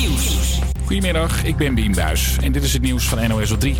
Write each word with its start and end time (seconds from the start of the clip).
Nieuws. 0.00 0.58
Goedemiddag, 0.84 1.44
ik 1.44 1.56
ben 1.56 1.74
Bien 1.74 1.92
Buis 1.92 2.36
en 2.40 2.52
dit 2.52 2.62
is 2.62 2.72
het 2.72 2.82
nieuws 2.82 3.04
van 3.04 3.28
NOS 3.28 3.50
op 3.50 3.60
3. 3.60 3.76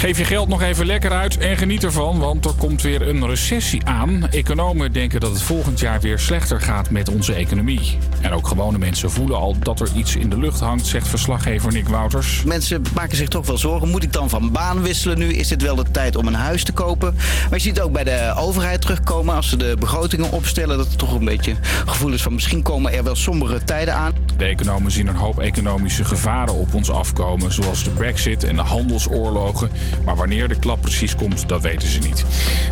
Geef 0.00 0.18
je 0.18 0.24
geld 0.24 0.48
nog 0.48 0.62
even 0.62 0.86
lekker 0.86 1.10
uit 1.10 1.38
en 1.38 1.56
geniet 1.56 1.84
ervan, 1.84 2.18
want 2.18 2.44
er 2.44 2.52
komt 2.58 2.82
weer 2.82 3.08
een 3.08 3.26
recessie 3.26 3.86
aan. 3.86 4.28
Economen 4.30 4.92
denken 4.92 5.20
dat 5.20 5.30
het 5.30 5.42
volgend 5.42 5.80
jaar 5.80 6.00
weer 6.00 6.18
slechter 6.18 6.60
gaat 6.60 6.90
met 6.90 7.08
onze 7.08 7.34
economie. 7.34 7.98
En 8.20 8.32
ook 8.32 8.46
gewone 8.46 8.78
mensen 8.78 9.10
voelen 9.10 9.36
al 9.36 9.56
dat 9.58 9.80
er 9.80 9.88
iets 9.94 10.16
in 10.16 10.30
de 10.30 10.38
lucht 10.38 10.60
hangt, 10.60 10.86
zegt 10.86 11.08
verslaggever 11.08 11.72
Nick 11.72 11.88
Wouters. 11.88 12.42
Mensen 12.44 12.82
maken 12.94 13.16
zich 13.16 13.28
toch 13.28 13.46
wel 13.46 13.58
zorgen. 13.58 13.88
Moet 13.88 14.02
ik 14.02 14.12
dan 14.12 14.30
van 14.30 14.52
baan 14.52 14.82
wisselen 14.82 15.18
nu? 15.18 15.32
Is 15.32 15.50
het 15.50 15.62
wel 15.62 15.74
de 15.76 15.90
tijd 15.90 16.16
om 16.16 16.26
een 16.26 16.34
huis 16.34 16.64
te 16.64 16.72
kopen? 16.72 17.14
Maar 17.14 17.58
je 17.58 17.64
ziet 17.64 17.76
het 17.76 17.84
ook 17.84 17.92
bij 17.92 18.04
de 18.04 18.34
overheid 18.36 18.80
terugkomen 18.80 19.34
als 19.34 19.48
ze 19.48 19.56
de 19.56 19.76
begrotingen 19.78 20.32
opstellen. 20.32 20.76
Dat 20.76 20.86
er 20.86 20.96
toch 20.96 21.14
een 21.14 21.24
beetje 21.24 21.54
gevoel 21.86 22.12
is 22.12 22.22
van 22.22 22.34
misschien 22.34 22.62
komen 22.62 22.92
er 22.92 23.04
wel 23.04 23.16
sombere 23.16 23.64
tijden 23.64 23.94
aan. 23.94 24.12
De 24.36 24.44
economen 24.44 24.90
zien 24.90 25.06
een 25.06 25.16
hoop 25.16 25.38
economische 25.38 26.04
gevaren 26.04 26.54
op 26.54 26.74
ons 26.74 26.90
afkomen, 26.90 27.52
zoals 27.52 27.84
de 27.84 27.90
brexit 27.90 28.44
en 28.44 28.56
de 28.56 28.62
handelsoorlogen. 28.62 29.70
Maar 30.04 30.16
wanneer 30.16 30.48
de 30.48 30.58
klap 30.58 30.80
precies 30.80 31.14
komt, 31.14 31.48
dat 31.48 31.62
weten 31.62 31.88
ze 31.88 31.98
niet. 31.98 32.24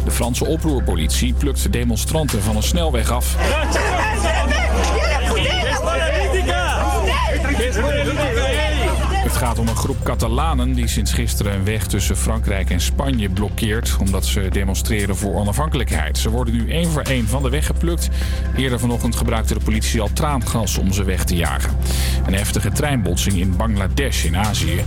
De 0.04 0.10
Franse 0.10 0.46
oproerpolitie 0.46 1.32
plukt 1.32 1.72
demonstranten 1.72 2.42
van 2.42 2.56
een 2.56 2.62
snelweg 2.62 3.10
af. 3.10 3.36
Het 9.28 9.36
gaat 9.36 9.58
om 9.58 9.68
een 9.68 9.76
groep 9.76 10.02
Catalanen 10.02 10.72
die 10.72 10.86
sinds 10.86 11.12
gisteren 11.12 11.54
een 11.54 11.64
weg 11.64 11.86
tussen 11.86 12.16
Frankrijk 12.16 12.70
en 12.70 12.80
Spanje 12.80 13.28
blokkeert. 13.28 13.96
omdat 14.00 14.26
ze 14.26 14.48
demonstreren 14.50 15.16
voor 15.16 15.34
onafhankelijkheid. 15.34 16.18
Ze 16.18 16.30
worden 16.30 16.54
nu 16.54 16.70
één 16.70 16.88
voor 16.90 17.02
één 17.02 17.28
van 17.28 17.42
de 17.42 17.48
weg 17.48 17.66
geplukt. 17.66 18.08
Eerder 18.56 18.78
vanochtend 18.78 19.16
gebruikte 19.16 19.54
de 19.54 19.64
politie 19.64 20.00
al 20.00 20.10
traangas 20.12 20.78
om 20.78 20.92
ze 20.92 21.04
weg 21.04 21.24
te 21.24 21.36
jagen. 21.36 21.76
Een 22.26 22.34
heftige 22.34 22.70
treinbotsing 22.70 23.36
in 23.36 23.56
Bangladesh 23.56 24.24
in 24.24 24.36
Azië. 24.36 24.84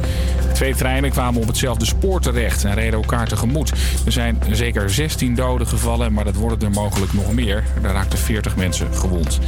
Twee 0.54 0.76
treinen 0.76 1.10
kwamen 1.10 1.42
op 1.42 1.48
hetzelfde 1.48 1.86
spoor 1.86 2.22
terecht 2.22 2.64
en 2.64 2.74
reden 2.74 3.00
elkaar 3.00 3.28
tegemoet. 3.28 3.72
Er 4.06 4.12
zijn 4.12 4.44
zeker 4.52 4.90
16 4.90 5.36
doden 5.36 5.68
gevallen, 5.68 6.14
maar 6.14 6.26
dat 6.26 6.36
worden 6.36 6.62
er 6.62 6.74
mogelijk 6.74 7.14
nog 7.14 7.34
meer. 7.34 7.64
Er 7.82 7.92
raakten 7.92 8.20
40 8.20 8.56
mensen 8.56 8.96
gewond. 8.96 9.40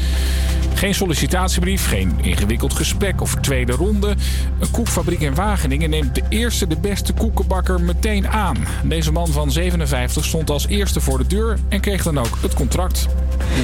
Geen 0.74 0.96
sollicitatiebrief, 0.96 1.88
geen 1.88 2.18
ingewikkeld 2.22 2.74
gesprek 2.74 3.22
of 3.22 3.36
tweede 3.36 3.72
ronde. 3.72 4.16
Koekfabriek 4.84 5.22
in 5.22 5.36
Wageningen 5.36 5.90
neemt 5.90 6.16
de 6.16 6.22
eerste 6.30 6.68
de 6.68 6.78
beste 6.78 7.14
koekenbakker 7.14 7.82
meteen 7.82 8.28
aan. 8.28 8.58
Deze 8.84 9.12
man 9.12 9.28
van 9.28 9.52
57 9.52 10.26
stond 10.26 10.50
als 10.50 10.68
eerste 10.68 11.02
voor 11.02 11.18
de 11.18 11.28
deur 11.28 11.58
en 11.70 11.82
kreeg 11.82 12.04
dan 12.04 12.18
ook 12.18 12.38
het 12.42 12.54
contract. 12.54 13.08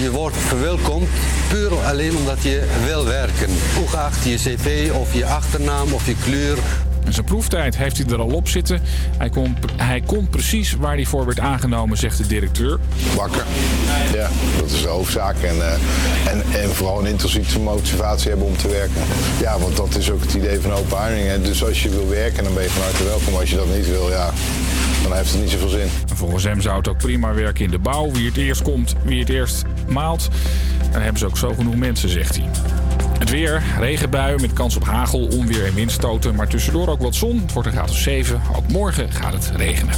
Je 0.02 0.12
wordt 0.12 0.38
verwelkomd 0.38 1.08
puur 1.50 1.73
alleen 1.73 2.16
omdat 2.16 2.44
je 2.44 2.67
wil 2.86 3.06
werken. 3.06 3.50
Ongeacht 3.80 4.23
je 4.23 4.36
cv 4.36 4.92
of 4.94 5.14
je 5.14 5.25
achternaam 5.25 5.94
of 5.94 6.06
je 6.06 6.16
kleur 6.23 6.58
en 7.05 7.14
zijn 7.14 7.25
proeftijd 7.25 7.78
heeft 7.78 7.97
hij 7.97 8.05
er 8.05 8.19
al 8.19 8.28
op 8.28 8.47
zitten. 8.47 8.81
Hij 9.17 9.30
kon, 9.30 9.58
hij 9.75 10.02
kon 10.02 10.30
precies 10.30 10.73
waar 10.73 10.95
hij 10.95 11.06
voor 11.06 11.25
werd 11.25 11.39
aangenomen, 11.39 11.97
zegt 11.97 12.17
de 12.17 12.28
directeur. 12.28 12.80
Bakken, 13.16 13.44
ja, 14.14 14.30
dat 14.59 14.72
is 14.72 14.81
de 14.81 14.88
hoofdzaak. 14.88 15.36
En, 15.41 15.56
uh, 15.56 15.73
en, 16.31 16.61
en 16.61 16.69
vooral 16.75 17.00
een 17.00 17.06
intrinsieke 17.06 17.59
motivatie 17.59 18.30
hebben 18.30 18.47
om 18.47 18.58
te 18.58 18.67
werken. 18.67 19.02
Ja, 19.39 19.59
want 19.59 19.78
dat 19.78 19.95
is 19.95 20.11
ook 20.11 20.22
het 20.22 20.33
idee 20.33 20.59
van 20.59 20.72
open 20.72 20.97
huizing. 20.97 21.44
Dus 21.44 21.64
als 21.64 21.83
je 21.83 21.89
wil 21.89 22.09
werken, 22.09 22.44
dan 22.44 22.53
ben 22.53 22.64
je 22.64 22.69
van 22.69 22.83
harte 22.83 23.03
welkom. 23.03 23.36
Als 23.36 23.50
je 23.50 23.56
dat 23.56 23.75
niet 23.75 23.89
wil, 23.89 24.09
ja, 24.09 24.30
dan 25.03 25.13
heeft 25.13 25.31
het 25.31 25.41
niet 25.41 25.50
zoveel 25.50 25.69
zin. 25.69 25.88
Volgens 26.13 26.44
hem 26.44 26.61
zou 26.61 26.78
het 26.78 26.88
ook 26.88 26.97
prima 26.97 27.34
werken 27.34 27.66
in 27.66 27.72
de 27.72 27.80
bouw. 27.80 28.11
Wie 28.11 28.25
het 28.25 28.38
eerst 28.38 28.61
komt, 28.61 28.95
wie 29.03 29.19
het 29.19 29.30
eerst 29.30 29.63
maalt. 29.88 30.30
En 30.81 30.91
dan 30.91 31.02
hebben 31.02 31.19
ze 31.19 31.25
ook 31.25 31.38
zo 31.38 31.53
genoeg 31.53 31.75
mensen, 31.75 32.09
zegt 32.09 32.36
hij. 32.36 32.50
Het 33.20 33.30
weer, 33.30 33.64
regenbuien 33.80 34.42
met 34.42 34.53
kans 34.53 34.75
op 34.75 34.84
hagel, 34.84 35.28
onweer 35.28 35.66
en 35.66 35.73
windstoten. 35.73 36.35
Maar 36.35 36.47
tussendoor 36.47 36.88
ook 36.88 37.02
wat 37.02 37.16
zon. 37.16 37.41
Het 37.41 37.53
wordt 37.53 37.68
een 37.68 37.74
graad 37.74 37.90
of 37.90 37.97
7. 37.97 38.41
Ook 38.56 38.68
morgen 38.68 39.12
gaat 39.12 39.34
het 39.34 39.52
regenen. 39.56 39.96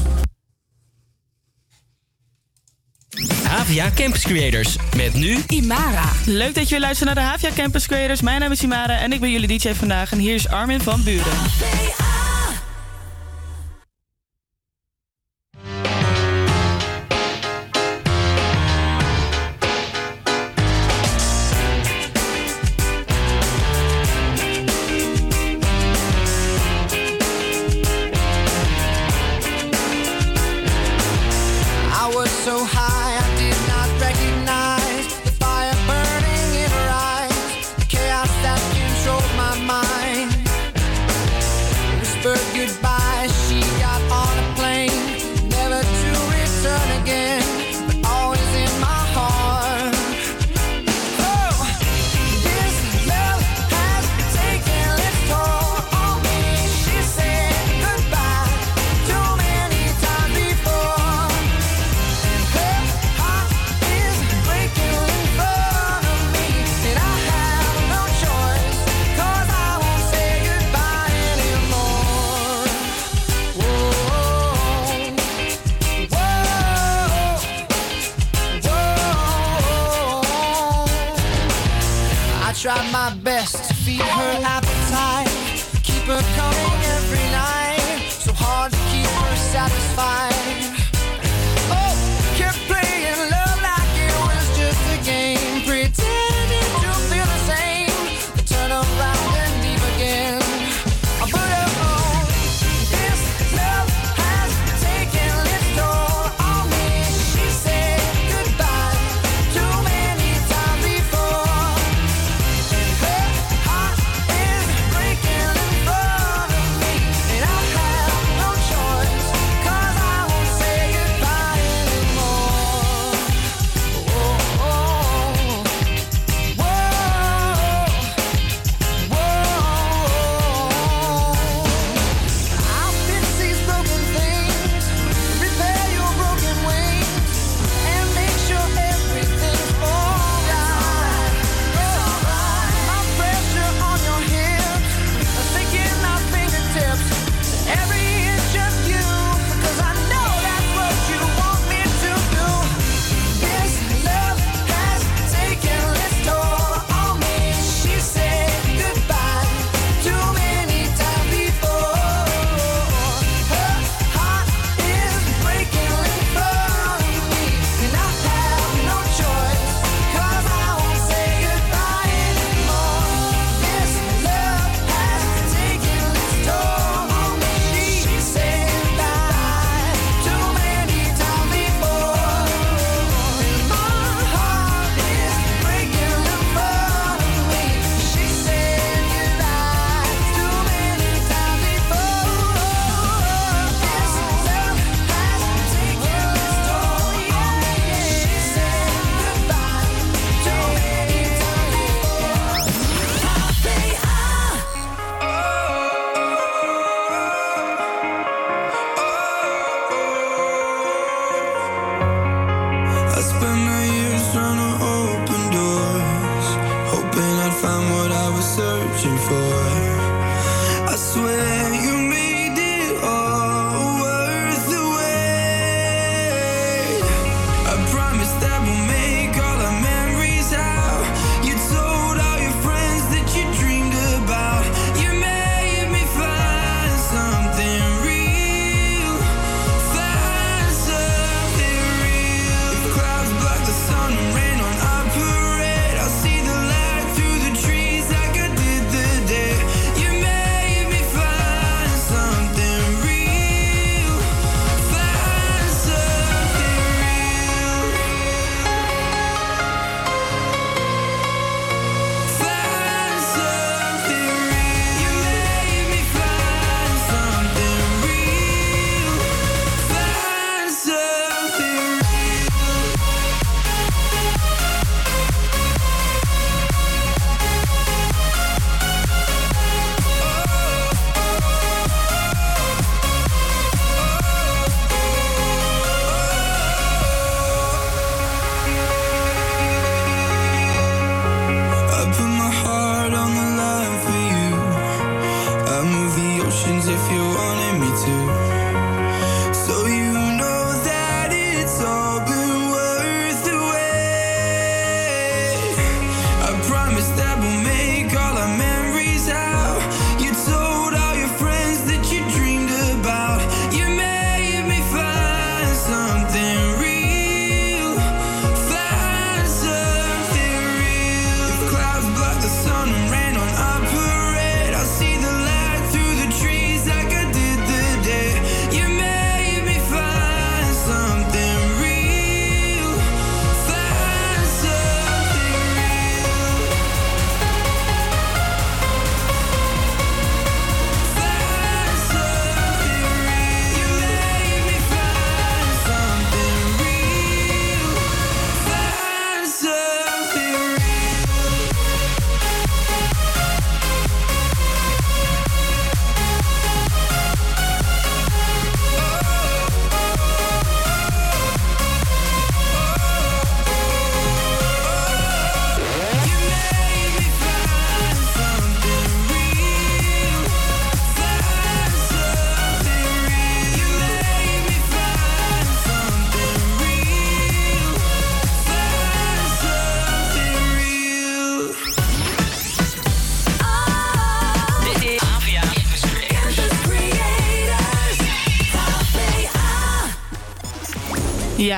Havia 3.44 3.92
Campus 3.96 4.24
Creators. 4.24 4.76
Met 4.96 5.14
nu 5.14 5.38
Imara. 5.48 6.10
Leuk 6.26 6.56
dat 6.56 6.64
je 6.64 6.70
weer 6.70 6.80
luistert 6.80 7.06
naar 7.06 7.24
de 7.24 7.30
Havia 7.30 7.50
Campus 7.56 7.88
Creators. 7.88 8.22
Mijn 8.22 8.40
naam 8.40 8.52
is 8.52 8.64
Imara 8.64 9.00
en 9.00 9.14
ik 9.14 9.20
ben 9.20 9.32
jullie 9.32 9.58
DJ 9.58 9.74
vandaag. 9.74 10.12
En 10.12 10.18
hier 10.18 10.34
is 10.34 10.48
Armin 10.48 10.82
van 10.82 11.04
Buren. 11.04 12.11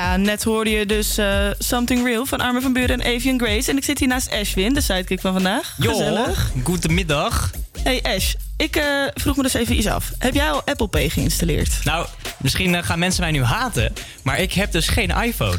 Ja, 0.04 0.18
net 0.18 0.44
hoorde 0.44 0.70
je 0.70 0.86
dus 0.86 1.18
eh, 1.18 1.48
Something 1.60 2.06
Real 2.06 2.26
van 2.26 2.40
Armin 2.40 2.62
van 2.62 2.74
Buren 2.74 3.02
en 3.02 3.16
Avian 3.16 3.40
Grace. 3.40 3.70
En 3.72 3.78
ik 3.78 3.84
zit 3.84 4.00
hier 4.00 4.08
naast 4.08 4.32
Ashwin, 4.32 4.74
de 4.74 4.82
sidekick 4.82 5.22
van 5.22 5.34
vandaag. 5.34 5.76
Gezellig. 5.80 6.52
goedemiddag. 6.64 7.50
Hey 7.84 8.02
Ash, 8.16 8.34
ik 8.58 8.76
eh, 8.76 8.84
vroeg 9.14 9.36
me 9.36 9.44
dus 9.44 9.54
even 9.54 9.78
iets 9.78 9.88
af. 9.88 10.12
Heb 10.18 10.34
jij 10.34 10.52
al 10.52 10.62
Apple 10.66 10.88
Pay 10.88 11.10
geïnstalleerd? 11.10 11.70
Nou, 11.84 12.08
misschien 12.38 12.76
eh, 12.76 12.84
gaan 12.84 13.00
mensen 13.00 13.22
mij 13.22 13.32
nu 13.32 13.44
haten, 13.44 13.94
maar 14.24 14.40
ik 14.40 14.54
heb 14.54 14.72
dus 14.72 14.88
geen 14.88 15.10
iPhone. 15.10 15.58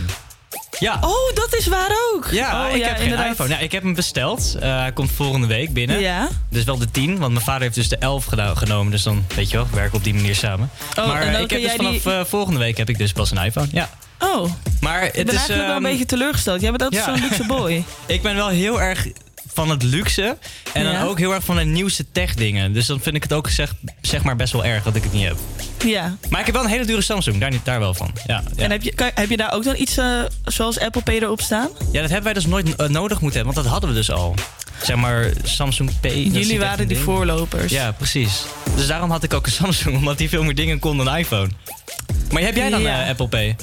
Ja. 0.78 0.94
Oh, 1.00 1.34
dat 1.34 1.54
is 1.58 1.66
waar 1.66 1.90
ook. 2.14 2.28
Ja, 2.30 2.66
Oh, 2.68 2.74
ik 2.74 2.80
ja, 2.80 2.86
heb 2.86 2.96
geen 2.96 3.04
inderdaad. 3.04 3.30
iPhone. 3.30 3.48
Ja, 3.48 3.58
ik 3.58 3.72
heb 3.72 3.82
hem 3.82 3.94
besteld. 3.94 4.56
Eh, 4.60 4.78
hij 4.78 4.92
komt 4.92 5.10
volgende 5.12 5.46
week 5.46 5.72
binnen. 5.72 6.00
Ja. 6.00 6.28
Dus 6.50 6.64
wel 6.64 6.78
de 6.78 6.90
10, 6.90 7.18
want 7.18 7.32
mijn 7.32 7.44
vader 7.44 7.62
heeft 7.62 7.74
dus 7.74 7.88
de 7.88 7.96
11 7.96 8.24
geno- 8.24 8.54
genomen. 8.54 8.90
Dus 8.92 9.02
dan, 9.02 9.24
weet 9.34 9.50
je 9.50 9.56
wel, 9.56 9.66
we 9.70 9.76
werken 9.76 9.96
op 9.98 10.04
die 10.04 10.14
manier 10.14 10.34
samen. 10.34 10.70
Oh, 10.98 11.06
maar 11.06 11.40
ik 11.40 11.50
heb 11.50 11.60
dus 11.62 11.76
die- 11.78 12.00
vanaf 12.00 12.28
volgende 12.28 12.58
week 12.58 12.76
heb 12.76 12.88
ik 12.88 12.98
dus 12.98 13.12
pas 13.12 13.30
een 13.30 13.44
iPhone. 13.44 13.68
Ja. 13.72 13.90
Oh, 14.24 14.50
Maar 14.80 15.00
het 15.00 15.16
ik 15.16 15.26
ben 15.26 15.34
is, 15.34 15.40
eigenlijk 15.40 15.58
wel 15.68 15.76
een 15.76 15.82
ehm, 15.82 15.90
beetje 15.90 16.06
teleurgesteld. 16.06 16.60
Jij 16.60 16.70
bent 16.70 16.82
altijd 16.82 17.04
ja. 17.04 17.12
zo'n 17.16 17.22
luxe 17.28 17.44
boy. 17.46 17.84
Ik 18.06 18.22
ben 18.22 18.34
wel 18.34 18.48
heel 18.48 18.82
erg 18.82 19.06
van 19.52 19.70
het 19.70 19.82
luxe. 19.82 20.36
En 20.72 20.84
dan 20.84 20.96
ook 21.02 21.18
heel 21.18 21.34
erg 21.34 21.44
van 21.44 21.56
de 21.56 21.64
nieuwste 21.64 22.04
tech 22.12 22.34
dingen. 22.34 22.72
Dus 22.72 22.86
dan 22.86 23.00
vind 23.00 23.16
ik 23.16 23.22
het 23.22 23.32
ook 23.32 23.48
zeg, 23.48 23.74
zeg 24.00 24.22
maar 24.22 24.36
best 24.36 24.52
wel 24.52 24.64
erg 24.64 24.82
dat 24.84 24.94
ik 24.96 25.02
het 25.02 25.12
niet 25.12 25.24
heb. 25.26 25.36
Ja. 25.84 26.16
Maar 26.28 26.40
ik 26.40 26.46
heb 26.46 26.54
wel 26.54 26.64
een 26.64 26.70
hele 26.70 26.84
dure 26.84 27.00
Samsung, 27.02 27.38
daar, 27.40 27.50
niet, 27.50 27.64
daar 27.64 27.80
wel 27.80 27.94
van. 27.94 28.10
Ja, 28.26 28.42
ja. 28.56 28.62
En 28.64 28.70
heb 28.70 28.82
je, 28.82 28.94
kan- 28.94 29.10
heb 29.14 29.30
je 29.30 29.36
daar 29.36 29.52
ook 29.52 29.64
dan 29.64 29.74
iets 29.78 29.96
eh, 29.96 30.20
zoals 30.44 30.78
Apple 30.78 31.02
Pay 31.02 31.14
erop 31.18 31.40
staan? 31.40 31.68
ja, 31.92 32.00
dat 32.00 32.10
hebben 32.10 32.22
wij 32.22 32.32
dus 32.32 32.46
nooit 32.46 32.76
eh, 32.76 32.88
nodig 32.88 33.20
moeten 33.20 33.36
hebben, 33.40 33.54
want 33.54 33.56
dat 33.66 33.66
hadden 33.66 33.90
we 33.90 33.96
dus 33.96 34.10
al. 34.10 34.34
Zeg 34.82 34.96
maar 34.96 35.30
Samsung 35.42 35.90
Pay. 36.00 36.22
Jullie 36.22 36.58
waren 36.58 36.78
die 36.78 36.86
ding. 36.86 37.00
voorlopers. 37.00 37.72
Ja, 37.72 37.92
precies. 37.92 38.42
Dus 38.76 38.86
daarom 38.86 39.10
had 39.10 39.22
ik 39.22 39.34
ook 39.34 39.46
een 39.46 39.52
Samsung, 39.62 39.96
omdat 39.96 40.18
die 40.18 40.28
veel 40.28 40.42
meer 40.44 40.54
dingen 40.54 40.78
kon 40.78 40.96
dan 40.96 41.16
iPhone. 41.16 41.48
Maar 42.32 42.42
heb 42.42 42.56
jij 42.56 42.70
dan 42.70 42.80
Ja. 42.80 43.02
eh, 43.02 43.08
Apple 43.08 43.28
Pay? 43.28 43.56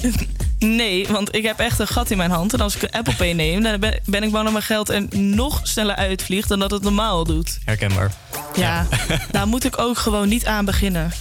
Nee, 0.62 1.06
want 1.08 1.34
ik 1.34 1.42
heb 1.42 1.58
echt 1.58 1.78
een 1.78 1.86
gat 1.86 2.10
in 2.10 2.16
mijn 2.16 2.30
hand. 2.30 2.52
En 2.52 2.60
als 2.60 2.76
ik 2.76 2.82
een 2.82 2.90
Apple 2.90 3.14
Pay 3.14 3.32
neem, 3.32 3.62
dan 3.62 3.80
ben, 3.80 4.00
ben 4.04 4.22
ik 4.22 4.30
bang 4.30 4.44
dat 4.44 4.52
mijn 4.52 4.64
geld 4.64 4.88
er 4.88 5.04
nog 5.16 5.60
sneller 5.62 5.96
uitvliegt 5.96 6.48
dan 6.48 6.58
dat 6.58 6.70
het 6.70 6.82
normaal 6.82 7.24
doet. 7.24 7.58
Herkenbaar. 7.64 8.12
Ja, 8.54 8.86
daar 9.30 9.46
moet 9.46 9.64
ik 9.64 9.78
ook 9.78 9.98
gewoon 9.98 10.28
niet 10.28 10.46
aan 10.46 10.64
beginnen. 10.64 11.12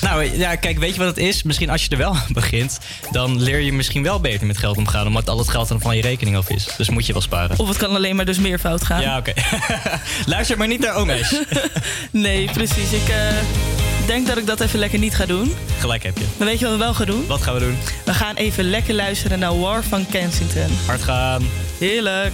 Nou 0.00 0.38
ja, 0.38 0.56
kijk, 0.56 0.78
weet 0.78 0.92
je 0.92 0.98
wat 0.98 1.08
het 1.08 1.18
is? 1.18 1.42
Misschien 1.42 1.70
als 1.70 1.84
je 1.84 1.90
er 1.90 1.96
wel 1.96 2.14
aan 2.14 2.32
begint, 2.32 2.78
dan 3.10 3.42
leer 3.42 3.60
je 3.60 3.72
misschien 3.72 4.02
wel 4.02 4.20
beter 4.20 4.46
met 4.46 4.58
geld 4.58 4.76
omgaan, 4.76 5.06
omdat 5.06 5.28
al 5.28 5.38
het 5.38 5.48
geld 5.48 5.68
dan 5.68 5.80
van 5.80 5.96
je 5.96 6.02
rekening 6.02 6.36
af 6.36 6.50
is. 6.50 6.68
Dus 6.76 6.88
moet 6.88 7.06
je 7.06 7.12
wel 7.12 7.22
sparen. 7.22 7.58
Of 7.58 7.68
het 7.68 7.76
kan 7.76 7.94
alleen 7.94 8.16
maar 8.16 8.24
dus 8.24 8.38
meer 8.38 8.58
fout 8.58 8.84
gaan. 8.84 9.00
Ja, 9.00 9.18
oké. 9.18 9.32
Luister 10.26 10.58
maar 10.58 10.68
niet 10.68 10.80
naar 10.80 10.94
Omesh. 10.94 11.32
Nee, 12.10 12.50
precies. 12.52 12.92
Ik 12.92 13.08
eh, 13.08 13.85
denk 14.06 14.26
dat 14.26 14.36
ik 14.36 14.46
dat 14.46 14.60
even 14.60 14.78
lekker 14.78 14.98
niet 14.98 15.14
ga 15.14 15.26
doen. 15.26 15.54
Gelijk 15.78 16.02
heb 16.02 16.18
je. 16.18 16.24
Maar 16.38 16.46
weet 16.46 16.58
je 16.58 16.64
wat 16.64 16.74
we 16.74 16.80
wel 16.80 16.94
gaan 16.94 17.06
doen? 17.06 17.26
Wat 17.26 17.42
gaan 17.42 17.54
we 17.54 17.60
doen? 17.60 17.76
We 18.04 18.14
gaan 18.14 18.34
even 18.34 18.64
lekker 18.64 18.94
luisteren 18.94 19.38
naar 19.38 19.58
War 19.58 19.84
van 19.84 20.06
Kensington. 20.06 20.76
Hard 20.86 21.02
gaan. 21.02 21.42
Heerlijk. 21.78 22.32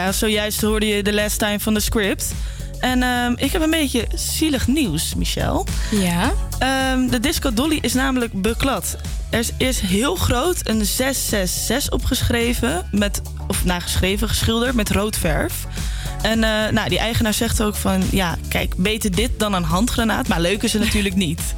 Ja, 0.00 0.12
zojuist 0.12 0.60
hoorde 0.60 0.86
je 0.86 1.02
de 1.02 1.12
last 1.12 1.38
time 1.38 1.60
van 1.60 1.74
de 1.74 1.80
script. 1.80 2.32
En 2.78 3.02
ehm, 3.02 3.32
ik 3.36 3.52
heb 3.52 3.62
een 3.62 3.70
beetje 3.70 4.06
zielig 4.14 4.66
nieuws, 4.66 5.14
Michel. 5.14 5.66
Ja? 5.90 6.32
Ehm, 6.58 7.06
de 7.08 7.20
Disco 7.20 7.52
Dolly 7.52 7.78
is 7.80 7.92
namelijk 7.92 8.42
beklad. 8.42 8.96
Er 9.30 9.46
is, 9.56 9.80
heel 9.80 10.14
groot 10.14 10.68
een 10.68 10.84
666 10.84 11.92
opgeschreven, 11.92 12.88
met, 12.90 13.22
of 13.48 13.64
nageschreven, 13.64 14.28
geschilderd 14.28 14.74
met 14.74 14.90
rood 14.90 15.16
verf. 15.16 15.66
En 16.22 16.44
eh, 16.44 16.72
nou, 16.72 16.88
die 16.88 16.98
eigenaar 16.98 17.34
zegt 17.34 17.62
ook 17.62 17.76
van, 17.76 18.02
ja, 18.10 18.36
kijk, 18.48 18.74
beter 18.76 19.10
dit 19.10 19.30
dan 19.36 19.52
een 19.52 19.64
handgranaat. 19.64 20.28
Maar 20.28 20.40
leuk 20.40 20.62
is 20.62 20.72
het 20.72 20.82
natuurlijk 20.82 21.14
niet. 21.14 21.42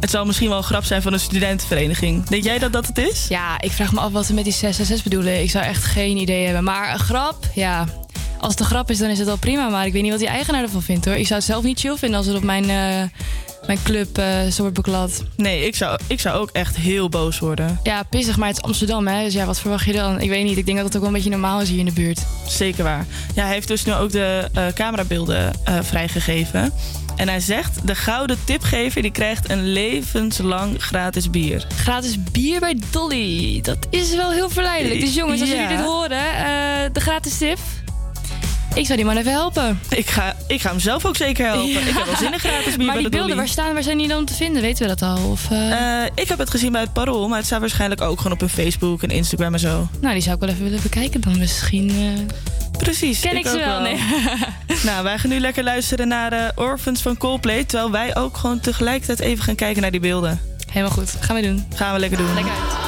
Het 0.00 0.10
zal 0.10 0.24
misschien 0.24 0.48
wel 0.48 0.58
een 0.58 0.64
grap 0.64 0.84
zijn 0.84 1.02
van 1.02 1.12
een 1.12 1.20
studentenvereniging. 1.20 2.26
Denk 2.26 2.44
jij 2.44 2.58
dat 2.58 2.72
dat 2.72 2.86
het 2.86 2.98
is? 2.98 3.26
Ja, 3.28 3.60
ik 3.60 3.72
vraag 3.72 3.92
me 3.92 4.00
af 4.00 4.12
wat 4.12 4.26
ze 4.26 4.34
met 4.34 4.44
die 4.44 4.52
666 4.52 5.10
bedoelen. 5.10 5.42
Ik 5.42 5.50
zou 5.50 5.64
echt 5.64 5.84
geen 5.84 6.16
idee 6.16 6.44
hebben. 6.44 6.64
Maar 6.64 6.92
een 6.92 6.98
grap, 6.98 7.36
ja. 7.54 7.86
Als 8.40 8.50
het 8.50 8.60
een 8.60 8.66
grap 8.66 8.90
is, 8.90 8.98
dan 8.98 9.08
is 9.08 9.18
het 9.18 9.26
wel 9.26 9.36
prima. 9.36 9.68
Maar 9.68 9.86
ik 9.86 9.92
weet 9.92 10.02
niet 10.02 10.10
wat 10.10 10.20
die 10.20 10.28
eigenaar 10.28 10.62
ervan 10.62 10.82
vindt 10.82 11.04
hoor. 11.04 11.14
Ik 11.14 11.26
zou 11.26 11.38
het 11.38 11.48
zelf 11.48 11.64
niet 11.64 11.80
chill 11.80 11.96
vinden 11.96 12.18
als 12.18 12.26
het 12.26 12.36
op 12.36 12.42
mijn, 12.42 12.62
eh, 12.62 13.02
mijn 13.66 13.78
club 13.82 14.18
eh 14.18 14.46
zo 14.46 14.60
wordt 14.60 14.76
beklad. 14.76 15.24
Nee, 15.36 15.66
ik 15.66 15.76
zou, 15.76 15.98
ik 16.06 16.20
zou 16.20 16.38
ook 16.40 16.50
echt 16.52 16.76
heel 16.76 17.08
boos 17.08 17.38
worden. 17.38 17.80
Ja, 17.82 18.02
pissig, 18.02 18.36
maar 18.36 18.48
het 18.48 18.56
is 18.56 18.62
Amsterdam 18.62 19.06
hè. 19.06 19.24
Dus 19.24 19.32
ja, 19.32 19.44
wat 19.44 19.60
verwacht 19.60 19.84
je 19.84 19.92
dan? 19.92 20.20
Ik 20.20 20.28
weet 20.28 20.44
niet. 20.44 20.56
Ik 20.56 20.66
denk 20.66 20.76
dat 20.76 20.86
het 20.86 20.94
ook 20.94 21.00
wel 21.00 21.10
een 21.10 21.16
beetje 21.16 21.30
normaal 21.30 21.60
is 21.60 21.68
hier 21.68 21.78
in 21.78 21.84
de 21.84 21.92
buurt. 21.92 22.20
Zeker 22.48 22.84
waar. 22.84 23.06
Ja, 23.34 23.44
hij 23.44 23.54
heeft 23.54 23.68
dus 23.68 23.84
nu 23.84 23.94
ook 23.94 24.12
de 24.12 24.48
eh, 24.52 24.66
camerabeelden 24.74 25.52
vrijgegeven. 25.82 26.72
En 27.20 27.28
hij 27.28 27.40
zegt, 27.40 27.86
de 27.86 27.94
gouden 27.94 28.38
tipgever 28.44 29.02
die 29.02 29.10
krijgt 29.10 29.50
een 29.50 29.72
levenslang 29.72 30.82
gratis 30.82 31.30
bier. 31.30 31.66
Gratis 31.76 32.22
bier 32.32 32.60
bij 32.60 32.76
Dolly. 32.90 33.60
Dat 33.62 33.78
is 33.90 34.14
wel 34.14 34.30
heel 34.30 34.50
verleidelijk. 34.50 35.00
Dus 35.00 35.14
jongens, 35.14 35.40
als 35.40 35.50
Ja. 35.50 35.54
jullie 35.60 35.76
dit 35.76 35.84
horen, 35.86 36.18
eh, 36.36 36.44
de 36.92 37.00
gratis 37.00 37.38
tip. 37.38 37.58
Ik 38.74 38.84
zou 38.86 38.96
die 38.96 39.06
man 39.06 39.16
even 39.16 39.32
helpen. 39.32 39.80
Ik 39.88 40.06
ga, 40.10 40.36
ik 40.46 40.60
ga 40.60 40.70
hem 40.70 40.80
zelf 40.80 41.04
ook 41.04 41.16
zeker 41.16 41.46
helpen. 41.46 41.70
Ik 41.88 41.94
heb 41.96 42.04
wel 42.04 42.16
zin 42.16 42.32
in 42.32 42.38
gratis 42.38 42.76
bier 42.76 42.86
Maar 42.86 42.94
bij 42.94 43.02
die 43.02 43.10
de 43.10 43.16
beelden, 43.16 43.36
waar, 43.36 43.48
staan, 43.48 43.72
waar 43.74 43.82
zijn 43.82 43.98
die 43.98 44.08
dan 44.08 44.24
te 44.24 44.34
vinden? 44.34 44.62
Weten 44.62 44.82
we 44.82 44.88
dat 44.96 45.02
al? 45.02 45.30
Of, 45.30 45.50
eh, 45.50 46.02
Eh, 46.02 46.10
ik 46.14 46.28
heb 46.28 46.38
het 46.38 46.50
gezien 46.50 46.72
bij 46.72 46.80
het 46.80 46.92
Parool, 46.92 47.28
maar 47.28 47.36
het 47.38 47.46
staat 47.46 47.60
waarschijnlijk 47.60 48.00
ook 48.00 48.16
gewoon 48.16 48.32
op 48.32 48.40
hun 48.40 48.48
Facebook 48.48 49.02
en 49.02 49.10
Instagram 49.10 49.52
en 49.54 49.60
zo. 49.60 49.88
Nou, 50.00 50.12
die 50.14 50.22
zou 50.22 50.34
ik 50.34 50.40
wel 50.40 50.50
even 50.50 50.62
willen 50.64 50.82
bekijken 50.82 51.20
dan 51.20 51.38
misschien. 51.38 51.90
Precies. 52.80 53.20
Ken 53.20 53.36
ik, 53.36 53.46
ze 53.46 53.58
wel? 53.58 53.80
Nee. 53.80 53.98
nou, 54.82 55.02
wij 55.04 55.18
gaan 55.18 55.30
nu 55.30 55.40
lekker 55.40 55.64
luisteren 55.64 56.08
naar 56.08 56.32
eh, 56.32 56.48
Orphans 56.54 57.02
van 57.02 57.16
Coldplay, 57.16 57.64
terwijl 57.64 57.90
wij 57.90 58.16
ook 58.16 58.36
gewoon 58.36 58.60
tegelijkertijd 58.60 59.20
even 59.20 59.44
gaan 59.44 59.54
kijken 59.54 59.82
naar 59.82 59.90
die 59.90 60.00
beelden. 60.00 60.40
Helemaal 60.70 60.96
goed. 60.96 61.14
Gaan 61.20 61.36
we 61.36 61.42
doen. 61.42 61.66
Gaan 61.74 61.94
we 61.94 62.00
lekker 62.00 62.18
doen. 62.18 62.34
Lekker. 62.34 62.52
Rosalie, 62.52 62.79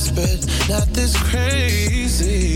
desperate, 0.00 0.68
not 0.68 0.86
this 0.94 1.14
crazy. 1.30 2.49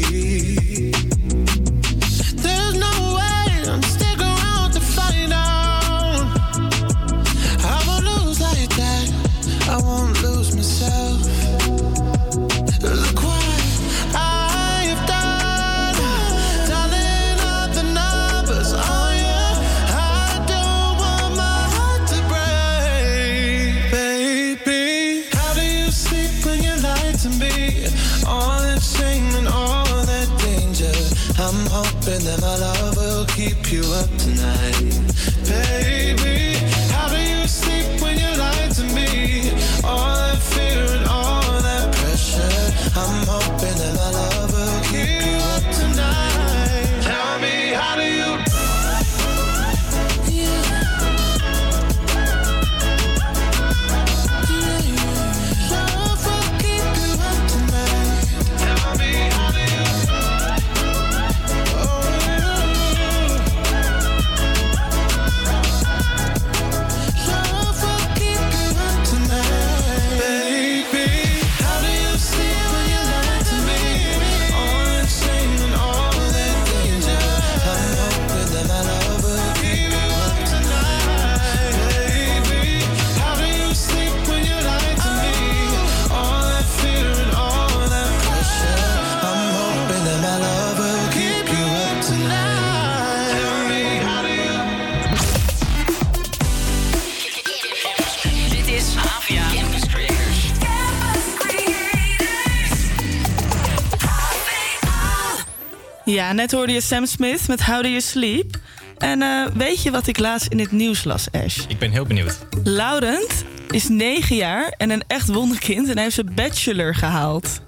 Ja, 106.25 106.33
net 106.33 106.53
hoorde 106.53 106.73
je 106.73 106.81
Sam 106.81 107.07
Smith 107.07 107.49
met 107.49 107.63
How 107.63 107.83
Do 107.83 107.89
You 107.89 108.01
Sleep. 108.01 108.57
En 108.99 109.23
eh, 109.23 109.47
weet 109.55 109.83
je 109.83 109.91
wat 109.91 110.07
ik 110.07 110.19
laatst 110.19 110.47
in 110.47 110.59
het 110.59 110.73
nieuws 110.73 111.05
las, 111.05 111.27
Ash? 111.31 111.59
Ik 111.69 111.79
ben 111.79 111.91
heel 111.91 112.05
benieuwd. 112.05 112.39
Laurent 112.63 113.45
is 113.69 113.89
9 113.89 114.37
jaar 114.37 114.75
en 114.77 114.91
een 114.91 115.03
echt 115.07 115.29
wonderkind 115.29 115.89
en 115.89 115.95
hij 115.95 116.03
heeft 116.03 116.15
zijn 116.15 116.35
bachelor 116.35 116.95
gehaald. 116.95 117.61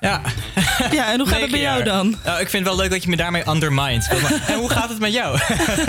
Ja. 0.00 0.20
Ja, 0.90 1.12
en 1.12 1.18
hoe 1.18 1.28
gaat 1.28 1.40
het 1.40 1.50
bij 1.50 1.60
jou 1.60 1.82
dan? 1.82 2.16
Nou, 2.24 2.40
ik 2.40 2.48
vind 2.48 2.66
het 2.66 2.74
wel 2.74 2.82
leuk 2.82 2.90
dat 2.90 3.02
je 3.02 3.08
me 3.08 3.16
daarmee 3.16 3.48
undermined. 3.48 4.08
en 4.48 4.58
hoe 4.58 4.70
gaat 4.70 4.88
het 4.88 4.98
met 4.98 5.12
jou? 5.12 5.38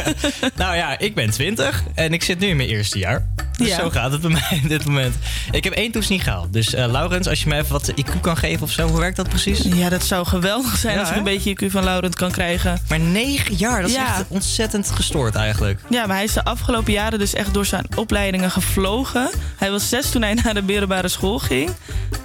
nou 0.56 0.76
ja, 0.76 1.00
ik 1.00 1.16
ben 1.16 1.30
20 1.30 1.84
en 1.96 2.14
ik 2.14 2.24
zit 2.24 2.40
nu 2.40 2.48
in 2.48 2.58
mijn 2.58 2.70
eerste 2.70 3.00
jaar. 3.00 3.28
Dus 3.58 3.68
Ja. 3.68 3.76
zo 3.80 3.90
gaat 3.90 4.12
het 4.12 4.22
bij 4.22 4.30
mij 4.32 4.60
op 4.64 4.70
dit 4.70 4.86
moment. 4.86 5.16
Ik 5.52 5.64
heb 5.64 5.74
één 5.74 5.92
toets 5.92 6.08
niet 6.08 6.22
gehaald. 6.22 6.54
Dus 6.54 6.74
eh 6.74 6.86
Laurens, 6.92 7.28
als 7.28 7.42
je 7.44 7.50
me 7.50 7.56
even 7.56 7.72
wat 7.72 7.92
IQ 7.96 8.22
kan 8.22 8.38
geven 8.38 8.62
of 8.64 8.72
zo, 8.72 8.88
hoe 8.88 9.00
werkt 9.00 9.16
dat 9.16 9.30
precies? 9.30 9.60
Ja, 9.64 9.90
dat 9.90 10.04
zou 10.04 10.26
geweldig 10.26 10.78
zijn 10.78 10.94
Ja, 10.94 11.00
als 11.00 11.10
ik 11.10 11.16
een 11.16 11.24
beetje 11.24 11.50
IQ 11.56 11.72
van 11.72 11.84
Laurent 11.84 12.16
kan 12.16 12.32
krijgen. 12.32 12.82
Maar 12.90 13.00
9 13.00 13.56
jaar, 13.56 13.82
dat 13.82 13.90
is 13.90 13.96
Ja. 13.96 14.06
echt 14.08 14.24
ontzettend 14.28 14.92
gestoord 14.92 15.36
eigenlijk. 15.36 15.80
Ja, 15.90 16.06
maar 16.06 16.16
hij 16.16 16.26
is 16.26 16.34
de 16.34 16.44
afgelopen 16.44 16.94
jaren 16.94 17.20
dus 17.20 17.34
echt 17.34 17.54
door 17.54 17.66
zijn 17.66 17.86
opleidingen 17.96 18.52
gevlogen. 18.52 19.30
Hij 19.58 19.72
was 19.72 19.90
zes 19.90 20.10
toen 20.10 20.22
hij 20.22 20.34
naar 20.34 20.54
de 20.54 20.62
middelbare 20.62 21.08
school 21.08 21.40
ging. 21.40 21.70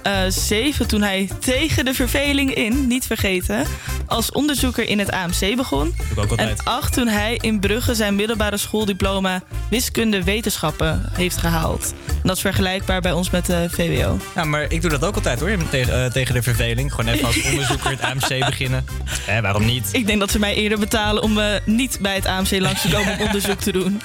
Eh, 0.03 0.13
zeven 0.27 0.87
toen 0.87 1.01
hij 1.01 1.29
tegen 1.39 1.85
de 1.85 1.93
verveling 1.93 2.53
in, 2.53 2.87
niet 2.87 3.05
vergeten, 3.05 3.65
als 4.05 4.31
onderzoeker 4.31 4.87
in 4.89 4.99
het 4.99 5.11
AMC 5.11 5.55
begon. 5.55 5.95
Ook 6.15 6.29
altijd. 6.29 6.59
En 6.59 6.65
acht 6.65 6.93
toen 6.93 7.07
hij 7.07 7.37
in 7.41 7.59
Brugge 7.59 7.95
zijn 7.95 8.15
middelbare 8.15 8.57
schooldiploma 8.57 9.41
wiskunde 9.69 10.23
wetenschappen 10.23 11.09
heeft 11.13 11.22
gehaald. 11.31 11.93
En 12.07 12.21
dat 12.23 12.35
is 12.35 12.41
vergelijkbaar 12.41 13.01
bij 13.01 13.11
ons 13.11 13.29
met 13.29 13.45
de 13.45 13.67
VWO. 13.69 14.17
Ja, 14.35 14.43
maar 14.43 14.65
ik 14.71 14.81
doe 14.81 14.89
dat 14.89 15.05
ook 15.05 15.15
altijd 15.15 15.39
hoor, 15.39 15.57
tegen, 15.69 16.03
eh, 16.03 16.11
tegen 16.11 16.33
de 16.33 16.43
verveling. 16.43 16.93
Gewoon 16.93 17.13
even 17.13 17.25
als 17.27 17.43
onderzoeker 17.43 17.89
het 17.89 18.01
AMC 18.01 18.45
beginnen. 18.49 18.85
Eh, 19.27 19.39
waarom 19.39 19.65
niet? 19.65 19.89
Ik 19.91 20.07
denk 20.07 20.19
dat 20.19 20.31
ze 20.31 20.39
mij 20.39 20.55
eerder 20.55 20.79
betalen 20.79 21.23
om 21.23 21.39
eh, 21.39 21.45
niet 21.65 21.97
bij 22.01 22.15
het 22.15 22.25
AMC 22.25 22.51
langs 22.59 22.81
te 22.81 22.89
komen 22.89 23.13
om 23.13 23.25
onderzoek 23.25 23.59
te 23.59 23.71
doen. 23.71 24.01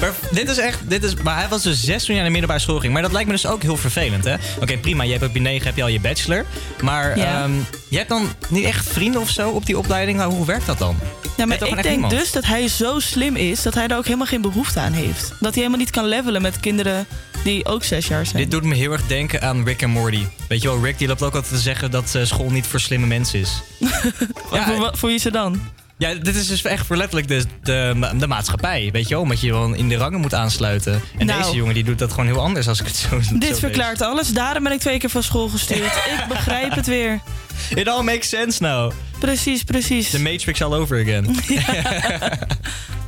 Maar 0.00 0.12
dit 0.30 0.48
is 0.48 0.58
echt, 0.58 0.80
dit 0.90 1.04
is, 1.04 1.14
maar 1.14 1.36
hij 1.38 1.48
was 1.48 1.62
dus 1.62 1.84
zes 1.84 1.96
toen 2.04 2.06
hij 2.06 2.14
naar 2.14 2.24
de 2.24 2.30
middelbare 2.30 2.60
school 2.60 2.78
ging. 2.78 2.92
Maar 2.92 3.02
dat 3.02 3.12
lijkt 3.12 3.26
me 3.28 3.34
dus 3.34 3.46
ook 3.46 3.62
heel 3.62 3.76
vervelend, 3.76 4.24
hè? 4.24 4.34
Oké, 4.60 4.78
prima, 4.78 5.02
je 5.02 5.12
hebt 5.12 5.24
op 5.24 5.34
je 5.34 5.40
negen 5.40 5.66
heb 5.66 5.76
je 5.76 5.82
al 5.82 5.88
je 5.88 6.00
bachelor. 6.00 6.44
Maar 6.82 7.18
Ja. 7.18 7.42
ehm, 7.42 7.52
je 7.88 7.96
hebt 7.96 8.08
dan 8.08 8.28
niet 8.48 8.64
echt 8.64 8.88
vrienden 8.88 9.20
of 9.20 9.30
zo 9.30 9.48
op 9.50 9.66
die 9.66 9.78
opleiding. 9.78 10.22
Hoe 10.22 10.46
werkt 10.46 10.66
dat 10.66 10.78
dan? 10.78 10.96
Ja, 11.36 11.46
maar 11.46 11.62
ik 11.68 11.82
denk 11.82 12.10
dus 12.10 12.32
dat 12.32 12.44
hij 12.44 12.68
zo 12.68 12.98
slim 12.98 13.36
is 13.36 13.62
dat 13.62 13.74
hij 13.74 13.88
daar 13.88 13.98
ook 13.98 14.04
helemaal 14.04 14.26
geen 14.26 14.40
behoefte 14.42 14.80
aan 14.80 14.92
heeft. 14.92 15.28
Dat 15.28 15.40
hij 15.40 15.52
helemaal 15.62 15.78
niet 15.78 15.90
kan 15.90 16.04
levelen 16.04 16.42
met 16.42 16.60
kinderen 16.60 17.06
die 17.44 17.64
ook 17.66 17.84
zes 17.84 18.06
jaar 18.06 18.26
zijn. 18.26 18.42
Dit 18.42 18.50
doet 18.50 18.64
me 18.64 18.74
heel 18.74 18.92
erg 18.92 19.06
denken 19.06 19.42
aan 19.42 19.64
Rick 19.64 19.82
en 19.82 19.90
Morty. 19.90 20.24
Weet 20.48 20.62
je 20.62 20.68
wel, 20.68 20.84
Rick 20.84 20.98
die 20.98 21.08
loopt 21.08 21.22
ook 21.22 21.34
altijd 21.34 21.52
te 21.54 21.60
zeggen 21.60 21.90
dat 21.90 22.14
eh, 22.14 22.24
school 22.24 22.50
niet 22.50 22.66
voor 22.66 22.80
slimme 22.80 23.06
mensen 23.06 23.38
is. 23.40 23.62
Voor, 24.48 24.58
voor, 24.62 24.90
voor 24.96 25.08
wie 25.08 25.18
ze 25.18 25.30
dan? 25.30 25.60
Ja, 25.98 26.14
dit 26.14 26.36
is 26.36 26.46
dus 26.46 26.64
echt 26.64 26.86
voor 26.86 26.96
letterlijk 26.96 27.28
de, 27.28 27.44
de, 27.62 28.10
de 28.18 28.26
maatschappij. 28.26 28.88
Weet 28.92 29.08
je 29.08 29.14
wel, 29.14 29.22
omdat 29.22 29.40
je 29.40 29.52
wel 29.52 29.74
in 29.74 29.88
de 29.88 29.96
rangen 29.96 30.20
moet 30.20 30.34
aansluiten. 30.34 31.00
En 31.18 31.26
Nou. 31.26 31.42
deze 31.42 31.56
jongen 31.56 31.74
die 31.74 31.84
doet 31.84 31.98
dat 31.98 32.10
gewoon 32.10 32.26
heel 32.26 32.40
anders 32.40 32.68
als 32.68 32.80
ik 32.80 32.86
het 32.86 32.96
zo 32.96 33.20
zo 33.20 33.32
Dit 33.38 33.48
lees. 33.48 33.58
verklaart 33.58 34.00
alles. 34.02 34.28
Daarom 34.32 34.62
ben 34.62 34.72
ik 34.72 34.80
twee 34.80 34.98
keer 34.98 35.10
van 35.10 35.22
school 35.22 35.48
gestuurd. 35.48 35.92
ik 36.18 36.24
begrijp 36.28 36.74
het 36.74 36.86
weer. 36.86 37.20
It 37.74 37.88
all 37.88 38.02
makes 38.02 38.28
sense 38.28 38.62
now. 38.62 38.92
Precies, 39.18 39.62
precies. 39.62 40.10
The 40.10 40.20
Matrix 40.20 40.62
all 40.62 40.74
over 40.74 41.00
again. 41.00 41.36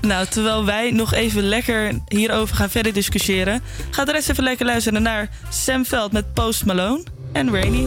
Nou, 0.00 0.26
terwijl 0.26 0.64
wij 0.64 0.90
nog 0.90 1.14
even 1.14 1.42
lekker 1.42 1.92
hierover 2.08 2.56
gaan 2.56 2.70
verder 2.70 2.92
discussiëren... 2.92 3.62
gaat 3.90 4.06
de 4.06 4.12
rest 4.12 4.28
even 4.28 4.44
lekker 4.44 4.66
luisteren 4.66 5.02
naar 5.02 5.28
Sam 5.50 5.84
Veld 5.86 6.12
met 6.12 6.32
Post 6.32 6.64
Malone. 6.64 7.02
en 7.32 7.50
Rainy. 7.50 7.86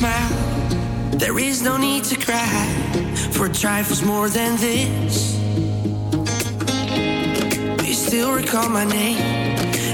smile. 0.00 0.32
There 1.22 1.38
is 1.38 1.62
no 1.62 1.76
need 1.76 2.04
to 2.04 2.16
cry 2.16 2.56
for 3.36 3.48
trifles 3.50 4.02
more 4.02 4.30
than 4.30 4.56
this. 4.56 5.36
You 7.86 7.94
still 7.94 8.32
recall 8.32 8.68
my 8.70 8.84
name 8.84 9.20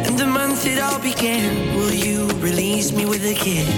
and 0.06 0.16
the 0.16 0.28
month 0.38 0.64
it 0.64 0.78
all 0.80 1.00
began. 1.00 1.50
Will 1.76 1.96
you 2.06 2.28
release 2.48 2.92
me 2.92 3.04
with 3.04 3.24
a 3.34 3.34
kiss? 3.34 3.68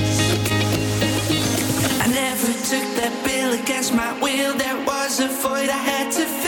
I 2.05 2.07
never 2.23 2.53
took 2.71 2.87
that 3.01 3.15
bill 3.25 3.51
against 3.63 3.95
my 3.95 4.11
will. 4.21 4.53
There 4.65 4.81
was 4.85 5.21
a 5.21 5.29
void 5.29 5.71
I 5.71 5.81
had 5.93 6.13
to 6.13 6.27
fill. 6.27 6.48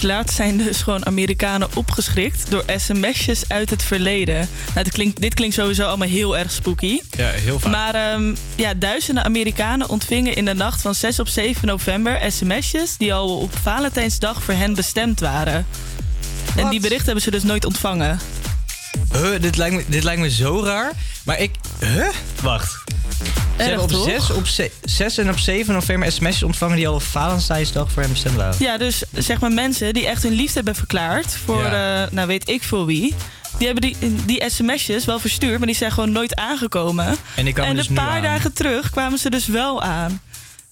Laatst 0.00 0.36
zijn 0.36 0.56
dus 0.56 0.82
gewoon 0.82 1.06
Amerikanen 1.06 1.68
opgeschrikt 1.74 2.50
door 2.50 2.64
sms'jes 2.76 3.42
uit 3.48 3.70
het 3.70 3.82
verleden. 3.82 4.48
Nou, 4.72 4.84
dit, 4.84 4.92
klinkt, 4.92 5.20
dit 5.20 5.34
klinkt 5.34 5.54
sowieso 5.54 5.86
allemaal 5.86 6.08
heel 6.08 6.38
erg 6.38 6.50
spooky. 6.52 7.00
Ja, 7.16 7.28
heel 7.30 7.58
vaak. 7.60 7.72
Maar 7.72 7.94
ehm, 7.94 8.34
ja, 8.54 8.74
duizenden 8.74 9.24
Amerikanen 9.24 9.88
ontvingen 9.88 10.34
in 10.34 10.44
de 10.44 10.54
nacht 10.54 10.80
van 10.80 10.94
6 10.94 11.18
op 11.18 11.28
7 11.28 11.66
november 11.66 12.32
sms'jes 12.32 12.96
die 12.96 13.14
al 13.14 13.38
op 13.38 13.58
Valentijnsdag 13.62 14.42
voor 14.42 14.54
hen 14.54 14.74
bestemd 14.74 15.20
waren. 15.20 15.66
En 16.56 16.68
die 16.68 16.80
berichten 16.80 17.04
hebben 17.06 17.22
ze 17.24 17.30
dus 17.30 17.42
nooit 17.42 17.64
ontvangen. 17.64 18.18
Huh, 19.12 19.40
dit, 19.40 19.56
lijkt 19.56 19.74
me, 19.74 19.84
dit 19.86 20.04
lijkt 20.04 20.20
me 20.20 20.30
zo 20.30 20.62
raar. 20.64 20.92
Maar 21.24 21.40
ik... 21.40 21.50
Huh? 21.80 22.06
Wacht. 22.42 22.70
Ze 22.70 22.82
Erg, 23.56 23.68
hebben 23.68 23.82
op 23.84 23.90
toch? 23.90 24.04
6, 24.04 24.30
op 24.30 24.46
ze- 24.46 24.70
6 24.96 25.18
en 25.18 25.28
op 25.30 25.38
7 25.38 25.74
november 25.74 26.12
sms'jes 26.12 26.42
ontvangen 26.42 26.76
die 26.76 26.88
al 26.88 26.94
op 26.94 27.02
Valentijnsdag 27.02 27.92
voor 27.92 28.02
hem 28.02 28.10
bestemd 28.12 28.36
waren. 28.36 28.56
Ja, 28.58 28.76
dus 28.78 29.02
zeg 29.12 29.40
maar 29.40 29.52
mensen 29.52 29.94
die 29.94 30.06
echt 30.06 30.22
hun 30.22 30.32
liefde 30.32 30.54
hebben 30.54 30.74
verklaard 30.74 31.36
voor, 31.44 31.62
Ja. 31.62 32.02
eh, 32.04 32.10
nou 32.12 32.26
weet 32.26 32.48
ik 32.48 32.62
veel 32.62 32.86
wie. 32.86 33.14
Die 33.58 33.66
hebben 33.66 33.82
die, 33.90 33.96
die 34.24 34.44
sms'jes 34.50 35.04
wel 35.04 35.18
verstuurd, 35.18 35.58
maar 35.58 35.66
die 35.66 35.76
zijn 35.76 35.92
gewoon 35.92 36.12
nooit 36.12 36.34
aangekomen. 36.36 37.16
En 37.36 37.52
kwamen 37.52 37.70
en 37.70 37.76
dus 37.76 37.88
een 37.88 37.94
paar 37.94 38.16
aan. 38.16 38.22
dagen 38.22 38.52
terug 38.52 38.90
kwamen 38.90 39.18
ze 39.18 39.30
dus 39.30 39.46
wel 39.46 39.82
aan. 39.82 40.20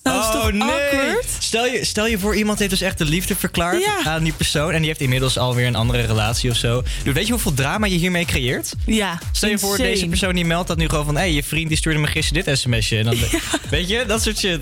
Nou, 0.05 0.17
dat 0.17 0.27
is 0.27 0.33
toch 0.41 0.47
oh 0.47 0.53
nee! 0.53 0.63
awkward? 0.63 1.27
Stel 1.39 1.67
je, 1.67 1.85
stel 1.85 2.07
je 2.07 2.19
voor, 2.19 2.37
iemand 2.37 2.59
heeft 2.59 2.71
dus 2.71 2.81
echt 2.81 2.99
de 2.99 3.05
liefde 3.05 3.37
verklaard 3.37 3.81
Ja. 3.85 4.11
aan 4.11 4.23
die 4.25 4.33
persoon. 4.33 4.71
En 4.73 4.79
die 4.79 4.87
heeft 4.87 5.01
inmiddels 5.01 5.39
alweer 5.39 5.67
een 5.67 5.75
andere 5.75 6.03
relatie 6.03 6.51
of 6.51 6.57
zo. 6.57 6.83
Dus 7.05 7.13
weet 7.15 7.27
je 7.27 7.33
hoeveel 7.33 7.55
drama 7.55 7.87
je 7.87 7.97
hiermee 7.97 8.25
creëert? 8.25 8.73
Ja, 8.87 9.19
Stel 9.33 9.49
je 9.51 9.59
voor, 9.59 9.77
deze 9.77 10.07
persoon 10.07 10.35
die 10.35 10.45
meldt 10.45 10.69
dat 10.69 10.77
nu 10.77 10.89
gewoon 10.89 11.05
van... 11.05 11.15
hé, 11.15 11.21
hey, 11.21 11.33
je 11.33 11.43
vriend 11.43 11.69
die 11.69 11.77
stuurde 11.77 11.99
me 11.99 12.07
gisteren 12.07 12.45
dit 12.45 12.59
sms'je. 12.59 12.99
En 12.99 13.05
dan, 13.05 13.15
Weet 13.71 13.89
je, 13.89 14.05
dat 14.07 14.23
soort 14.23 14.39
shit. 14.39 14.61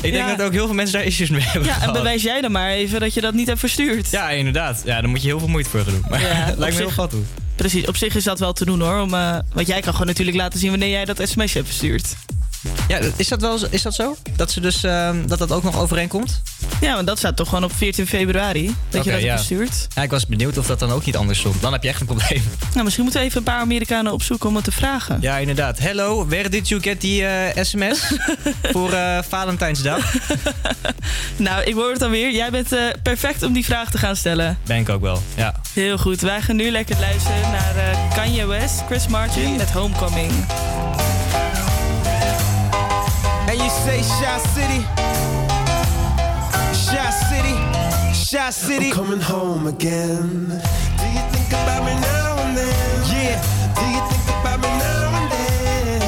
Ik 0.00 0.12
denk 0.12 0.14
Ja. 0.14 0.34
dat 0.34 0.46
ook 0.46 0.52
heel 0.52 0.66
veel 0.66 0.74
mensen 0.74 0.94
daar 0.98 1.06
issues 1.06 1.28
mee 1.30 1.40
hebben 1.42 1.64
Ja, 1.64 1.74
en 1.74 1.78
gehad. 1.80 1.92
bewijs 1.94 2.22
jij 2.22 2.40
dan 2.40 2.52
maar 2.52 2.70
even 2.70 3.00
dat 3.00 3.14
je 3.14 3.20
dat 3.20 3.34
niet 3.34 3.46
hebt 3.46 3.60
verstuurd. 3.60 4.10
Ja, 4.10 4.30
inderdaad. 4.30 4.82
Ja, 4.84 5.00
daar 5.00 5.10
moet 5.10 5.22
je 5.22 5.28
heel 5.28 5.38
veel 5.38 5.48
moeite 5.48 5.70
voor 5.70 5.80
gaan 5.80 5.92
doen. 5.92 6.04
Maar 6.10 6.20
lijkt 6.56 6.58
me 6.58 6.64
heel 6.64 6.74
zich- 6.86 6.94
vat 6.94 7.12
hoe. 7.12 7.22
Precies, 7.56 7.86
op 7.86 7.96
zich 7.96 8.14
is 8.14 8.24
dat 8.24 8.38
wel 8.38 8.52
te 8.52 8.64
doen 8.64 8.80
hoor. 8.80 9.00
Om, 9.00 9.14
eh, 9.14 9.38
want 9.52 9.66
jij 9.66 9.80
kan 9.80 9.92
gewoon 9.92 10.06
natuurlijk 10.06 10.36
laten 10.36 10.58
zien 10.58 10.70
wanneer 10.70 10.88
jij 10.90 11.04
dat 11.04 11.20
sms'je 11.28 11.58
hebt 11.58 11.66
verstuurd. 11.66 12.14
Ja, 12.88 12.98
is 13.16 13.28
dat, 13.28 13.40
wel, 13.40 13.58
zo- 13.58 13.66
is 13.70 13.82
dat 13.82 13.94
zo? 13.94 14.16
Dat, 14.36 14.50
ze 14.50 14.60
dus, 14.60 14.84
ehm, 14.84 15.26
dat 15.26 15.38
dat 15.38 15.52
ook 15.52 15.62
nog 15.62 15.78
overeenkomt? 15.78 16.42
Ja, 16.80 16.94
want 16.94 17.06
dat 17.06 17.18
staat 17.18 17.36
toch 17.36 17.48
gewoon 17.48 17.64
op 17.64 17.72
14 17.76 18.06
februari. 18.06 18.74
Dat 18.88 19.04
je 19.04 19.10
dat 19.10 19.20
ja. 19.20 19.26
hebt 19.26 19.46
verstuurd. 19.46 19.86
Ja, 19.94 20.02
ik 20.02 20.10
was 20.10 20.26
benieuwd 20.26 20.58
of 20.58 20.66
dat 20.66 20.78
dan 20.78 20.90
ook 20.90 21.04
niet 21.04 21.16
anders 21.16 21.38
stond. 21.38 21.60
Dan 21.60 21.72
heb 21.72 21.82
je 21.82 21.88
echt 21.88 22.00
een 22.00 22.06
probleem. 22.06 22.42
Nou, 22.72 22.84
misschien 22.84 23.04
moeten 23.04 23.20
we 23.22 23.26
even 23.26 23.38
een 23.38 23.44
paar 23.44 23.60
Amerikanen 23.60 24.12
opzoeken 24.12 24.48
om 24.48 24.54
het 24.54 24.64
te 24.64 24.72
vragen. 24.72 25.18
Ja, 25.20 25.36
inderdaad. 25.38 25.78
Hello, 25.78 26.26
where 26.26 26.48
did 26.48 26.68
you 26.68 26.80
get 26.82 27.00
die 27.00 27.26
eh, 27.26 27.64
sms 27.64 28.12
voor 28.72 28.92
eh, 28.92 29.18
Valentijnsdag? 29.28 30.14
Nou, 31.36 31.62
ik 31.64 31.74
hoor 31.74 31.92
het 31.92 32.02
alweer. 32.02 32.32
Jij 32.32 32.50
bent 32.50 32.72
eh, 32.72 32.84
perfect 33.02 33.42
om 33.42 33.52
die 33.52 33.64
vraag 33.64 33.90
te 33.90 33.98
gaan 33.98 34.16
stellen. 34.16 34.58
Ben 34.66 34.76
ik 34.76 34.88
ook 34.88 35.00
wel, 35.00 35.22
ja. 35.34 35.54
Heel 35.72 35.98
goed. 35.98 36.20
Wij 36.20 36.40
gaan 36.40 36.56
nu 36.56 36.70
lekker 36.70 36.96
luisteren 37.00 37.40
naar 37.40 37.76
eh, 37.76 38.14
Kanye 38.14 38.46
West, 38.46 38.82
Chris 38.86 39.06
Martin 39.06 39.56
met 39.56 39.70
Homecoming. 39.70 40.32
Say 43.84 44.00
Shy 44.02 44.38
City, 44.54 44.80
Shy 46.72 47.10
City, 47.28 47.54
Shy 48.14 48.50
City. 48.50 48.90
I'm 48.90 48.94
coming 48.94 49.20
home 49.20 49.66
again. 49.66 50.48
Do 50.98 51.04
you 51.16 51.22
think 51.32 51.48
about 51.48 51.82
me 51.84 51.94
now 52.00 52.38
and 52.44 52.56
then? 52.56 52.74
Yeah. 53.10 53.42
Do 53.74 53.84
you 53.94 54.02
think 54.10 54.26
about 54.40 54.58
me 54.60 54.68
now 54.68 55.18
and 55.18 55.28
then? 55.34 56.00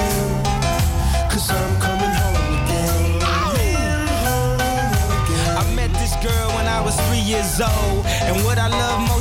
Cause 1.31 1.51
I'm 1.51 1.75
coming 1.81 2.15
home 2.23 2.47
again. 2.63 3.21
Oh! 3.23 3.53
Man, 3.57 4.07
home 4.27 5.11
again. 5.25 5.57
I 5.59 5.65
met 5.75 5.91
this 5.99 6.15
girl 6.23 6.49
when 6.57 6.67
I 6.67 6.81
was 6.81 6.95
three 7.09 7.25
years 7.33 7.61
old. 7.61 8.07
And 8.23 8.37
what 8.45 8.59
I 8.59 8.69
love 8.69 9.01
most, 9.09 9.14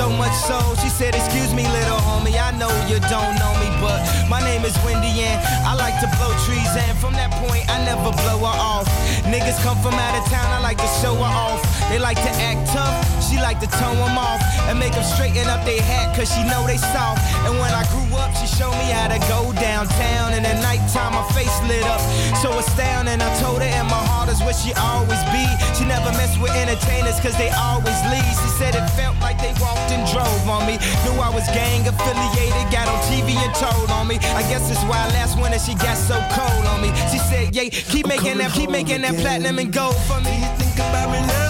so 0.00 0.08
much 0.08 0.32
soul. 0.48 0.74
She 0.76 0.88
said, 0.88 1.14
Excuse 1.14 1.52
me, 1.52 1.64
little 1.68 2.00
homie, 2.08 2.32
I 2.40 2.56
know 2.56 2.72
you 2.88 2.96
don't 3.12 3.34
know 3.36 3.52
me, 3.60 3.68
but 3.84 4.00
my 4.32 4.40
name 4.40 4.64
is 4.64 4.72
Wendy 4.80 5.12
and 5.28 5.36
I 5.68 5.74
like 5.76 5.96
to 6.00 6.08
blow 6.16 6.32
trees. 6.48 6.72
And 6.72 6.96
from 6.96 7.12
that 7.20 7.28
point, 7.44 7.68
I 7.68 7.84
never 7.84 8.08
blow 8.24 8.38
her 8.48 8.56
off. 8.72 8.88
Niggas 9.28 9.60
come 9.60 9.76
from 9.84 9.92
out 9.92 10.16
of 10.16 10.24
town, 10.32 10.48
I 10.56 10.60
like 10.64 10.78
to 10.78 10.90
show 11.04 11.12
her 11.20 11.34
off. 11.44 11.60
They 11.90 11.98
like 11.98 12.22
to 12.22 12.32
act 12.46 12.70
tough, 12.70 13.02
she 13.18 13.34
like 13.42 13.58
to 13.58 13.66
tone 13.66 13.98
them 13.98 14.14
off. 14.14 14.38
And 14.70 14.78
make 14.78 14.94
them 14.94 15.02
straighten 15.02 15.50
up 15.50 15.66
their 15.66 15.82
hat, 15.82 16.14
cause 16.14 16.30
she 16.30 16.46
know 16.46 16.62
they 16.62 16.78
soft. 16.78 17.18
And 17.42 17.58
when 17.58 17.74
I 17.74 17.82
grew 17.90 18.06
up, 18.14 18.30
she 18.38 18.46
showed 18.46 18.70
me 18.78 18.94
how 18.94 19.10
to 19.10 19.18
go 19.26 19.50
downtown. 19.58 20.30
And 20.30 20.46
at 20.46 20.62
nighttime, 20.62 21.18
my 21.18 21.26
face 21.34 21.50
lit 21.66 21.82
up. 21.90 21.98
So 22.38 22.54
astounding, 22.54 23.18
I 23.18 23.30
told 23.42 23.58
her, 23.58 23.66
and 23.66 23.90
my 23.90 23.98
heart 24.06 24.30
is 24.30 24.38
where 24.38 24.54
she 24.54 24.70
always 24.78 25.18
be. 25.34 25.42
She 25.74 25.82
never 25.82 26.14
mess 26.14 26.38
with 26.38 26.54
entertainers, 26.54 27.18
cause 27.18 27.34
they 27.34 27.50
always 27.58 27.98
leave. 28.06 28.34
She 28.38 28.50
said 28.54 28.78
it 28.78 28.86
felt 28.94 29.18
like 29.18 29.42
they 29.42 29.50
walked 29.58 29.90
and 29.90 30.06
drove 30.14 30.46
on 30.46 30.70
me. 30.70 30.78
Knew 31.02 31.18
I 31.18 31.34
was 31.34 31.42
gang 31.50 31.82
affiliated, 31.90 32.70
got 32.70 32.86
on 32.86 33.02
TV 33.10 33.34
and 33.34 33.50
told 33.58 33.90
on 33.90 34.06
me. 34.06 34.22
I 34.38 34.46
guess 34.46 34.62
that's 34.70 34.86
why 34.86 35.02
last 35.18 35.34
winter 35.42 35.58
she 35.58 35.74
got 35.74 35.98
so 35.98 36.14
cold 36.38 36.70
on 36.70 36.86
me. 36.86 36.94
She 37.10 37.18
said, 37.18 37.50
yeah, 37.50 37.66
keep 37.66 38.06
making 38.06 38.38
that, 38.38 38.54
keep 38.54 38.70
making 38.70 39.02
that 39.02 39.18
platinum 39.18 39.58
and 39.58 39.74
gold 39.74 39.98
for 40.06 40.22
me. 40.22 40.30
Do 40.30 40.38
you 40.38 40.54
think 40.62 40.78
about 40.78 41.10
me 41.10 41.18
now 41.26 41.49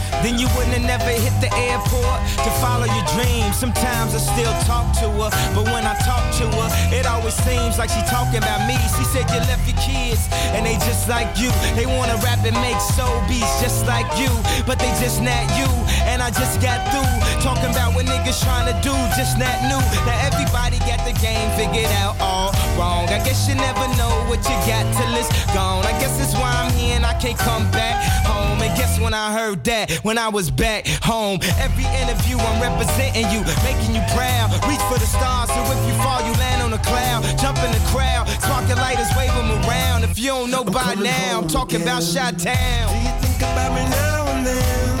then 0.23 0.37
you 0.37 0.47
wouldn't 0.55 0.73
have 0.77 0.87
never 0.87 1.11
hit 1.11 1.33
the 1.41 1.51
airport 1.57 2.19
to 2.45 2.49
follow 2.61 2.85
your 2.85 3.07
dreams. 3.17 3.57
Sometimes 3.57 4.13
I 4.13 4.21
still 4.21 4.53
talk 4.69 4.93
to 5.01 5.07
her, 5.09 5.29
but 5.53 5.65
when 5.73 5.85
I 5.85 5.95
talk 6.05 6.23
to 6.41 6.45
her, 6.47 6.69
it 6.93 7.05
always 7.05 7.35
seems 7.45 7.77
like 7.77 7.89
she 7.89 8.01
talking 8.09 8.41
about 8.41 8.65
me. 8.67 8.77
She 8.97 9.05
said 9.09 9.25
you 9.33 9.41
left 9.49 9.65
your 9.67 9.79
kids, 9.81 10.29
and 10.55 10.65
they 10.65 10.75
just 10.85 11.09
like 11.09 11.29
you. 11.37 11.49
They 11.75 11.85
wanna 11.85 12.17
rap 12.21 12.43
and 12.45 12.57
make 12.61 12.79
soul 12.79 13.21
beats 13.27 13.49
just 13.61 13.85
like 13.85 14.07
you, 14.17 14.31
but 14.65 14.79
they 14.79 14.91
just 15.01 15.21
not 15.21 15.45
you. 15.57 15.69
And 16.05 16.21
I 16.21 16.29
just 16.29 16.61
got 16.61 16.79
through 16.91 17.13
talking 17.41 17.69
about 17.71 17.93
what 17.95 18.05
niggas 18.05 18.41
trying 18.43 18.67
to 18.69 18.75
do, 18.81 18.93
just 19.17 19.37
not 19.37 19.55
new. 19.69 19.81
Now 20.05 20.17
everybody 20.29 20.77
got 20.85 21.01
the 21.05 21.13
game 21.21 21.49
figured 21.57 21.91
out 22.01 22.19
all 22.19 22.51
wrong. 22.77 23.09
I 23.09 23.19
guess 23.23 23.47
you 23.47 23.55
never 23.55 23.85
know 23.97 24.13
what 24.29 24.41
you 24.45 24.57
got 24.69 24.85
till 24.95 25.13
it's 25.15 25.29
gone. 25.53 25.85
I 25.85 25.93
guess 25.99 26.17
that's 26.17 26.33
why 26.33 26.51
I'm 26.51 26.71
here 26.73 26.95
and 26.95 27.05
I 27.05 27.13
can't 27.19 27.37
come 27.37 27.69
back 27.71 27.95
home. 28.25 28.61
And 28.61 28.75
guess 28.77 28.99
when 28.99 29.13
I 29.13 29.31
heard 29.33 29.63
that, 29.65 29.91
when 30.03 30.10
I 30.17 30.29
was 30.29 30.51
back 30.51 30.87
home, 31.03 31.39
every 31.59 31.85
interview 32.01 32.37
I'm 32.37 32.61
representing 32.61 33.29
you, 33.31 33.41
making 33.63 33.95
you 33.95 34.01
proud. 34.13 34.51
Reach 34.67 34.81
for 34.89 34.99
the 34.99 35.05
stars, 35.05 35.49
so 35.49 35.61
if 35.61 35.81
you 35.87 35.93
fall, 36.03 36.21
you 36.25 36.33
land 36.33 36.61
on 36.61 36.73
a 36.73 36.81
cloud. 36.83 37.23
Jump 37.39 37.57
in 37.59 37.71
the 37.71 37.83
crowd, 37.91 38.27
sparking 38.41 38.77
lighters, 38.77 39.09
wave 39.17 39.33
them 39.33 39.51
around. 39.63 40.03
If 40.03 40.19
you 40.19 40.27
don't 40.27 40.51
know 40.51 40.63
by 40.63 40.95
coming 40.95 41.05
now, 41.05 41.39
I'm 41.41 41.47
talking 41.47 41.81
about 41.81 42.03
again. 42.03 42.13
Shot 42.13 42.39
Town. 42.39 42.87
Do 42.91 42.99
you 42.99 43.13
think 43.21 43.41
about 43.41 43.71
me 43.75 43.83
now 43.89 44.27
and 44.27 44.45
then? 44.45 45.00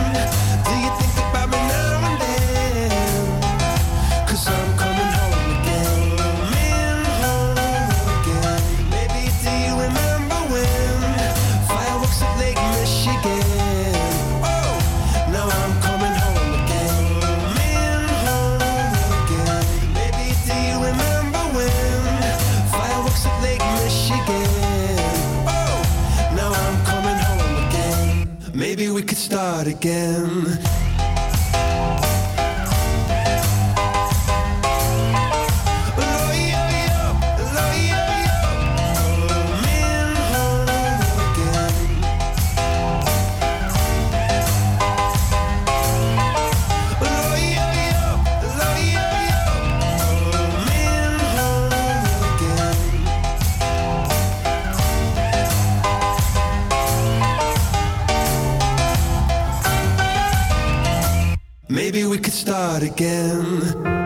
Start 29.61 29.67
again. 29.67 30.70
Start 62.61 62.83
again. 62.83 64.00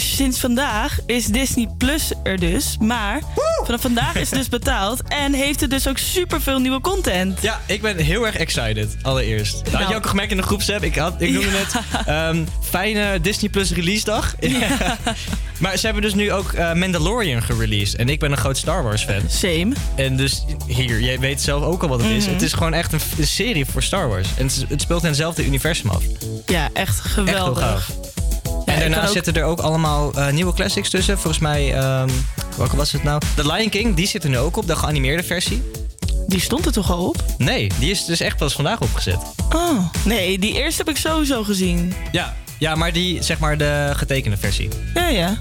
Sinds 0.00 0.38
vandaag 0.40 0.98
is 1.06 1.26
Disney 1.26 1.68
Plus 1.78 2.12
er 2.22 2.38
dus. 2.38 2.76
Maar 2.80 3.20
vanaf 3.64 3.80
vandaag 3.80 4.14
is 4.14 4.30
het 4.30 4.38
dus 4.38 4.48
betaald. 4.48 5.02
En 5.08 5.32
heeft 5.32 5.60
het 5.60 5.70
dus 5.70 5.88
ook 5.88 5.98
superveel 5.98 6.58
nieuwe 6.58 6.80
content. 6.80 7.42
Ja, 7.42 7.60
ik 7.66 7.82
ben 7.82 7.96
heel 7.96 8.26
erg 8.26 8.36
excited, 8.36 8.96
allereerst. 9.02 9.52
Dat 9.64 9.72
had 9.72 9.82
je 9.82 9.86
Nou. 9.88 9.94
ook 9.96 10.06
gemerkt 10.06 10.30
in 10.30 10.36
de 10.36 10.42
groepsapp. 10.42 10.82
Ik, 10.82 10.96
had, 10.96 11.14
ik 11.20 11.30
noemde 11.30 11.46
Ja. 11.50 11.56
net 11.56 12.06
ehm, 12.06 12.44
fijne 12.62 13.20
Disney 13.20 13.50
Plus 13.50 13.70
release 13.72 14.04
dag. 14.04 14.34
maar 15.58 15.76
ze 15.76 15.84
hebben 15.84 16.02
dus 16.02 16.14
nu 16.14 16.32
ook 16.32 16.52
eh, 16.52 16.72
Mandalorian 16.74 17.42
gereleased. 17.42 17.94
En 17.98 18.08
ik 18.08 18.20
ben 18.20 18.30
een 18.30 18.36
groot 18.38 18.56
Star 18.56 18.82
Wars 18.82 19.04
fan. 19.04 19.20
Same. 19.28 19.72
En 19.94 20.16
dus 20.16 20.44
hier, 20.66 21.00
jij 21.00 21.18
weet 21.18 21.40
zelf 21.40 21.62
ook 21.64 21.82
al 21.82 21.88
wat 21.88 22.00
het 22.02 22.10
is. 22.10 22.24
Mhm. 22.24 22.32
Het 22.32 22.42
is 22.42 22.52
gewoon 22.52 22.74
echt 22.74 22.92
een, 22.92 23.00
een 23.18 23.26
serie 23.26 23.64
voor 23.66 23.82
Star 23.82 24.08
Wars. 24.08 24.28
En 24.36 24.46
het, 24.46 24.64
het 24.68 24.80
speelt 24.80 25.02
in 25.02 25.08
hetzelfde 25.08 25.44
universum 25.46 25.90
af. 25.90 26.02
Ja, 26.46 26.68
echt 26.72 27.00
geweldig. 27.00 27.90
Echt 27.90 28.07
en 28.80 28.86
ik 28.86 28.92
kan 28.92 29.02
daarna 29.02 29.08
ook- 29.18 29.24
zitten 29.24 29.42
er 29.42 29.48
ook 29.48 29.60
allemaal 29.60 30.12
eh, 30.14 30.28
nieuwe 30.28 30.52
classics 30.54 30.90
tussen. 30.90 31.14
Volgens 31.18 31.38
mij, 31.42 31.74
ehm, 31.74 32.08
welke 32.56 32.76
was 32.76 32.92
het 32.92 33.02
nou? 33.02 33.20
The 33.34 33.52
Lion 33.52 33.68
King, 33.68 33.94
die 33.96 34.06
zit 34.06 34.24
er 34.24 34.30
nu 34.30 34.38
ook 34.38 34.56
op, 34.56 34.66
de 34.66 34.76
geanimeerde 34.76 35.22
versie. 35.22 35.62
Die 36.26 36.40
stond 36.40 36.66
er 36.66 36.72
toch 36.72 36.90
al 36.90 37.06
op? 37.08 37.24
Nee, 37.38 37.70
die 37.78 37.90
is 37.90 38.04
dus 38.04 38.20
echt 38.20 38.36
pas 38.36 38.52
vandaag 38.54 38.80
opgezet. 38.80 39.18
Oh, 39.54 39.78
nee, 40.04 40.38
die 40.38 40.54
eerste 40.54 40.82
heb 40.84 40.94
ik 40.94 41.00
sowieso 41.00 41.42
gezien. 41.44 41.94
Ja, 42.12 42.34
ja 42.58 42.74
maar 42.74 42.92
die, 42.92 43.22
zeg 43.22 43.38
maar, 43.38 43.58
de 43.58 43.90
getekende 43.96 44.36
versie. 44.36 44.68
Ja, 44.94 45.08
ja. 45.08 45.38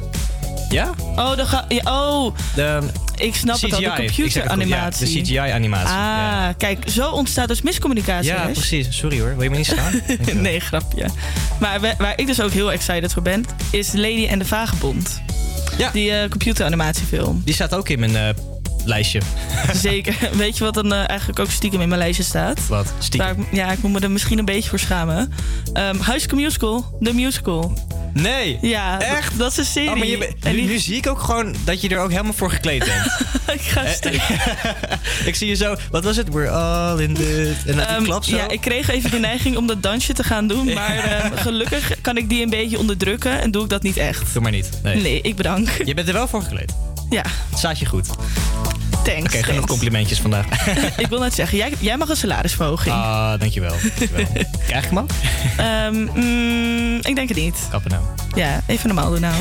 Ja? 0.69 0.93
Oh, 1.15 1.35
de 1.35 1.45
ga 1.45 1.65
ja, 1.67 1.81
oh. 2.11 2.35
De 2.55 2.79
ik 3.17 3.35
snap 3.35 3.61
het 3.61 3.73
al, 3.73 3.79
de 3.79 3.85
goed, 3.87 3.97
ja, 3.97 4.05
computeranimatie. 4.05 5.13
de 5.15 5.21
CGI-animatie. 5.21 5.95
Ah, 5.95 6.47
kijk, 6.57 6.83
zo 6.89 7.09
ontstaat 7.09 7.47
dus 7.47 7.61
miscommunicatie. 7.61 8.31
Ja, 8.31 8.49
precies. 8.53 8.87
Sorry 8.97 9.19
hoor, 9.19 9.33
wil 9.33 9.43
je 9.43 9.49
me 9.49 9.57
niet 9.57 9.65
staan? 9.65 10.01
nee, 10.41 10.59
grapje. 10.59 11.05
Maar 11.59 11.79
wa- 11.79 11.95
waar 11.97 12.13
ik 12.15 12.27
dus 12.27 12.41
ook 12.41 12.51
heel 12.51 12.71
excited 12.71 13.13
voor 13.13 13.21
ben, 13.21 13.45
is 13.71 13.91
Lady 13.93 14.27
en 14.27 14.39
de 14.39 14.45
Vagebond. 14.45 15.21
Ja. 15.77 15.89
Die 15.91 16.11
eh, 16.11 16.29
computeranimatiefilm. 16.29 17.41
Die 17.45 17.53
staat 17.53 17.75
ook 17.75 17.89
in 17.89 17.99
mijn 17.99 18.15
eh, 18.15 18.29
lijstje. 18.87 19.21
Zeker. 19.73 20.15
Weet 20.31 20.57
je 20.57 20.63
wat 20.63 20.73
dan 20.73 20.93
eh, 20.93 21.09
eigenlijk 21.09 21.39
ook 21.39 21.51
stiekem 21.51 21.81
in 21.81 21.87
mijn 21.87 21.99
lijstje 21.99 22.23
staat? 22.23 22.67
Wat? 22.67 22.93
Stiekem? 22.99 23.47
Ja, 23.51 23.71
ik 23.71 23.81
moet 23.81 23.91
me 23.91 23.99
er 23.99 24.11
misschien 24.11 24.39
een 24.39 24.45
beetje 24.45 24.69
voor 24.69 24.79
schamen. 24.79 25.33
Ehm, 25.73 25.95
um, 25.95 26.01
Huiske 26.01 26.35
Musical, 26.35 26.97
the 27.01 27.13
musical. 27.13 27.73
Nee. 28.13 28.57
Ja, 28.61 28.99
echt? 28.99 29.37
Dat 29.37 29.51
is 29.51 29.57
een 29.57 29.63
oh, 29.63 29.95
serie. 29.95 30.17
Oh, 30.45 30.51
nu, 30.51 30.77
zie 30.79 30.95
ik 30.95 31.07
ook 31.07 31.19
gewoon 31.19 31.55
dat 31.63 31.81
je 31.81 31.89
er 31.89 31.99
ook 31.99 32.09
helemaal 32.09 32.33
voor 32.33 32.51
gekleed 32.51 32.79
bent. 32.79 33.05
ik 33.59 33.61
ga 33.61 33.83
eh, 33.83 33.91
stuk. 33.91 34.21
ik 35.29 35.35
zie 35.35 35.47
je 35.47 35.55
zo. 35.55 35.75
Wat 35.91 36.03
was 36.03 36.15
het? 36.15 36.29
We're 36.29 36.49
all 36.49 36.99
in 36.99 37.13
this. 37.13 37.65
En 37.65 37.75
dat 37.75 37.85
ehm, 37.85 38.03
klap 38.03 38.23
zo. 38.23 38.35
Ja, 38.35 38.49
ik 38.49 38.61
kreeg 38.61 38.89
even 38.89 39.11
de 39.11 39.19
neiging 39.19 39.57
om 39.57 39.67
dat 39.67 39.83
dansje 39.83 40.13
te 40.13 40.23
gaan 40.23 40.47
doen. 40.47 40.73
Maar 40.73 40.97
ehm, 40.97 41.35
gelukkig 41.35 42.01
kan 42.01 42.17
ik 42.17 42.29
die 42.29 42.43
een 42.43 42.49
beetje 42.49 42.77
onderdrukken 42.77 43.41
en 43.41 43.51
doe 43.51 43.63
ik 43.63 43.69
dat 43.69 43.83
niet 43.83 43.97
echt. 43.97 44.33
Doe 44.33 44.41
maar 44.41 44.51
niet. 44.51 44.69
Nee, 44.83 45.21
ik 45.21 45.35
bedank. 45.35 45.69
Je 45.85 45.93
bent 45.93 46.07
er 46.07 46.13
wel 46.13 46.27
voor 46.27 46.41
gekleed. 46.41 46.73
Ja. 47.09 47.23
Het 47.49 47.57
staat 47.57 47.79
je 47.79 47.85
goed. 47.85 48.09
Oké, 49.07 49.25
okay, 49.25 49.43
genoeg 49.43 49.65
complimentjes 49.65 50.19
vandaag. 50.19 50.45
ik 50.97 51.07
wil 51.07 51.19
net 51.19 51.33
zeggen, 51.33 51.57
jij, 51.57 51.73
jij 51.79 51.97
mag 51.97 52.09
een 52.09 52.15
salarisverhoging. 52.15 52.95
Ah, 52.95 53.39
dankjewel. 53.39 53.75
dankjewel. 53.81 54.25
Krijg 54.67 54.83
ik 54.83 54.89
hem 54.89 54.97
al? 54.97 55.05
Ehm, 55.57 56.07
mm, 56.13 56.95
ik 56.95 57.15
denk 57.15 57.29
het 57.29 57.37
niet. 57.37 57.67
Kappen 57.69 57.91
nou. 57.91 58.03
Ja, 58.35 58.61
even 58.65 58.87
normaal 58.87 59.09
doen 59.11 59.21
nou. 59.21 59.35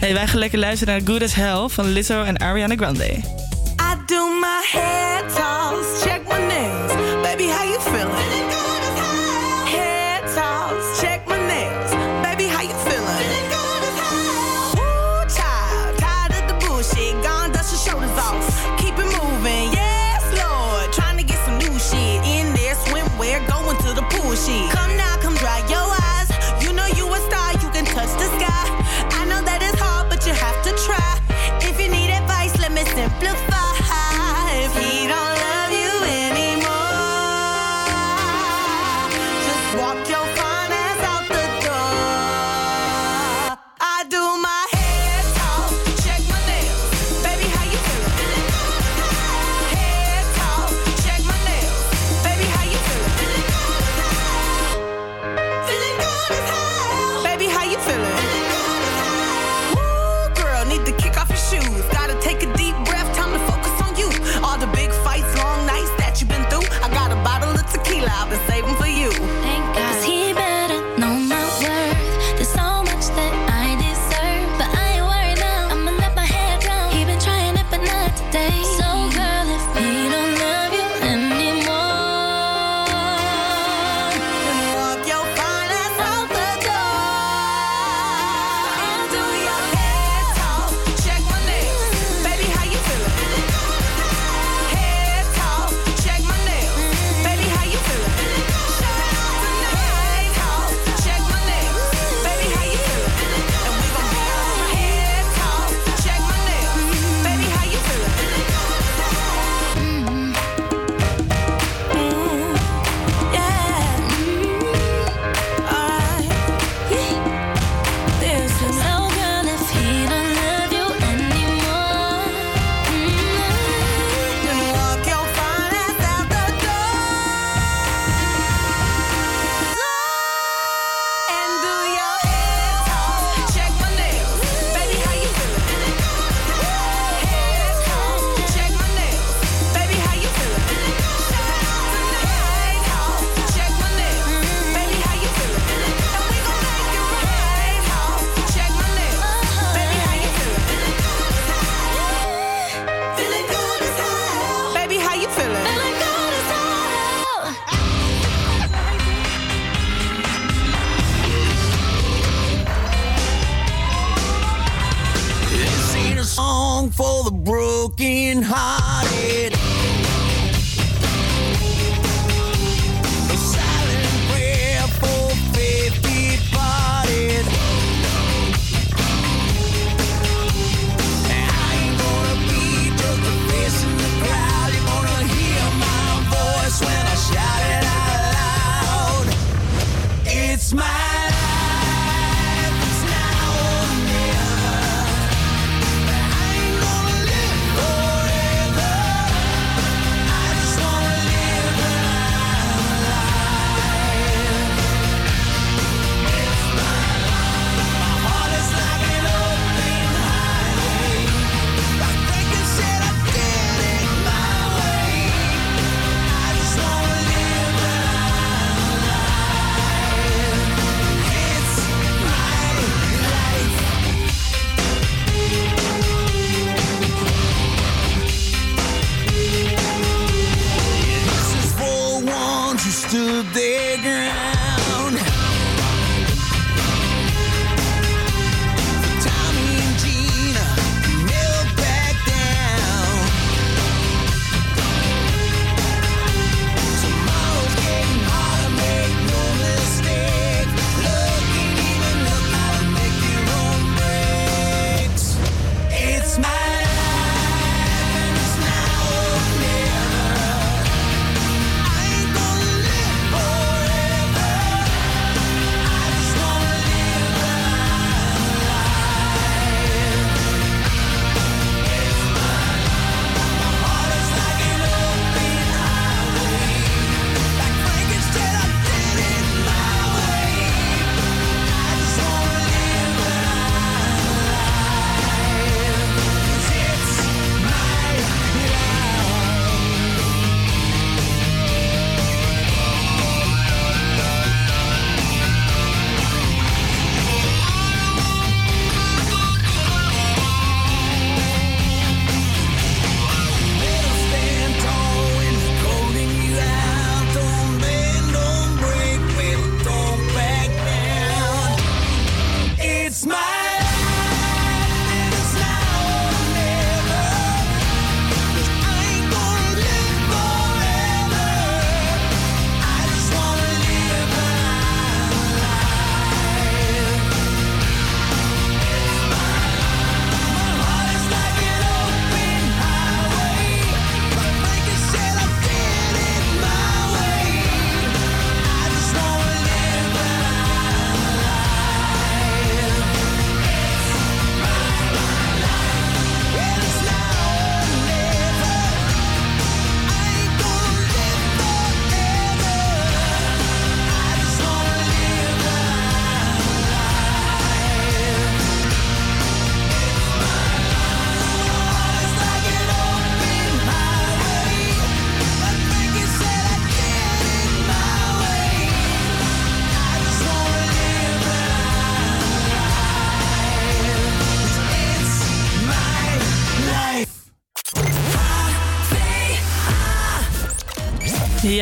Hey, 0.00 0.12
wij 0.12 0.26
gaan 0.26 0.38
lekker 0.38 0.58
luisteren 0.58 0.94
naar 0.94 1.02
Good 1.06 1.22
As 1.22 1.34
Hell 1.34 1.68
van 1.68 1.88
Lizzo 1.88 2.22
en 2.22 2.36
Ariana 2.36 2.74
Grande. 2.76 3.04
I 3.04 3.94
do 4.06 4.28
my 4.40 4.60
head 4.72 5.28
toss, 5.34 6.02
check 6.02 6.20
my 6.28 6.46
nails. 6.46 6.92
Baby, 7.22 7.46
how 7.46 7.64
you 7.64 7.80
feeling? 7.80 8.67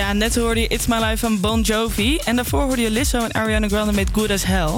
Ja, 0.07 0.13
net 0.13 0.37
hoorde 0.37 0.61
je 0.61 0.67
It's 0.69 0.87
My 0.87 0.97
Life 0.97 1.17
van 1.17 1.41
Bon 1.41 1.61
Jovi. 1.61 2.19
En 2.25 2.37
daarvoor 2.37 2.63
hoorde 2.63 2.83
je 2.83 2.91
Lizzo 2.91 3.19
en 3.19 3.33
Ariana 3.33 3.69
Grande 3.69 3.93
met 3.93 4.09
Good 4.13 4.31
As 4.31 4.45
Hell. 4.45 4.69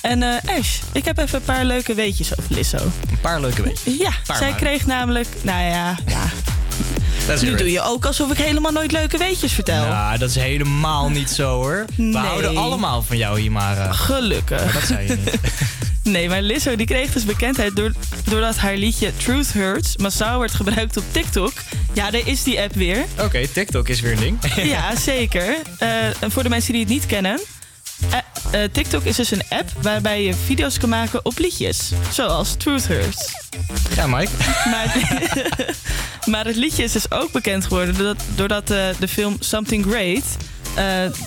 En 0.00 0.22
eh 0.22 0.58
Ash, 0.58 0.78
ik 0.92 1.04
heb 1.04 1.18
even 1.18 1.38
een 1.38 1.44
paar 1.44 1.64
leuke 1.64 1.94
weetjes 1.94 2.38
over 2.38 2.54
Lizzo. 2.54 2.76
Een 2.76 3.20
paar 3.20 3.40
leuke 3.40 3.62
weetjes. 3.62 3.96
Ja, 3.98 4.10
Paar 4.26 4.36
zij 4.36 4.48
maar. 4.50 4.58
kreeg 4.58 4.86
namelijk... 4.86 5.26
Nou 5.42 5.62
ja, 5.64 5.96
ja. 6.06 6.24
Nu 7.40 7.54
doe 7.54 7.66
it. 7.66 7.72
je 7.72 7.82
ook 7.82 8.04
alsof 8.06 8.30
ik 8.30 8.36
helemaal 8.38 8.72
nooit 8.72 8.92
leuke 8.92 9.18
weetjes 9.18 9.52
vertel. 9.52 9.86
Nou, 9.86 10.18
dat 10.18 10.28
is 10.28 10.34
helemaal 10.36 11.08
niet 11.10 11.30
zo 11.30 11.54
hoor. 11.54 11.84
We 11.96 12.02
Nee. 12.02 12.14
houden 12.22 12.56
allemaal 12.56 13.02
van 13.02 13.16
jou 13.16 13.40
hier, 13.40 13.52
maar... 13.52 13.94
Gelukkig. 13.94 14.64
maar 14.64 14.72
dat 14.72 14.82
zei 14.82 15.06
je 15.08 15.16
niet. 15.16 15.34
Nee, 16.02 16.28
maar 16.28 16.42
Lizzo 16.42 16.76
die 16.76 16.86
kreeg 16.86 17.12
dus 17.12 17.24
bekendheid 17.24 17.76
door, 17.76 17.92
doordat 18.24 18.56
haar 18.56 18.76
liedje 18.76 19.12
Truth 19.16 19.52
Hurts 19.52 19.96
massaal 19.96 20.38
werd 20.38 20.54
gebruikt 20.54 20.96
op 20.96 21.04
TikTok. 21.10 21.52
Ja, 21.92 22.10
daar 22.10 22.28
is 22.28 22.42
die 22.42 22.60
app 22.60 22.74
weer. 22.74 23.04
Oké, 23.18 23.48
TikTok 23.48 23.88
is 23.88 24.00
weer 24.00 24.12
een 24.12 24.18
ding. 24.18 24.38
Ja, 24.74 24.96
zeker. 24.96 25.56
En 26.20 26.30
voor 26.30 26.42
de 26.42 26.48
mensen 26.48 26.72
die 26.72 26.82
het 26.82 26.90
niet 26.90 27.06
kennen. 27.06 27.40
eh, 28.10 28.62
eh, 28.62 28.70
TikTok 28.72 29.04
is 29.04 29.16
dus 29.16 29.30
een 29.30 29.42
app 29.48 29.70
waarbij 29.80 30.22
je 30.22 30.34
video's 30.44 30.78
kan 30.78 30.88
maken 30.88 31.24
op 31.24 31.38
liedjes. 31.38 31.90
Zoals 32.12 32.54
Truth 32.58 32.86
Hurts. 32.86 33.32
Ja, 33.96 34.06
Mike. 34.06 34.30
Maar, 34.70 34.96
maar 36.32 36.44
het 36.44 36.56
liedje 36.56 36.82
is 36.82 36.92
dus 36.92 37.10
ook 37.10 37.32
bekend 37.32 37.64
geworden 37.64 37.94
doordat, 37.96 38.22
doordat 38.34 38.66
de 38.98 39.08
film 39.08 39.36
Something 39.40 39.84
Great... 39.88 40.24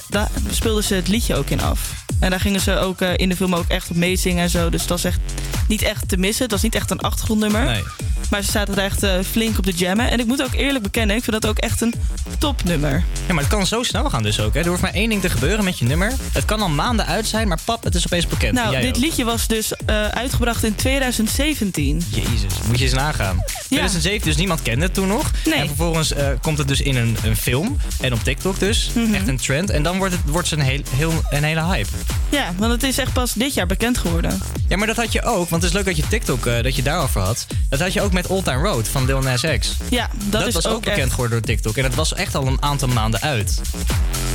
daar 0.09 0.29
speelden 0.51 0.83
ze 0.83 0.93
het 0.95 1.07
liedje 1.07 1.35
ook 1.35 1.49
in 1.49 1.61
af. 1.61 1.93
En 2.19 2.29
daar 2.29 2.39
gingen 2.39 2.59
ze 2.59 2.77
ook 2.77 3.01
in 3.01 3.29
de 3.29 3.35
film 3.35 3.55
ook 3.55 3.67
echt 3.67 3.89
op 3.89 3.95
meezingen 3.95 4.43
en 4.43 4.49
zo. 4.49 4.69
Dus 4.69 4.79
dat 4.79 4.89
was 4.89 5.03
echt 5.03 5.19
niet 5.67 5.81
echt 5.81 6.07
te 6.07 6.17
missen. 6.17 6.43
Het 6.43 6.51
was 6.51 6.61
niet 6.61 6.75
echt 6.75 6.91
een 6.91 6.99
achtergrondnummer. 6.99 7.63
Nee. 7.65 7.83
Maar 8.29 8.43
ze 8.43 8.51
zaten 8.51 8.75
er 8.77 8.83
echt 8.83 9.03
eh, 9.03 9.13
flink 9.29 9.57
op 9.57 9.65
de 9.65 9.71
jammen. 9.71 10.09
En 10.11 10.19
ik 10.19 10.25
moet 10.25 10.43
ook 10.43 10.53
eerlijk 10.53 10.83
bekennen, 10.83 11.15
ik 11.15 11.23
vind 11.23 11.41
dat 11.41 11.51
ook 11.51 11.57
echt 11.57 11.81
een 11.81 11.93
topnummer. 12.37 13.03
Ja, 13.27 13.33
maar 13.33 13.43
het 13.43 13.53
kan 13.53 13.67
zo 13.67 13.83
snel 13.83 14.09
gaan 14.09 14.23
dus 14.23 14.39
ook. 14.39 14.53
Hè. 14.53 14.59
Er 14.59 14.67
hoeft 14.67 14.81
maar 14.81 14.93
één 14.93 15.09
ding 15.09 15.21
te 15.21 15.29
gebeuren 15.29 15.63
met 15.65 15.79
je 15.79 15.85
nummer. 15.85 16.13
Het 16.31 16.45
kan 16.45 16.61
al 16.61 16.69
maanden 16.69 17.05
uit 17.05 17.27
zijn, 17.27 17.47
maar 17.47 17.59
pap, 17.65 17.83
het 17.83 17.95
is 17.95 18.05
opeens 18.05 18.27
bekend. 18.27 18.53
Nou, 18.53 18.71
Jij 18.71 18.81
dit 18.81 18.95
ook. 18.95 19.03
liedje 19.03 19.23
was 19.23 19.47
dus 19.47 19.73
eh, 19.85 20.07
uitgebracht 20.07 20.63
in 20.63 20.75
2017. 20.75 22.01
Jezus, 22.09 22.53
moet 22.67 22.77
je 22.77 22.83
eens 22.83 22.93
nagaan. 22.93 23.43
2007, 23.67 24.27
dus 24.27 24.35
niemand 24.35 24.61
kende 24.61 24.85
het 24.85 24.93
toen 24.93 25.07
nog. 25.07 25.31
Nee. 25.45 25.53
En 25.53 25.67
vervolgens 25.67 26.13
eh, 26.13 26.27
komt 26.41 26.57
het 26.57 26.67
dus 26.67 26.81
in 26.81 26.95
een, 26.95 27.17
een 27.23 27.37
film. 27.37 27.77
En 28.01 28.13
op 28.13 28.23
TikTok 28.23 28.59
dus. 28.59 28.89
Mhm. 28.93 29.13
Echt 29.13 29.27
een 29.27 29.37
trend. 29.37 29.69
En 29.69 29.83
dan 29.83 29.97
wordt 29.97 30.13
het, 30.13 30.21
wordt 30.25 30.49
het 30.49 30.59
een, 30.59 30.65
heel, 30.65 30.81
heel, 30.95 31.13
een 31.29 31.43
hele 31.43 31.63
hype. 31.63 31.89
Ja, 32.29 32.53
want 32.57 32.71
het 32.71 32.83
is 32.83 32.97
echt 32.97 33.13
pas 33.13 33.33
dit 33.33 33.53
jaar 33.53 33.67
bekend 33.67 33.97
geworden. 33.97 34.41
Ja, 34.67 34.77
maar 34.77 34.87
dat 34.87 34.95
had 34.95 35.11
je 35.11 35.21
ook. 35.23 35.49
Want 35.49 35.61
het 35.61 35.71
is 35.71 35.77
leuk 35.77 35.85
dat 35.85 35.95
je 35.97 36.07
TikTok, 36.07 36.43
dat 36.43 36.75
je 36.75 36.83
daarover 36.83 37.21
had. 37.21 37.45
Dat 37.69 37.79
had 37.79 37.93
je 37.93 38.01
ook 38.01 38.13
met 38.15 38.27
Old 38.27 38.45
Town 38.45 38.63
Road 38.63 38.87
van 38.87 39.05
Lil 39.05 39.19
Nas 39.19 39.43
X. 39.59 39.71
Ja, 39.89 40.09
dat, 40.23 40.47
is 40.47 40.53
was 40.53 40.67
ook, 40.67 40.79
bekend 40.79 40.99
echt- 40.99 41.09
geworden 41.09 41.37
door 41.37 41.47
TikTok. 41.47 41.77
En 41.77 41.83
dat 41.83 41.95
was 41.95 42.13
echt 42.13 42.35
al 42.35 42.47
een 42.47 42.61
aantal 42.61 42.87
maanden 42.87 43.21
uit. 43.21 43.61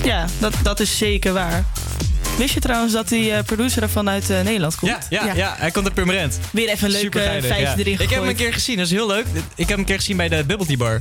Ja, 0.05 0.27
dat, 0.39 0.55
dat 0.63 0.81
is 0.81 0.99
zeker 0.99 1.33
waar. 1.33 1.65
Wist 2.39 2.55
je 2.55 2.61
trouwens 2.61 2.93
dat 2.93 3.09
die 3.09 3.33
eh, 3.33 3.43
producer 3.45 3.83
er 3.83 3.91
vanuit 3.91 4.31
eh, 4.31 4.41
Nederland 4.41 4.77
komt? 4.77 4.93
Ja, 5.09 5.25
ja, 5.25 5.33
ja. 5.35 5.55
hij 5.59 5.71
komt 5.71 5.85
uit 5.85 5.95
Purmerend. 5.95 6.39
Weer 6.53 6.69
even 6.69 6.85
een 6.85 6.93
leuke 7.01 7.19
feitje 7.19 7.57
ja. 7.57 7.75
erin 7.77 7.93
Ik 7.93 7.99
heb 7.99 8.21
hem 8.21 8.29
een 8.29 8.35
keer 8.35 8.53
gezien, 8.53 8.77
dat 8.77 8.87
is 8.87 8.93
heel 8.93 9.07
leuk. 9.07 9.27
Ik 9.35 9.43
heb 9.57 9.69
hem 9.69 9.79
een 9.79 9.85
keer 9.85 9.97
gezien 9.97 10.17
bij 10.17 10.29
de 10.29 10.45
Bubble 10.45 10.67
Tea 10.67 10.77
Bar. 10.77 11.01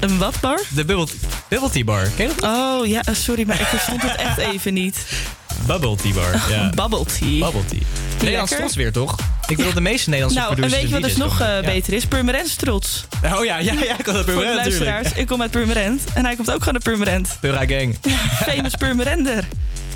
Een 0.00 0.18
wat 0.18 0.40
bar? 0.40 0.60
De 0.68 0.84
Bubble, 0.84 1.06
Bubble 1.48 1.70
Tea 1.70 1.84
Bar. 1.84 2.08
Ken 2.16 2.28
je 2.28 2.34
dat? 2.36 2.50
Oh 2.50 2.86
ja, 2.86 3.02
eh, 3.02 3.14
sorry, 3.14 3.46
maar 3.46 3.60
ik 3.60 3.66
verstond 3.66 4.02
het 4.02 4.16
echt 4.16 4.38
even 4.38 4.74
niet. 4.74 4.96
Bubble 5.66 5.96
Tea 5.96 6.12
Bar, 6.12 6.40
ja. 6.50 6.70
Bubble 6.74 7.04
tea. 7.04 7.38
Bubble 7.38 7.64
Tea. 7.64 7.78
Nederlands 8.20 8.52
trots 8.56 8.74
weer, 8.74 8.92
toch? 8.92 9.16
Ik 9.46 9.56
bedoel, 9.56 9.72
de 9.72 9.80
meeste 9.80 10.10
Nederlandse 10.10 10.40
Nou, 10.40 10.50
en 10.54 10.60
producers 10.60 10.82
weet 10.82 10.90
je 10.90 11.00
wat 11.00 11.08
dus 11.10 11.18
nog 11.18 11.40
eh, 11.40 11.60
beter 11.60 11.92
is? 11.92 12.06
Purmerend 12.06 12.58
trots. 12.58 13.06
Oh 13.24 13.44
ja, 13.44 13.58
ja, 13.58 13.72
ja, 13.72 13.98
ik 13.98 14.04
Voor 14.04 14.12
de 14.12 14.24
Purmerend 14.24 14.54
luisteraars, 14.54 15.12
ik 15.12 15.26
kom 15.26 15.40
uit 15.40 15.50
Purmerend. 15.50 16.02
En 16.14 16.24
hij 16.24 16.36
komt 16.36 16.50
ook 16.50 16.58
gewoon 16.58 16.74
uit 16.74 16.82
Purmerend. 16.82 17.36
Pura 17.40 17.66
Gang. 17.66 17.98
Famous 18.46 18.74
Purmerender. 18.74 19.44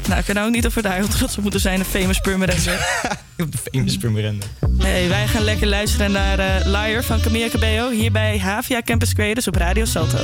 Nou, 0.09 0.21
ik 0.21 0.25
kan 0.35 0.45
ook 0.45 0.51
niet 0.51 0.67
over 0.67 0.83
daar 0.83 0.95
heel 0.95 1.09
trots 1.09 1.37
op 1.37 1.43
moeten 1.43 1.61
zijn, 1.61 1.79
een 1.79 1.85
famous 1.87 2.21
Purmerender. 2.21 2.87
Famous 3.73 3.97
Purmerend. 3.97 4.45
Nee, 4.69 5.09
wij 5.09 5.27
gaan 5.27 5.43
lekker 5.43 5.67
luisteren 5.67 6.13
naar 6.13 6.39
eh 6.39 6.65
Liar 6.65 7.05
van 7.05 7.21
Camilla 7.21 7.49
Cabello. 7.49 7.91
Hier 7.91 8.13
bij 8.13 8.39
Havia 8.39 8.83
Campus 8.83 9.13
Creators 9.13 9.49
op 9.49 9.57
Radio 9.57 9.85
Salto. 9.85 10.19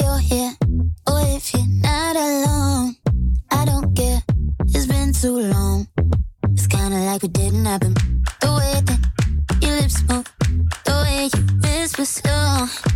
You're 0.00 0.18
here 0.18 0.54
or 1.06 1.20
if 1.36 1.52
you're 1.54 1.66
not 1.66 2.16
alone. 2.16 2.96
I 3.50 3.64
don't 3.64 3.94
care, 3.96 4.22
it's 4.66 4.86
been 4.86 5.12
too 5.12 5.38
long. 5.40 5.88
It's 6.50 6.66
kinda 6.66 6.98
like 6.98 7.22
we 7.22 7.28
didn't 7.28 7.64
happen. 7.64 7.94
The 8.40 8.50
way 8.58 8.80
that 8.88 9.00
your 9.62 9.76
lips 9.80 10.02
move, 10.08 10.26
the 10.84 10.92
way 11.02 11.30
you 11.34 11.42
whisper 11.62 12.04
slow. 12.04 12.87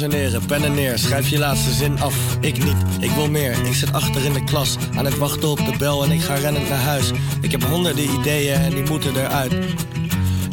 En 0.00 0.46
pen 0.46 0.64
en 0.64 0.74
neer, 0.74 0.98
schrijf 0.98 1.28
je 1.28 1.38
laatste 1.38 1.72
zin 1.72 2.00
af. 2.00 2.14
Ik 2.40 2.64
niet, 2.64 2.76
ik 3.00 3.10
wil 3.10 3.30
meer. 3.30 3.66
Ik 3.66 3.74
zit 3.74 3.92
achter 3.92 4.24
in 4.24 4.32
de 4.32 4.44
klas, 4.44 4.76
aan 4.96 5.04
het 5.04 5.18
wachten 5.18 5.48
op 5.48 5.56
de 5.56 5.72
bel 5.78 6.04
en 6.04 6.10
ik 6.10 6.20
ga 6.20 6.34
rennend 6.34 6.68
naar 6.68 6.78
huis. 6.78 7.10
Ik 7.40 7.50
heb 7.50 7.62
honderden 7.62 8.10
ideeën 8.10 8.54
en 8.54 8.70
die 8.70 8.82
moeten 8.82 9.16
eruit. 9.16 9.52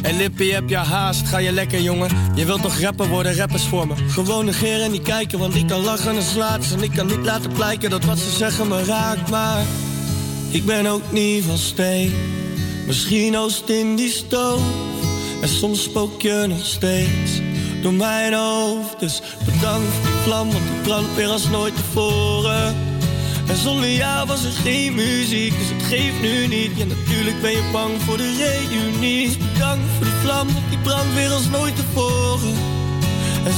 Hey 0.02 0.16
Lippie, 0.16 0.52
heb 0.52 0.68
je 0.68 0.76
haast? 0.76 1.26
Ga 1.26 1.38
je 1.38 1.52
lekker, 1.52 1.80
jongen? 1.80 2.10
Je 2.34 2.44
wilt 2.44 2.62
toch 2.62 2.80
rapper 2.80 3.08
worden, 3.08 3.36
rappers 3.36 3.62
voor 3.62 3.86
me? 3.86 3.94
Gewoon 4.08 4.44
negeren 4.44 4.84
en 4.84 4.90
niet 4.90 5.02
kijken, 5.02 5.38
want 5.38 5.54
ik 5.54 5.66
kan 5.66 5.80
lachen 5.80 6.16
en 6.16 6.22
slaat 6.22 6.72
En 6.72 6.82
ik 6.82 6.90
kan 6.90 7.06
niet 7.06 7.24
laten 7.24 7.52
blijken 7.52 7.90
dat 7.90 8.04
wat 8.04 8.18
ze 8.18 8.30
zeggen 8.30 8.68
me 8.68 8.84
raakt, 8.84 9.30
maar... 9.30 9.64
Ik 10.50 10.64
ben 10.64 10.86
ook 10.86 11.12
niet 11.12 11.44
van 11.44 11.58
steen. 11.58 12.12
Misschien 12.86 13.36
oost 13.36 13.68
in 13.68 13.96
die 13.96 14.10
stoof. 14.10 14.62
En 15.42 15.48
soms 15.48 15.82
spook 15.82 16.22
je 16.22 16.44
nog 16.48 16.66
steeds 16.66 17.40
door 17.86 17.94
mijn 17.94 18.34
hoofd. 18.34 19.00
Dus 19.00 19.22
bedankt 19.44 19.94
voor 19.94 20.04
die 20.04 20.20
vlam, 20.24 20.52
want 20.52 20.64
die 20.64 20.80
brandt 20.82 21.14
weer 21.14 21.28
als 21.28 21.48
nooit 21.48 21.76
tevoren. 21.76 22.74
En 23.48 23.56
zonder 23.56 23.90
jou 23.90 24.26
was 24.26 24.44
er 24.44 24.50
geen 24.50 24.94
muziek, 24.94 25.58
dus 25.58 25.68
het 25.68 25.82
geeft 25.82 26.20
nu 26.20 26.46
niet. 26.46 26.70
Ja, 26.76 26.84
natuurlijk 26.84 27.40
ben 27.40 27.50
je 27.50 27.68
bang 27.72 28.02
voor 28.02 28.16
de 28.16 28.32
reunie. 28.36 29.26
Dus 29.26 29.38
bedankt 29.38 29.84
voor 29.96 30.04
die 30.04 30.14
vlam, 30.22 30.46
want 30.52 30.68
die 30.68 30.78
brandt 30.78 31.14
weer 31.14 31.30
als 31.30 31.48
nooit 31.48 31.76
tevoren. 31.76 32.05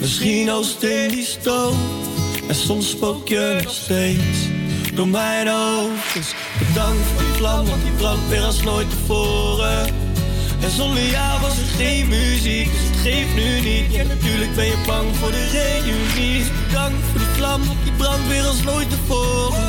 Misschien 0.00 0.50
oost 0.50 0.82
in 0.82 1.08
die 1.08 1.24
stoof 1.24 1.74
En 2.48 2.54
soms 2.54 2.90
spook 2.90 3.28
je 3.28 3.60
nog 3.62 3.72
steeds 3.72 4.38
Door 4.94 5.08
mijn 5.08 5.46
Dus 6.14 6.34
bedankt 6.68 7.06
voor 7.14 7.22
die 7.22 7.32
vlam, 7.32 7.66
want 7.66 7.82
die 7.82 7.92
brandt 7.92 8.28
weer 8.28 8.42
als 8.42 8.62
nooit 8.62 8.90
tevoren 8.90 10.08
en 10.62 10.70
zonder 10.70 11.06
jou 11.06 11.40
was 11.40 11.58
er 11.58 11.64
geen 11.64 12.08
muziek, 12.08 12.70
dus 12.72 12.82
het 12.90 12.96
geeft 12.96 13.34
nu 13.34 13.60
niet. 13.60 13.92
Ja, 13.92 14.04
natuurlijk 14.04 14.54
ben 14.54 14.64
je 14.64 14.82
bang 14.86 15.16
voor 15.16 15.30
de 15.30 15.46
reunie. 15.46 16.44
Bedankt 16.66 17.04
voor 17.10 17.18
die 17.18 17.28
vlam, 17.28 17.66
want 17.66 17.78
die 17.82 17.92
brandt 17.92 18.28
weer 18.28 18.44
als 18.44 18.62
nooit 18.62 18.90
tevoren. 18.90 19.68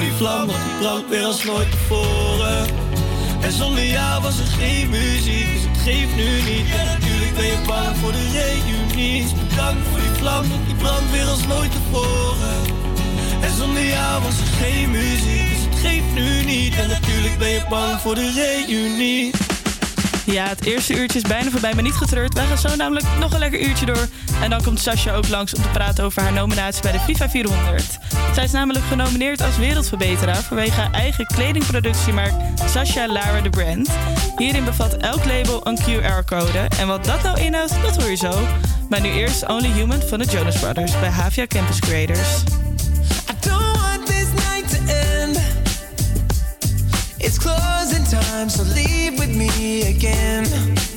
Die 0.00 0.12
vlam, 0.12 0.46
want 0.46 0.62
die 0.64 0.78
brandt 0.80 1.08
weer 1.08 1.24
als 1.24 1.44
nooit 1.44 1.70
tevoren. 1.70 2.66
En 3.40 3.52
zonder 3.52 3.86
jou 3.86 4.22
was 4.22 4.38
er 4.38 4.46
geen 4.46 4.90
muziek, 4.90 5.52
dus 5.52 5.62
het 5.62 5.78
geeft 5.78 6.14
nu 6.16 6.30
niet. 6.50 6.66
En 6.78 6.86
natuurlijk 6.86 7.34
ben 7.34 7.46
je 7.46 7.58
bang 7.66 7.96
voor 7.96 8.12
de 8.12 8.26
reunie. 8.32 9.22
Dus 9.22 9.32
bedankt 9.34 9.88
voor 9.90 10.00
die 10.00 10.10
vlam, 10.10 10.48
want 10.48 10.66
die 10.66 10.74
brandt 10.74 11.10
weer 11.10 11.26
als 11.26 11.46
nooit 11.46 11.72
tevoren. 11.72 12.58
En 13.40 13.56
zonder 13.56 13.86
jou 13.86 14.22
was 14.22 14.38
er 14.38 14.52
geen 14.60 14.90
muziek, 14.90 15.48
dus 15.52 15.64
het 15.70 15.78
geeft 15.84 16.12
nu 16.14 16.44
niet. 16.44 16.74
En 16.74 16.88
natuurlijk 16.88 17.38
ben 17.38 17.48
je 17.48 17.62
bang 17.68 18.00
voor 18.00 18.14
de 18.14 18.30
reunie. 18.32 19.49
Ja, 20.30 20.48
het 20.48 20.64
eerste 20.64 20.94
uurtje 20.94 21.18
is 21.18 21.28
bijna 21.28 21.50
voorbij, 21.50 21.74
maar 21.74 21.82
niet 21.82 21.94
getreurd. 21.94 22.34
Wij 22.34 22.46
gaan 22.46 22.58
zo 22.58 22.76
namelijk 22.76 23.06
nog 23.18 23.32
een 23.32 23.38
lekker 23.38 23.60
uurtje 23.60 23.86
door. 23.86 24.08
En 24.42 24.50
dan 24.50 24.62
komt 24.62 24.80
Sasha 24.80 25.14
ook 25.14 25.28
langs 25.28 25.54
om 25.54 25.62
te 25.62 25.68
praten 25.68 26.04
over 26.04 26.22
haar 26.22 26.32
nominatie 26.32 26.82
bij 26.82 26.92
de 26.92 26.98
FIFA 26.98 27.28
400. 27.28 27.98
Zij 28.34 28.44
is 28.44 28.50
namelijk 28.50 28.84
genomineerd 28.84 29.42
als 29.42 29.56
wereldverbeteraar 29.56 30.42
vanwege 30.42 30.80
haar 30.80 30.92
eigen 30.92 31.26
kledingproductiemerk 31.26 32.32
Sasha 32.68 33.08
Lara 33.08 33.40
de 33.40 33.50
Brand. 33.50 33.88
Hierin 34.36 34.64
bevat 34.64 34.96
elk 34.96 35.24
label 35.24 35.66
een 35.66 35.78
QR-code. 35.78 36.68
En 36.78 36.86
wat 36.86 37.04
dat 37.04 37.22
nou 37.22 37.40
inhoudt, 37.40 37.82
dat 37.82 37.96
hoor 37.96 38.10
je 38.10 38.16
zo. 38.16 38.46
Maar 38.88 39.00
nu 39.00 39.08
eerst 39.08 39.46
Only 39.46 39.72
Human 39.72 40.00
van 40.08 40.18
de 40.18 40.24
Jonas 40.24 40.58
Brothers 40.58 41.00
bij 41.00 41.10
Havia 41.10 41.46
Campus 41.46 41.78
Creators. 41.78 42.42
don't 43.40 43.76
want 43.80 44.06
this 44.06 44.32
night 44.32 44.68
to 44.68 44.78
end. 44.94 45.40
It's 47.18 47.38
time, 48.10 48.48
so 48.48 48.64
leave 48.64 49.18
with 49.20 49.36
me 49.36 49.82
again. 49.88 50.89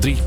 3. 0.00 0.18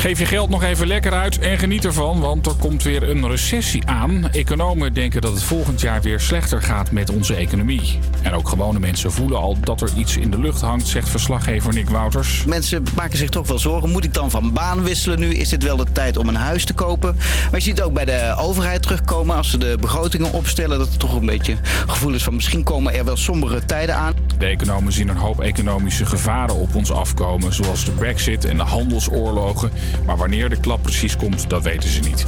Geef 0.00 0.18
je 0.18 0.26
geld 0.26 0.50
nog 0.50 0.62
even 0.62 0.86
lekker 0.86 1.12
uit 1.12 1.38
en 1.38 1.58
geniet 1.58 1.84
ervan, 1.84 2.20
want 2.20 2.46
er 2.46 2.54
komt 2.54 2.82
weer 2.82 3.10
een 3.10 3.28
recessie 3.28 3.86
aan. 3.86 4.30
Economen 4.32 4.94
denken 4.94 5.20
dat 5.20 5.32
het 5.32 5.42
volgend 5.42 5.80
jaar 5.80 6.02
weer 6.02 6.20
slechter 6.20 6.62
gaat 6.62 6.90
met 6.90 7.10
onze 7.10 7.34
economie. 7.34 7.98
En 8.22 8.32
ook 8.32 8.48
gewone 8.48 8.78
mensen 8.78 9.12
voelen 9.12 9.38
al 9.38 9.56
dat 9.60 9.80
er 9.80 9.90
iets 9.96 10.16
in 10.16 10.30
de 10.30 10.38
lucht 10.38 10.60
hangt, 10.60 10.86
zegt 10.86 11.08
verslaggever 11.08 11.74
Nick 11.74 11.88
Wouters. 11.88 12.44
Mensen 12.44 12.84
maken 12.96 13.18
zich 13.18 13.28
toch 13.28 13.46
wel 13.46 13.58
zorgen. 13.58 13.90
Moet 13.90 14.04
ik 14.04 14.14
dan 14.14 14.30
van 14.30 14.52
baan 14.52 14.82
wisselen 14.82 15.18
nu? 15.18 15.34
Is 15.34 15.48
dit 15.48 15.62
wel 15.62 15.76
de 15.76 15.86
tijd 15.92 16.16
om 16.16 16.28
een 16.28 16.34
huis 16.34 16.64
te 16.64 16.74
kopen? 16.74 17.16
Maar 17.50 17.60
je 17.60 17.66
ziet 17.66 17.82
ook 17.82 17.92
bij 17.92 18.04
de 18.04 18.34
overheid 18.38 18.82
terugkomen 18.82 19.36
als 19.36 19.50
ze 19.50 19.58
de 19.58 19.76
begrotingen 19.80 20.32
opstellen. 20.32 20.78
Dat 20.78 20.88
er 20.88 20.98
toch 20.98 21.14
een 21.14 21.26
beetje 21.26 21.56
gevoel 21.86 22.14
is 22.14 22.22
van 22.22 22.34
misschien 22.34 22.62
komen 22.62 22.94
er 22.94 23.04
wel 23.04 23.16
sombere 23.16 23.64
tijden 23.64 23.96
aan. 23.96 24.14
De 24.40 24.46
economen 24.46 24.92
zien 24.92 25.08
een 25.08 25.16
hoop 25.16 25.40
economische 25.40 26.06
gevaren 26.06 26.54
op 26.54 26.74
ons 26.74 26.92
afkomen, 26.92 27.52
zoals 27.52 27.84
de 27.84 27.90
brexit 27.90 28.44
en 28.44 28.56
de 28.56 28.62
handelsoorlogen. 28.62 29.70
Maar 30.06 30.16
wanneer 30.16 30.48
de 30.48 30.60
klap 30.60 30.82
precies 30.82 31.16
komt, 31.16 31.50
dat 31.50 31.62
weten 31.62 31.88
ze 31.88 32.00
niet. 32.00 32.26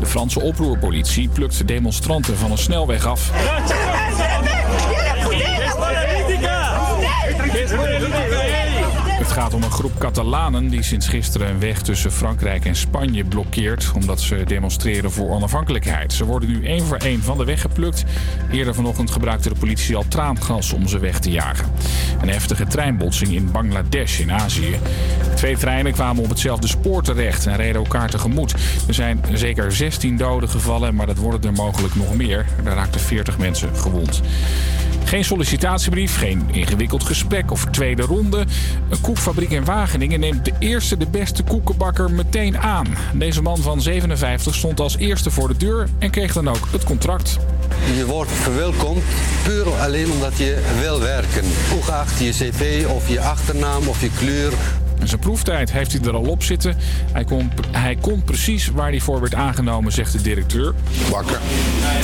De 0.00 0.06
Franse 0.06 0.40
oproerpolitie 0.40 1.28
plukt 1.28 1.58
de 1.58 1.64
demonstranten 1.64 2.36
van 2.36 2.50
een 2.50 2.58
snelweg 2.58 3.06
af. 3.06 3.30
Het 9.22 9.32
gaat 9.32 9.54
om 9.54 9.62
een 9.62 9.70
groep 9.70 9.98
Catalanen 9.98 10.68
die 10.68 10.82
sinds 10.82 11.08
gisteren 11.08 11.48
een 11.48 11.58
weg 11.58 11.82
tussen 11.82 12.12
Frankrijk 12.12 12.64
en 12.64 12.76
Spanje 12.76 13.24
blokkeert 13.24 13.90
omdat 13.94 14.20
ze 14.20 14.42
demonstreren 14.46 15.10
voor 15.12 15.30
onafhankelijkheid. 15.30 16.12
Ze 16.12 16.24
worden 16.24 16.48
nu 16.48 16.64
één 16.64 16.84
voor 16.84 16.96
één 16.96 17.22
van 17.22 17.38
de 17.38 17.44
weg 17.44 17.60
geplukt. 17.60 18.04
Eerder 18.50 18.74
vanochtend 18.74 19.10
gebruikte 19.10 19.48
de 19.48 19.54
politie 19.54 19.96
al 19.96 20.04
traangas 20.08 20.72
om 20.72 20.88
ze 20.88 20.98
weg 20.98 21.18
te 21.18 21.30
jagen. 21.30 21.72
Een 22.20 22.28
heftige 22.28 22.66
treinbotsing 22.66 23.32
in 23.32 23.50
Bangladesh 23.50 24.18
in 24.18 24.32
Azië. 24.32 24.78
Twee 25.34 25.56
treinen 25.56 25.92
kwamen 25.92 26.22
op 26.22 26.28
hetzelfde 26.28 26.66
spoor 26.66 27.02
terecht 27.02 27.46
en 27.46 27.56
reden 27.56 27.82
elkaar 27.82 28.10
tegemoet. 28.10 28.54
Er 28.88 28.94
zijn 28.94 29.24
zeker 29.32 29.72
16 29.72 30.16
doden 30.16 30.48
gevallen, 30.48 30.94
maar 30.94 31.06
dat 31.06 31.16
worden 31.16 31.42
er 31.42 31.52
mogelijk 31.52 31.94
nog 31.94 32.14
meer. 32.14 32.46
Er 32.64 32.74
raakten 32.74 33.00
40 33.00 33.38
mensen 33.38 33.76
gewond. 33.76 34.22
Geen 35.04 35.24
sollicitatiebrief, 35.24 36.18
geen 36.18 36.48
ingewikkeld 36.52 37.04
gesprek 37.04 37.50
of 37.50 37.64
tweede 37.64 38.02
ronde. 38.02 38.44
Een 38.88 39.00
koekfabriek 39.00 39.50
in 39.50 39.64
Wageningen 39.64 40.20
neemt 40.20 40.44
de 40.44 40.52
eerste 40.58 40.96
de 40.96 41.06
beste 41.06 41.42
koekenbakker 41.42 42.10
meteen 42.10 42.58
aan. 42.58 42.86
Deze 43.14 43.42
man 43.42 43.58
van 43.58 43.80
57 43.80 44.54
stond 44.54 44.80
als 44.80 44.96
eerste 44.96 45.30
voor 45.30 45.48
de 45.48 45.56
deur 45.56 45.88
en 45.98 46.10
kreeg 46.10 46.32
dan 46.32 46.48
ook 46.48 46.68
het 46.70 46.84
contract. 46.84 47.38
Je 47.96 48.06
wordt 48.06 48.30
verwelkomd 48.30 49.02
puur 49.42 49.68
alleen 49.68 50.10
omdat 50.10 50.38
je 50.38 50.62
wil 50.80 51.00
werken. 51.00 51.44
Ongeacht 51.74 52.18
je 52.18 52.30
cv 52.30 52.86
of 52.86 53.08
je 53.08 53.20
achternaam 53.20 53.88
of 53.88 54.00
je 54.00 54.10
kleur. 54.18 54.52
En 55.02 55.08
zijn 55.08 55.20
proeftijd 55.20 55.72
heeft 55.72 55.92
hij 55.92 56.00
er 56.00 56.14
al 56.14 56.22
op 56.22 56.42
zitten. 56.42 56.76
Hij 57.12 57.24
kon, 57.24 57.52
hij 57.70 57.96
kon 58.00 58.22
precies 58.24 58.70
waar 58.70 58.88
hij 58.88 59.00
voor 59.00 59.20
werd 59.20 59.34
aangenomen, 59.34 59.92
zegt 59.92 60.12
de 60.12 60.22
directeur. 60.22 60.74
Bakker. 61.10 61.40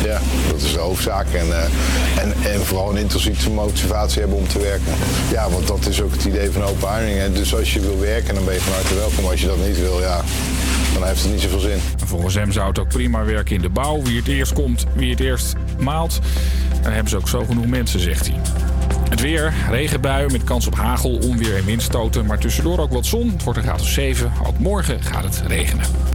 Ja, 0.05 0.21
dat 0.51 0.61
is 0.63 0.73
de 0.73 0.79
hoofdzaak. 0.79 1.27
En, 1.33 1.53
eh, 1.53 2.23
en, 2.23 2.53
en 2.53 2.65
vooral 2.65 2.91
een 2.91 2.97
intrinsieke 2.97 3.51
motivatie 3.51 4.21
hebben 4.21 4.39
om 4.39 4.49
te 4.49 4.59
werken. 4.59 4.93
Ja, 5.33 5.51
want 5.51 5.67
dat 5.67 5.87
is 5.87 6.03
ook 6.03 6.13
het 6.13 6.25
idee 6.25 6.51
van 6.51 6.63
open 6.63 6.89
haring. 6.89 7.19
hè. 7.19 7.33
Dus 7.33 7.55
als 7.55 7.75
je 7.75 7.81
wil 7.81 7.99
werken, 7.99 8.35
dan 8.35 8.45
ben 8.45 8.55
je 8.55 8.61
van 8.61 8.73
harte 8.73 8.95
welkom. 8.95 9.25
Als 9.27 9.41
je 9.41 9.47
dat 9.47 9.67
niet 9.67 9.79
wil, 9.79 10.01
ja, 10.01 10.21
dan 10.95 11.05
heeft 11.05 11.23
het 11.23 11.33
niet 11.33 11.41
zoveel 11.41 11.61
zin. 11.61 11.79
Volgens 12.05 12.35
hem 12.35 12.53
zou 12.53 12.69
het 12.69 12.79
ook 12.79 12.89
prima 12.89 13.25
werken 13.25 13.55
in 13.55 13.63
de 13.63 13.71
bouw. 13.71 14.03
Wie 14.03 14.17
het 14.19 14.29
eerst 14.29 14.53
komt, 14.53 14.87
wie 14.95 15.11
het 15.11 15.21
eerst 15.21 15.55
maalt. 15.79 16.19
Daar 16.83 16.93
hebben 16.93 17.11
ze 17.11 17.17
ook 17.17 17.29
zo 17.29 17.45
genoeg 17.45 17.67
mensen, 17.67 18.01
zegt 18.01 18.27
hij. 18.27 18.41
Het 19.09 19.21
weer, 19.21 19.55
regenbuien 19.71 20.33
met 20.33 20.45
kans 20.45 20.67
op 20.67 20.75
hagel, 20.75 21.19
onweer 21.19 21.57
en 21.57 21.65
windstoten. 21.65 22.27
Maar 22.27 22.39
tussendoor 22.39 22.79
ook 22.79 22.93
wat 22.93 23.07
zon. 23.07 23.31
Het 23.31 23.43
wordt 23.43 23.59
een 23.59 23.65
graad 23.65 23.81
of 23.81 23.89
7. 23.89 24.33
Ook 24.47 24.59
morgen 24.59 25.03
gaat 25.03 25.25
het 25.25 25.43
regenen. 25.47 26.08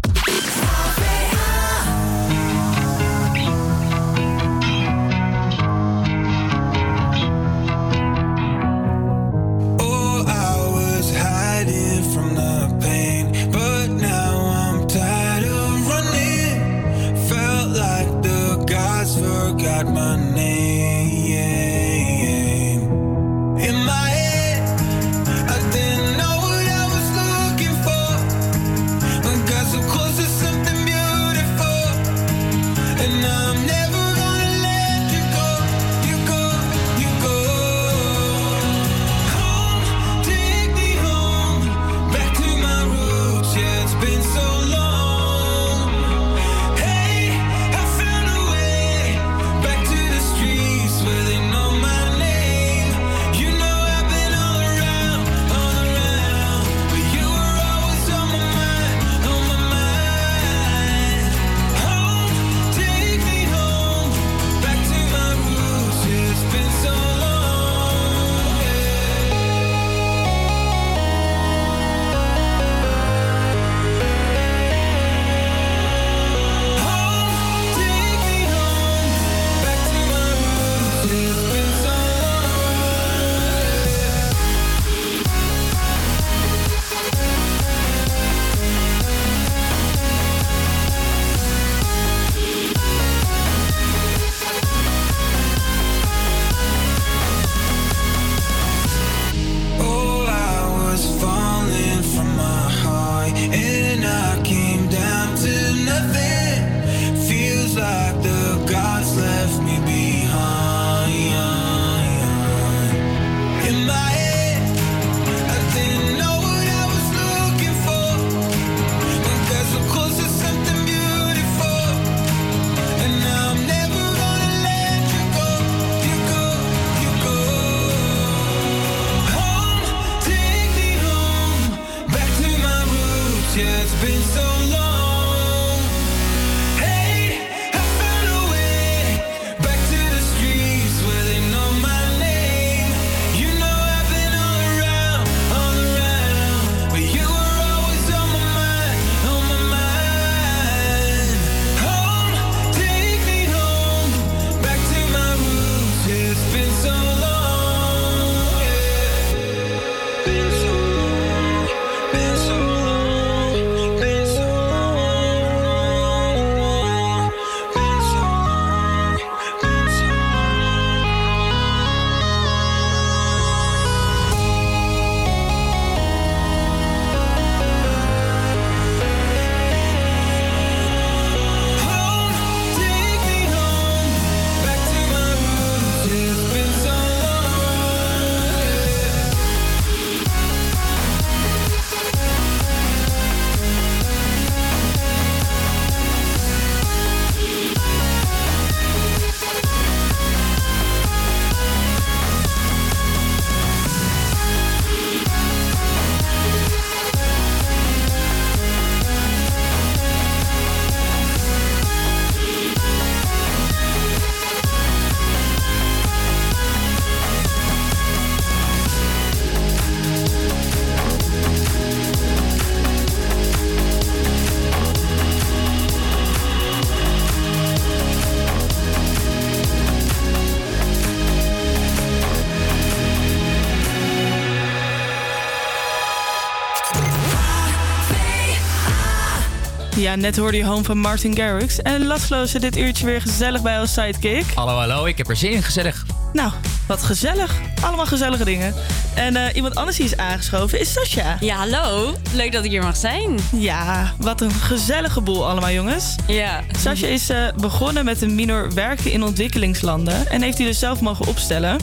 Ja, 239.95 240.15
net 240.15 240.37
hoorde 240.37 240.57
je 240.57 240.65
Home 240.65 240.83
van 240.83 240.97
Martin 240.97 241.35
Garrix. 241.35 241.81
En 241.81 242.05
Laszlo 242.05 242.45
zit 242.45 242.61
dit 242.61 242.77
uurtje 242.77 243.05
weer 243.05 243.21
gezellig 243.21 243.61
bij 243.61 243.79
als 243.79 243.93
sidekick. 243.93 244.45
Hallo, 244.55 244.71
hallo, 244.71 245.05
ik 245.05 245.17
heb 245.17 245.29
er 245.29 245.35
zin 245.35 245.51
in, 245.51 245.63
gezellig. 245.63 246.05
Nou, 246.33 246.51
wat 246.88 247.03
gezellig. 247.03 247.55
Allemaal 247.81 248.05
gezellige 248.05 248.43
dingen. 248.43 248.73
En 249.13 249.36
eh, 249.36 249.55
iemand 249.55 249.75
anders 249.75 249.97
die 249.97 250.05
is 250.05 250.17
aangeschoven 250.17 250.79
is 250.79 250.93
Sascha. 250.93 251.38
Ja, 251.39 251.55
hallo. 251.55 252.15
Leuk 252.34 252.51
dat 252.51 252.63
ik 252.63 252.71
hier 252.71 252.84
mag 252.84 252.97
zijn. 252.97 253.39
Ja, 253.51 254.13
wat 254.17 254.41
een 254.41 254.51
gezellige 254.51 255.21
boel 255.21 255.49
allemaal, 255.49 255.71
jongens. 255.71 256.15
Ja. 256.27 256.63
Sascha 256.77 257.07
is 257.07 257.29
eh, 257.29 257.38
begonnen 257.57 258.05
met 258.05 258.21
een 258.21 258.36
minor 258.36 258.73
werken 258.73 259.11
in 259.11 259.23
ontwikkelingslanden. 259.23 260.27
En 260.27 260.41
heeft 260.41 260.57
hij 260.57 260.67
dus 260.67 260.79
zelf 260.79 261.01
mogen 261.01 261.27
opstellen. 261.27 261.77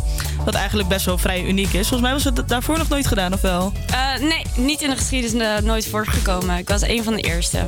Wat 0.44 0.54
eigenlijk 0.54 0.88
best 0.88 1.06
wel 1.06 1.18
vrij 1.18 1.44
uniek 1.44 1.72
is. 1.72 1.88
Volgens 1.88 2.00
mij 2.00 2.12
was 2.12 2.24
het 2.24 2.48
daarvoor 2.48 2.78
nog 2.78 2.88
nooit 2.88 3.06
gedaan, 3.06 3.32
of 3.32 3.40
wel? 3.40 3.72
Eh, 3.90 4.20
nee, 4.20 4.42
niet 4.56 4.82
in 4.82 4.90
de 4.90 4.96
geschiedenis 4.96 5.62
nooit 5.64 5.86
voorgekomen. 5.88 6.58
Ik 6.58 6.68
was 6.68 6.82
een 6.82 7.04
van 7.04 7.14
de 7.14 7.20
eerste. 7.20 7.58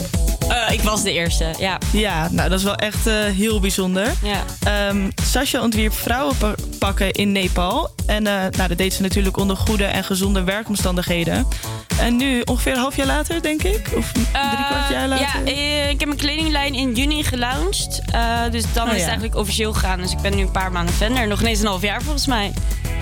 Ik 0.71 0.81
was 0.81 1.03
de 1.03 1.13
eerste, 1.13 1.55
ja. 1.59 1.79
Ja, 1.93 2.29
nou 2.31 2.49
dat 2.49 2.59
is 2.59 2.65
wel 2.65 2.75
echt 2.75 3.05
heel 3.35 3.61
bijzonder. 3.61 4.13
Ja. 4.23 4.45
Ehm 4.65 5.11
Sasha 5.23 5.63
ontwierp 5.63 5.93
vrouwenpakken 5.93 7.11
in 7.11 7.22
Nepal. 7.25 7.95
En 8.07 8.27
eh, 8.27 8.33
nou, 8.33 8.69
dat 8.69 8.79
deed 8.79 8.95
ze 8.95 9.03
natuurlijk 9.03 9.37
onder 9.37 9.57
goede 9.57 9.85
en 9.85 10.05
gezonde 10.05 10.45
werkomstandigheden. 10.45 11.47
En 11.99 12.17
nu, 12.17 12.41
ongeveer 12.45 12.73
een 12.73 12.79
half 12.79 12.97
jaar 12.97 13.07
later, 13.07 13.43
denk 13.43 13.63
ik? 13.63 13.89
Of 13.97 14.13
drie 14.13 14.27
kwart 14.67 14.89
jaar 14.91 15.09
later? 15.09 15.27
Ja, 15.45 15.53
eh, 15.53 15.91
ik 15.91 15.99
heb 15.99 16.09
mijn 16.09 16.21
kledinglijn 16.21 16.75
in 16.75 16.93
juni 16.93 17.25
gelaunched. 17.25 18.03
Eh, 18.13 18.41
dus 18.51 18.65
dan 18.73 18.83
Oh, 18.83 18.89
is 18.89 19.01
het 19.01 19.09
eigenlijk 19.09 19.37
officieel 19.37 19.73
gegaan. 19.73 20.01
Dus 20.01 20.13
ik 20.13 20.21
ben 20.21 20.37
nu 20.37 20.43
een 20.43 20.51
paar 20.51 20.73
maanden 20.73 20.95
verder. 20.95 21.29
Nog 21.29 21.41
ineens 21.41 21.61
een 21.61 21.67
half 21.67 21.83
jaar 21.83 22.03
volgens 22.03 22.27
mij. 22.27 22.53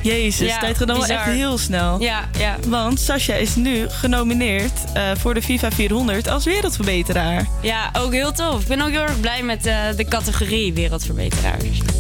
Jezus, 0.03 0.49
Ja, 0.49 0.59
tijd 0.59 0.77
gaat 0.77 0.87
dan 0.87 0.97
wel 0.97 1.07
echt 1.07 1.25
heel 1.25 1.59
snel. 1.59 2.01
Ja, 2.01 2.29
ja. 2.39 2.57
Want 2.67 3.01
Sasha 3.01 3.35
is 3.35 3.55
nu 3.55 3.89
genomineerd 3.89 4.73
eh, 4.95 5.11
voor 5.19 5.35
de 5.35 5.43
FIFA 5.43 5.71
400 5.71 6.29
als 6.29 6.45
wereldverbeteraar. 6.45 7.47
Ja, 7.63 7.91
ook 7.99 8.13
heel 8.13 8.33
tof. 8.33 8.61
Ik 8.61 8.67
ben 8.69 8.81
ook 8.81 8.91
heel 8.91 9.01
erg 9.01 9.21
blij 9.21 9.43
met 9.43 9.67
eh, 9.67 9.77
de 9.97 10.05
categorie 10.05 10.73
wereldverbeteraar. 10.73 11.59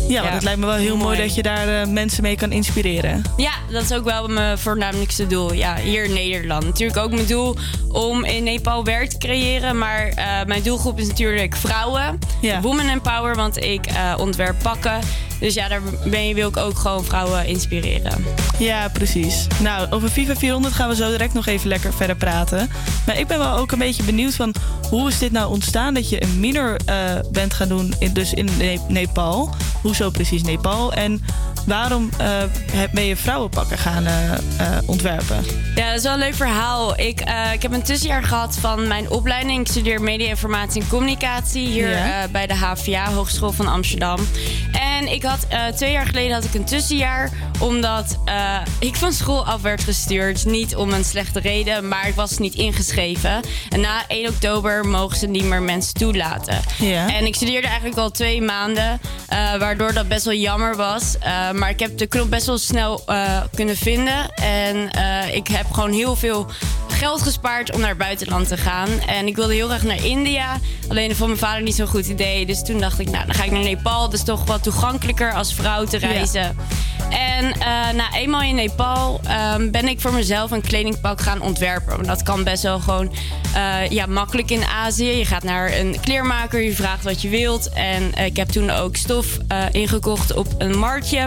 Ja, 0.08 0.22
want 0.22 0.34
het 0.34 0.42
lijkt 0.42 0.60
me 0.60 0.66
wel 0.66 0.74
heel 0.74 0.96
mooi, 0.96 1.18
dat 1.18 1.34
je 1.34 1.42
daar 1.42 1.80
eh, 1.80 1.86
mensen 2.10 2.28
mee 2.28 2.48
kan 2.48 2.52
inspireren. 2.52 3.22
Ja, 3.36 3.52
dat 3.70 3.82
is 3.82 3.92
ook 3.92 4.04
wel 4.04 4.28
mijn 4.28 4.58
voornamelijkste 4.58 5.26
doel. 5.26 5.52
Ja, 5.52 5.76
hier 5.76 6.04
in 6.04 6.12
Nederland. 6.12 6.64
Natuurlijk 6.64 6.98
ook 6.98 7.10
mijn 7.10 7.26
doel 7.26 7.56
om 7.88 8.24
in 8.24 8.42
Nepal 8.42 8.84
werk 8.84 9.08
te 9.08 9.18
creëren. 9.18 9.78
Maar 9.78 10.08
eh, 10.08 10.44
mijn 10.46 10.62
doelgroep 10.62 10.98
is 10.98 11.06
natuurlijk 11.08 11.56
vrouwen. 11.56 12.18
Women 12.60 12.88
Empower, 12.88 13.34
want 13.34 13.56
ik 13.56 13.86
eh, 13.86 14.14
ontwerp 14.18 14.56
pakken. 14.62 15.00
Dus 15.40 15.54
ja, 15.54 15.68
daar 15.68 15.80
ben 16.04 16.26
je, 16.28 16.34
wil 16.34 16.48
ik 16.48 16.56
ook 16.56 16.78
gewoon 16.78 17.04
vrouwen 17.04 17.46
inspireren. 17.46 18.24
Ja, 18.58 18.88
precies. 18.88 19.46
Nou, 19.60 19.90
over 19.90 20.08
FIFA 20.08 20.34
400 20.36 20.74
gaan 20.74 20.88
we 20.88 20.94
zo 20.94 21.10
direct 21.10 21.34
nog 21.34 21.46
even 21.46 21.68
lekker 21.68 21.92
verder 21.94 22.16
praten. 22.16 22.70
Maar 23.06 23.18
ik 23.18 23.26
ben 23.26 23.38
wel 23.38 23.56
ook 23.56 23.72
een 23.72 23.78
beetje 23.78 24.02
benieuwd 24.02 24.34
van 24.34 24.54
hoe 24.90 25.08
is 25.08 25.18
dit 25.18 25.32
nou 25.32 25.50
ontstaan 25.52 25.94
dat 25.94 26.08
je 26.08 26.22
een 26.22 26.40
minor 26.40 26.76
eh, 26.86 26.96
bent 27.32 27.54
gaan 27.54 27.68
doen, 27.68 27.94
in, 27.98 28.12
dus 28.12 28.32
in 28.32 28.48
Ne- 28.58 28.78
Nepal. 28.88 29.54
Hoezo 29.82 30.10
precies 30.10 30.42
Nepal? 30.42 30.92
En 30.92 31.22
waarom 31.66 32.10
eh, 32.18 32.26
heb- 32.72 32.90
ben 32.92 33.04
je 33.04 33.16
vrouwenpakken 33.16 33.78
gaan 33.78 34.06
eh, 34.06 34.12
ontwerpen? 34.86 35.44
Ja, 35.74 35.86
dat 35.88 35.96
is 35.96 36.02
wel 36.02 36.12
een 36.12 36.18
leuk 36.18 36.34
verhaal. 36.34 36.98
Ik, 37.00 37.20
ik 37.52 37.62
heb 37.62 37.72
een 37.72 37.82
tussenjaar 37.82 38.22
gehad 38.24 38.56
van 38.60 38.88
mijn 38.88 39.10
opleiding. 39.10 39.60
Ik 39.60 39.68
studeer 39.68 40.02
media, 40.02 40.28
informatie 40.28 40.82
en 40.82 40.88
communicatie 40.88 41.66
hier 41.68 41.88
Ja. 41.90 42.28
bij 42.32 42.46
de 42.46 42.54
HVA, 42.54 43.12
Hogeschool 43.12 43.52
van 43.52 43.66
Amsterdam. 43.68 44.18
En 44.72 45.12
ik 45.12 45.22
had 45.30 45.46
eh, 45.48 45.66
twee 45.66 45.92
jaar 45.92 46.06
geleden 46.06 46.32
had 46.32 46.44
ik 46.44 46.54
een 46.54 46.64
tussenjaar, 46.64 47.30
omdat 47.58 48.18
eh, 48.24 48.56
ik 48.78 48.96
van 48.96 49.12
school 49.12 49.46
af 49.46 49.62
werd 49.62 49.84
gestuurd. 49.84 50.44
Niet 50.44 50.76
om 50.76 50.92
een 50.92 51.04
slechte 51.04 51.40
reden, 51.40 51.88
maar 51.88 52.08
ik 52.08 52.14
was 52.14 52.38
niet 52.38 52.54
ingeschreven. 52.54 53.40
En 53.68 53.80
na 53.80 54.04
1 54.08 54.28
oktober 54.28 54.86
mogen 54.86 55.16
ze 55.16 55.26
niet 55.26 55.44
meer 55.44 55.62
mensen 55.62 55.94
toelaten. 55.94 56.60
Ja. 56.78 57.14
En 57.14 57.26
ik 57.26 57.34
studeerde 57.34 57.66
eigenlijk 57.66 57.98
al 57.98 58.10
twee 58.10 58.42
maanden, 58.42 59.00
eh, 59.28 59.54
waardoor 59.56 59.92
dat 59.92 60.08
best 60.08 60.24
wel 60.24 60.34
jammer 60.34 60.76
was. 60.76 61.16
Maar 61.54 61.70
ik 61.70 61.80
heb 61.80 61.98
de 61.98 62.06
knop 62.06 62.30
best 62.30 62.46
wel 62.46 62.58
snel 62.58 63.04
kunnen 63.54 63.76
vinden. 63.76 64.34
En 64.34 64.90
ik 65.34 65.48
heb 65.48 65.72
gewoon 65.72 65.92
heel 65.92 66.16
veel 66.16 66.46
geld 67.00 67.22
gespaard 67.22 67.72
om 67.74 67.80
naar 67.80 67.88
het 67.88 67.98
buitenland 67.98 68.48
te 68.48 68.56
gaan. 68.56 68.88
En 69.06 69.26
ik 69.26 69.36
wilde 69.36 69.54
heel 69.54 69.68
graag 69.68 69.82
naar 69.82 70.04
India. 70.04 70.58
Alleen 70.88 71.08
dat 71.08 71.16
vond 71.16 71.28
mijn 71.28 71.40
vader 71.42 71.62
niet 71.62 71.74
zo'n 71.74 71.86
goed 71.86 72.06
idee. 72.06 72.46
Dus 72.46 72.62
toen 72.64 72.80
dacht 72.80 72.98
ik, 72.98 73.10
nou, 73.10 73.26
dan 73.26 73.34
ga 73.34 73.44
ik 73.44 73.50
naar 73.50 73.62
Nepal. 73.62 74.00
Dat 74.02 74.12
is 74.12 74.22
toch 74.24 74.44
wat 74.46 74.62
toegankelijker 74.62 75.32
als 75.32 75.54
vrouw 75.54 75.84
te 75.84 75.96
reizen. 75.96 76.56
En 77.10 77.52
eh, 77.52 77.60
na 77.94 78.12
eenmaal 78.14 78.42
in 78.42 78.54
Nepal 78.54 79.20
ehm, 79.26 79.70
ben 79.70 79.88
ik 79.88 80.00
voor 80.00 80.12
mezelf 80.12 80.50
een 80.50 80.60
kledingpak 80.60 81.20
gaan 81.20 81.40
ontwerpen. 81.42 81.94
Want 81.94 82.06
dat 82.06 82.22
kan 82.22 82.44
best 82.44 82.62
wel 82.62 82.78
gewoon 82.80 83.12
eh, 83.54 83.88
ja, 83.88 84.06
makkelijk 84.06 84.50
in 84.50 84.64
Azië. 84.64 85.10
Je 85.10 85.24
gaat 85.24 85.42
naar 85.42 85.72
een 85.78 85.96
kleermaker, 86.00 86.60
je 86.62 86.74
vraagt 86.74 87.04
wat 87.04 87.22
je 87.22 87.28
wilt. 87.28 87.68
En 87.72 88.14
eh, 88.14 88.24
ik 88.24 88.36
heb 88.36 88.48
toen 88.48 88.70
ook 88.70 88.96
stof 88.96 89.26
ingekocht 89.72 90.34
op 90.34 90.46
een 90.58 90.78
marktje. 90.78 91.26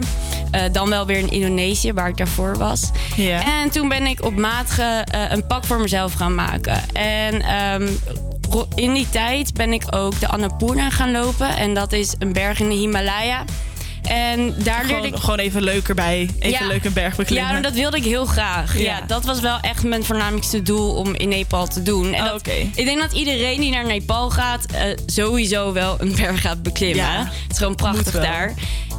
Dan 0.72 0.90
wel 0.90 1.06
weer 1.06 1.18
in 1.18 1.32
Indonesië, 1.32 1.94
waar 1.94 2.08
ik 2.08 2.18
daarvoor 2.18 2.58
was. 2.58 2.90
En 3.62 3.70
toen 3.70 3.88
ben 3.90 4.06
ik 4.08 4.24
op 4.26 4.36
maat 4.36 4.72
ge- 4.72 5.04
een 5.30 5.48
pak 5.48 5.63
voor 5.66 5.80
mezelf 5.80 6.14
gaan 6.14 6.36
maken. 6.36 6.82
En 6.94 7.42
ehm, 7.42 7.88
in 8.76 8.94
die 8.94 9.10
tijd 9.10 9.54
ben 9.54 9.74
ik 9.74 9.84
ook 9.90 10.20
de 10.20 10.28
Annapurna 10.28 10.90
gaan 10.90 11.12
lopen. 11.12 11.56
En 11.58 11.74
dat 11.74 11.92
is 11.92 12.14
een 12.20 12.34
berg 12.34 12.60
in 12.60 12.70
de 12.70 12.76
Himalaya. 12.76 13.44
En 14.04 14.56
daar 14.64 14.84
Gewoon, 14.86 15.02
leerde 15.02 15.16
ik... 15.18 15.22
gewoon 15.24 15.40
even 15.40 15.62
leuk 15.64 15.88
erbij. 15.88 16.30
Even 16.40 16.60
Ja. 16.60 16.68
leuk 16.68 16.86
een 16.86 16.94
berg 16.94 17.16
beklimmen. 17.16 17.56
Ja, 17.56 17.62
dat 17.62 17.74
wilde 17.74 17.98
ik 17.98 18.04
heel 18.04 18.26
graag. 18.26 18.78
Ja. 18.78 18.84
Ja. 18.84 19.02
dat 19.08 19.24
was 19.26 19.40
wel 19.40 19.60
echt 19.60 19.84
mijn 19.84 20.04
voornamelijkste 20.04 20.62
doel 20.62 20.94
om 20.96 21.14
in 21.16 21.30
Nepal 21.30 21.68
te 21.68 21.82
doen. 21.82 22.14
En 22.14 22.26
dat, 22.26 22.48
Ik 22.48 22.86
denk 22.86 23.02
dat 23.02 23.14
iedereen 23.14 23.60
die 23.60 23.72
naar 23.72 23.86
Nepal 23.86 24.30
gaat, 24.30 24.66
eh, 24.66 24.82
sowieso 25.06 25.74
wel 25.74 25.96
een 26.00 26.16
berg 26.16 26.42
gaat 26.42 26.64
beklimmen. 26.64 27.06
Ja, 27.06 27.20
Het 27.24 27.52
is 27.52 27.58
gewoon 27.58 27.76
prachtig 27.76 28.12
daar. 28.14 28.54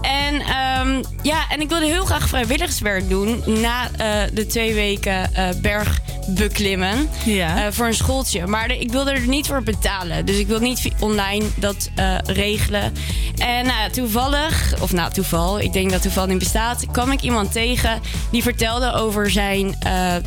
En 0.05 0.41
ehm, 0.41 1.03
ja, 1.23 1.49
en 1.51 1.61
ik 1.61 1.69
wilde 1.69 1.87
heel 1.87 2.05
graag 2.05 2.29
vrijwilligerswerk 2.29 3.09
doen 3.09 3.43
na 3.61 3.89
eh, 3.97 4.23
de 4.33 4.47
twee 4.47 4.75
weken 4.75 5.35
eh, 5.35 5.49
berg 5.63 6.01
beklimmen 6.29 7.09
Ja. 7.25 7.65
eh, 7.67 7.73
voor 7.73 7.87
een 7.87 7.95
schooltje. 7.95 8.47
Maar 8.47 8.69
de- 8.69 8.79
ik 8.79 8.91
wilde 8.91 9.11
er 9.11 9.27
niet 9.29 9.47
voor 9.47 9.63
betalen. 9.63 10.27
Dus 10.27 10.37
ik 10.39 10.47
wil 10.47 10.61
niet 10.61 10.89
online 11.01 11.45
dat 11.57 11.91
regelen. 12.27 12.93
En 13.39 13.67
nou, 13.67 13.79
ja, 13.81 13.91
toevallig, 13.91 14.75
of 14.81 14.93
nou 14.93 15.13
toeval, 15.13 15.61
ik 15.61 15.73
denk 15.73 15.91
dat 15.91 16.03
toeval 16.03 16.27
niet 16.27 16.39
bestaat, 16.39 16.85
kwam 16.93 17.11
ik 17.13 17.21
iemand 17.21 17.53
tegen 17.53 18.01
die 18.31 18.43
vertelde 18.43 18.93
over 18.93 19.31
zijn 19.31 19.77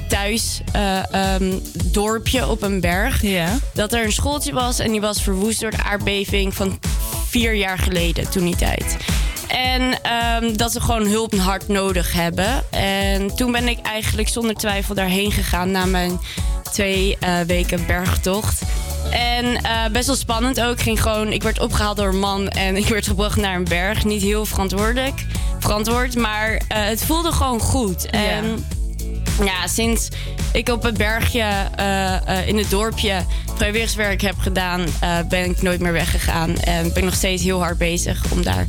thuis 0.08 0.62
eh, 0.72 1.14
ehm, 1.14 1.54
dorpje 1.86 2.48
op 2.48 2.62
een 2.62 2.82
berg. 2.82 3.22
Dat 3.74 3.94
er 3.94 4.04
een 4.06 4.12
schooltje 4.12 4.54
was 4.54 4.80
en 4.80 4.92
die 4.92 5.02
was 5.02 5.22
verwoest 5.22 5.60
door 5.62 5.72
de 5.72 5.84
aardbeving 5.84 6.54
van 6.56 6.80
vier 7.30 7.54
jaar 7.54 7.78
geleden, 7.80 8.30
toen 8.30 8.44
die 8.46 8.56
tijd. 8.56 8.98
En 9.48 10.02
ehm, 10.02 10.56
dat 10.56 10.72
ze 10.72 10.82
gewoon 10.82 11.08
hulp 11.08 11.36
hard 11.38 11.68
nodig 11.68 12.14
hebben. 12.14 12.64
En 12.72 13.36
toen 13.36 13.52
ben 13.52 13.68
ik 13.68 13.80
eigenlijk 13.82 14.28
zonder 14.28 14.56
twijfel 14.56 14.96
daarheen 14.96 15.32
gegaan 15.32 15.72
na 15.72 15.86
mijn 15.86 16.20
twee 16.72 17.18
eh, 17.20 17.40
weken 17.40 17.86
bergtocht. 17.86 18.62
En 19.12 19.56
eh, 19.56 19.86
best 19.92 20.08
wel 20.08 20.16
spannend 20.16 20.62
ook. 20.62 20.72
Ik, 20.72 20.82
ging 20.82 21.02
gewoon, 21.02 21.32
ik 21.32 21.44
werd 21.44 21.60
opgehaald 21.60 21.98
door 21.98 22.08
een 22.08 22.20
man 22.20 22.48
en 22.48 22.76
ik 22.84 22.88
werd 22.88 23.08
gebracht 23.08 23.38
naar 23.38 23.56
een 23.56 23.64
berg. 23.64 24.06
Niet 24.06 24.22
heel 24.22 24.46
verantwoordelijk, 24.46 25.26
verantwoord, 25.60 26.16
maar 26.16 26.62
eh, 26.68 26.86
het 26.86 27.04
voelde 27.04 27.32
gewoon 27.32 27.60
goed. 27.60 28.10
En 28.10 28.66
ja, 29.44 29.68
sinds 29.68 30.08
ik 30.54 30.70
op 30.70 30.84
het 30.84 30.98
bergje 30.98 31.44
eh, 31.76 32.16
eh, 32.40 32.48
in 32.48 32.58
het 32.58 32.70
dorpje 32.70 33.26
vrijwilligerswerk 33.56 34.22
heb 34.22 34.36
gedaan, 34.40 34.86
eh, 35.00 35.18
ben 35.30 35.50
ik 35.50 35.62
nooit 35.62 35.80
meer 35.80 35.92
weggegaan. 35.92 36.58
En 36.60 36.84
ben 36.84 36.98
ik 36.98 37.04
nog 37.04 37.14
steeds 37.16 37.44
heel 37.44 37.60
hard 37.64 37.78
bezig 37.78 38.24
om 38.32 38.44
daar 38.44 38.66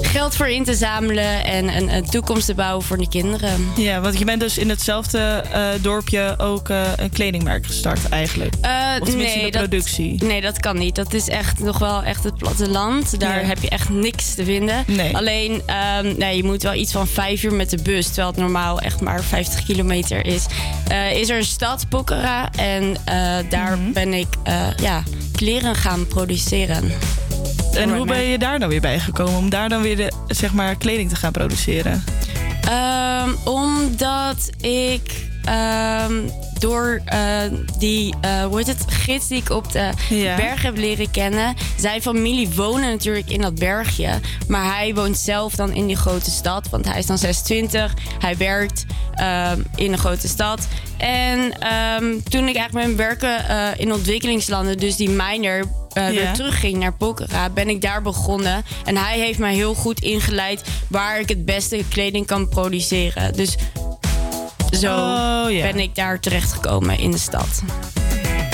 geld 0.00 0.36
voor 0.36 0.48
in 0.48 0.64
te 0.64 0.74
zamelen 0.74 1.44
en 1.44 1.76
een, 1.76 1.94
een 1.94 2.04
toekomst 2.06 2.46
te 2.46 2.54
bouwen 2.54 2.84
voor 2.84 2.98
de 2.98 3.08
kinderen. 3.08 3.66
Ja, 3.76 4.00
want 4.00 4.18
je 4.18 4.24
bent 4.24 4.40
dus 4.40 4.58
in 4.58 4.68
hetzelfde 4.68 5.44
dorpje 5.80 6.34
ook 6.38 6.68
een 6.68 7.10
kledingmerk 7.12 7.66
gestart 7.66 8.08
eigenlijk. 8.08 8.54
Of 9.00 9.08
tenminste 9.08 9.38
de 9.38 9.50
dat- 9.50 9.68
productie. 9.68 10.24
nee, 10.24 10.40
dat 10.40 10.60
kan 10.60 10.78
niet. 10.78 10.94
Dat 10.94 11.12
is 11.14 11.28
echt 11.28 11.58
nog 11.58 11.78
wel 11.78 12.02
echt 12.02 12.24
het 12.24 12.36
platteland. 12.36 13.20
Daar 13.20 13.46
heb 13.46 13.58
je 13.62 13.68
echt 13.68 13.88
niks 13.88 14.34
te 14.34 14.44
vinden. 14.44 14.84
Nee. 14.86 15.16
Alleen, 15.16 15.62
ehm, 15.66 16.14
nee, 16.18 16.36
je 16.36 16.44
moet 16.44 16.62
wel 16.62 16.74
iets 16.74 16.92
van 16.92 17.06
vijf 17.06 17.42
uur 17.42 17.52
met 17.54 17.70
de 17.70 17.82
bus, 17.82 18.06
terwijl 18.06 18.28
het 18.28 18.36
normaal 18.36 18.80
echt 18.80 19.00
maar 19.00 19.22
50 19.22 19.64
kilometer 19.64 20.01
is. 20.10 20.46
Eh, 20.88 21.12
is 21.12 21.28
er 21.28 21.36
een 21.36 21.44
stad, 21.44 21.88
Pokhara, 21.88 22.50
en 22.56 22.96
eh, 23.04 23.14
daar 23.48 23.78
Mhm. 23.78 23.92
ben 23.92 24.12
ik 24.14 24.28
eh, 24.42 24.66
ja, 24.76 25.02
kleren 25.36 25.74
gaan 25.74 26.06
produceren. 26.06 26.92
En 27.76 27.94
hoe 27.96 28.06
ben 28.06 28.22
je 28.22 28.38
daar 28.38 28.58
dan 28.58 28.68
weer 28.68 28.80
bij 28.80 28.98
gekomen 29.00 29.36
om 29.38 29.50
daar 29.50 29.68
dan 29.68 29.82
weer 29.82 29.96
de, 29.96 30.12
zeg 30.26 30.52
maar, 30.52 30.76
kleding 30.76 31.08
te 31.08 31.16
gaan 31.16 31.32
produceren? 31.32 32.04
Ehm, 32.68 33.30
omdat 33.44 34.50
ik 34.60 35.30
ehm, 35.44 36.12
door 36.58 37.00
eh, 37.04 37.18
die, 37.78 38.14
eh, 38.20 38.44
hoe 38.44 38.56
heet 38.56 38.66
het, 38.66 38.84
gids 38.88 39.28
die 39.28 39.38
ik 39.38 39.50
op 39.50 39.72
de 39.72 39.90
Ja. 40.08 40.36
berg 40.36 40.62
heb 40.62 40.76
leren 40.76 41.10
kennen. 41.10 41.54
Zijn 41.78 42.02
familie 42.02 42.48
wonen 42.50 42.90
natuurlijk 42.90 43.30
in 43.30 43.40
dat 43.40 43.54
bergje. 43.54 44.10
Maar 44.48 44.74
hij 44.74 44.94
woont 44.94 45.18
zelf 45.18 45.54
dan 45.54 45.72
in 45.74 45.86
die 45.86 45.96
grote 45.96 46.30
stad. 46.30 46.68
Want 46.68 46.84
hij 46.84 46.98
is 46.98 47.06
dan 47.06 47.18
26. 47.18 47.94
Hij 48.18 48.36
werkt 48.36 48.84
ehm, 49.14 49.60
in 49.76 49.92
een 49.92 49.98
grote 49.98 50.28
stad. 50.28 50.66
En 50.96 51.58
ehm, 51.60 52.18
toen 52.28 52.48
ik 52.48 52.56
eigenlijk 52.56 52.86
hem 52.86 52.96
werken 52.96 53.48
eh, 53.48 53.66
in 53.76 53.92
ontwikkelingslanden, 53.92 54.78
dus 54.78 54.96
die 54.96 55.10
miner 55.10 55.64
weer 55.94 56.32
terugging 56.32 56.76
naar 56.76 56.92
Pokhara, 56.92 57.50
ben 57.50 57.68
ik 57.68 57.80
daar 57.80 58.02
begonnen. 58.02 58.64
En 58.84 58.96
hij 58.96 59.18
heeft 59.18 59.38
mij 59.38 59.54
heel 59.54 59.74
goed 59.74 60.00
ingeleid 60.00 60.62
waar 60.88 61.20
ik 61.20 61.28
het 61.28 61.44
beste 61.44 61.84
kleding 61.88 62.26
kan 62.26 62.48
produceren. 62.48 63.32
Dus 63.32 63.56
zo 64.72 64.94
Oh, 64.94 65.50
ja. 65.50 65.62
ben 65.72 65.78
ik 65.78 65.94
daar 65.94 66.20
terechtgekomen 66.20 66.98
in 66.98 67.10
de 67.10 67.18
stad. 67.18 67.62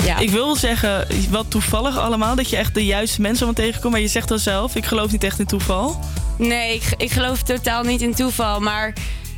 Ja. 0.05 0.17
Ik 0.17 0.29
wil 0.29 0.55
zeggen, 0.55 1.07
wat 1.29 1.45
toevallig 1.49 1.97
allemaal, 1.97 2.35
dat 2.35 2.49
je 2.49 2.57
echt 2.57 2.73
de 2.73 2.85
juiste 2.85 3.21
mensen 3.21 3.45
allemaal 3.45 3.63
tegenkomt. 3.65 3.93
Maar 3.93 4.01
je 4.01 4.07
zegt 4.07 4.31
al 4.31 4.37
zelf, 4.37 4.75
ik 4.75 4.85
geloof 4.85 5.11
niet 5.11 5.23
echt 5.23 5.39
in 5.39 5.45
toeval. 5.45 5.99
Nee, 6.37 6.73
ik, 6.75 6.93
ik 6.97 7.11
geloof 7.11 7.43
totaal 7.43 7.83
niet 7.83 8.01
in 8.01 8.13
toeval. 8.13 8.59
Maar 8.59 8.93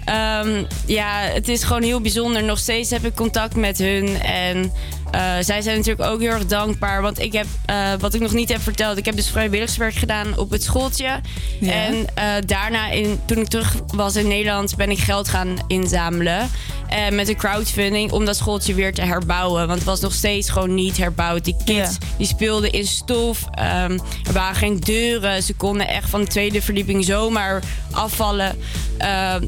ehm, 0.05 0.63
ja, 0.85 1.19
het 1.19 1.47
is 1.47 1.63
gewoon 1.63 1.81
heel 1.83 2.01
bijzonder. 2.01 2.43
Nog 2.43 2.57
steeds 2.59 2.89
heb 2.89 3.05
ik 3.05 3.15
contact 3.15 3.55
met 3.55 3.77
hun. 3.77 4.21
En 4.21 4.71
eh, 5.11 5.21
zij 5.39 5.61
zijn 5.61 5.77
natuurlijk 5.77 6.09
ook 6.09 6.19
heel 6.19 6.29
erg 6.31 6.45
dankbaar. 6.45 7.01
Want 7.01 7.19
ik 7.19 7.33
heb, 7.33 7.45
eh, 7.65 7.93
wat 7.99 8.13
ik 8.13 8.21
nog 8.21 8.33
niet 8.33 8.49
heb 8.49 8.61
verteld, 8.61 8.97
ik 8.97 9.05
heb 9.05 9.15
dus 9.15 9.29
vrijwilligerswerk 9.29 9.93
gedaan 9.95 10.38
op 10.38 10.49
het 10.49 10.63
schooltje. 10.63 11.19
Ja. 11.59 11.71
En 11.71 12.05
eh, 12.13 12.25
daarna, 12.45 12.89
in, 12.89 13.19
toen 13.25 13.38
ik 13.38 13.47
terug 13.47 13.75
was 13.88 14.15
in 14.15 14.27
Nederland, 14.27 14.75
ben 14.75 14.91
ik 14.91 14.99
geld 14.99 15.27
gaan 15.27 15.55
inzamelen. 15.67 16.49
En 16.88 17.15
met 17.15 17.29
een 17.29 17.35
crowdfunding 17.35 18.11
om 18.11 18.25
dat 18.25 18.35
schooltje 18.38 18.73
weer 18.73 18.93
te 18.93 19.01
herbouwen. 19.01 19.67
Want 19.67 19.79
het 19.79 19.88
was 19.88 19.99
nog 19.99 20.13
steeds 20.13 20.49
gewoon 20.49 20.73
niet 20.73 20.97
herbouwd. 20.97 21.43
Die 21.45 21.55
kids 21.65 21.97
die 22.17 22.27
speelden 22.27 22.71
in 22.71 22.85
stof. 22.85 23.45
Ehm, 23.51 23.99
er 24.27 24.33
waren 24.33 24.55
geen 24.55 24.79
deuren. 24.79 25.43
Ze 25.43 25.53
konden 25.53 25.88
echt 25.88 26.09
van 26.09 26.21
de 26.21 26.27
tweede 26.27 26.61
verdieping 26.61 27.05
zomaar 27.05 27.63
afvallen 27.91 28.55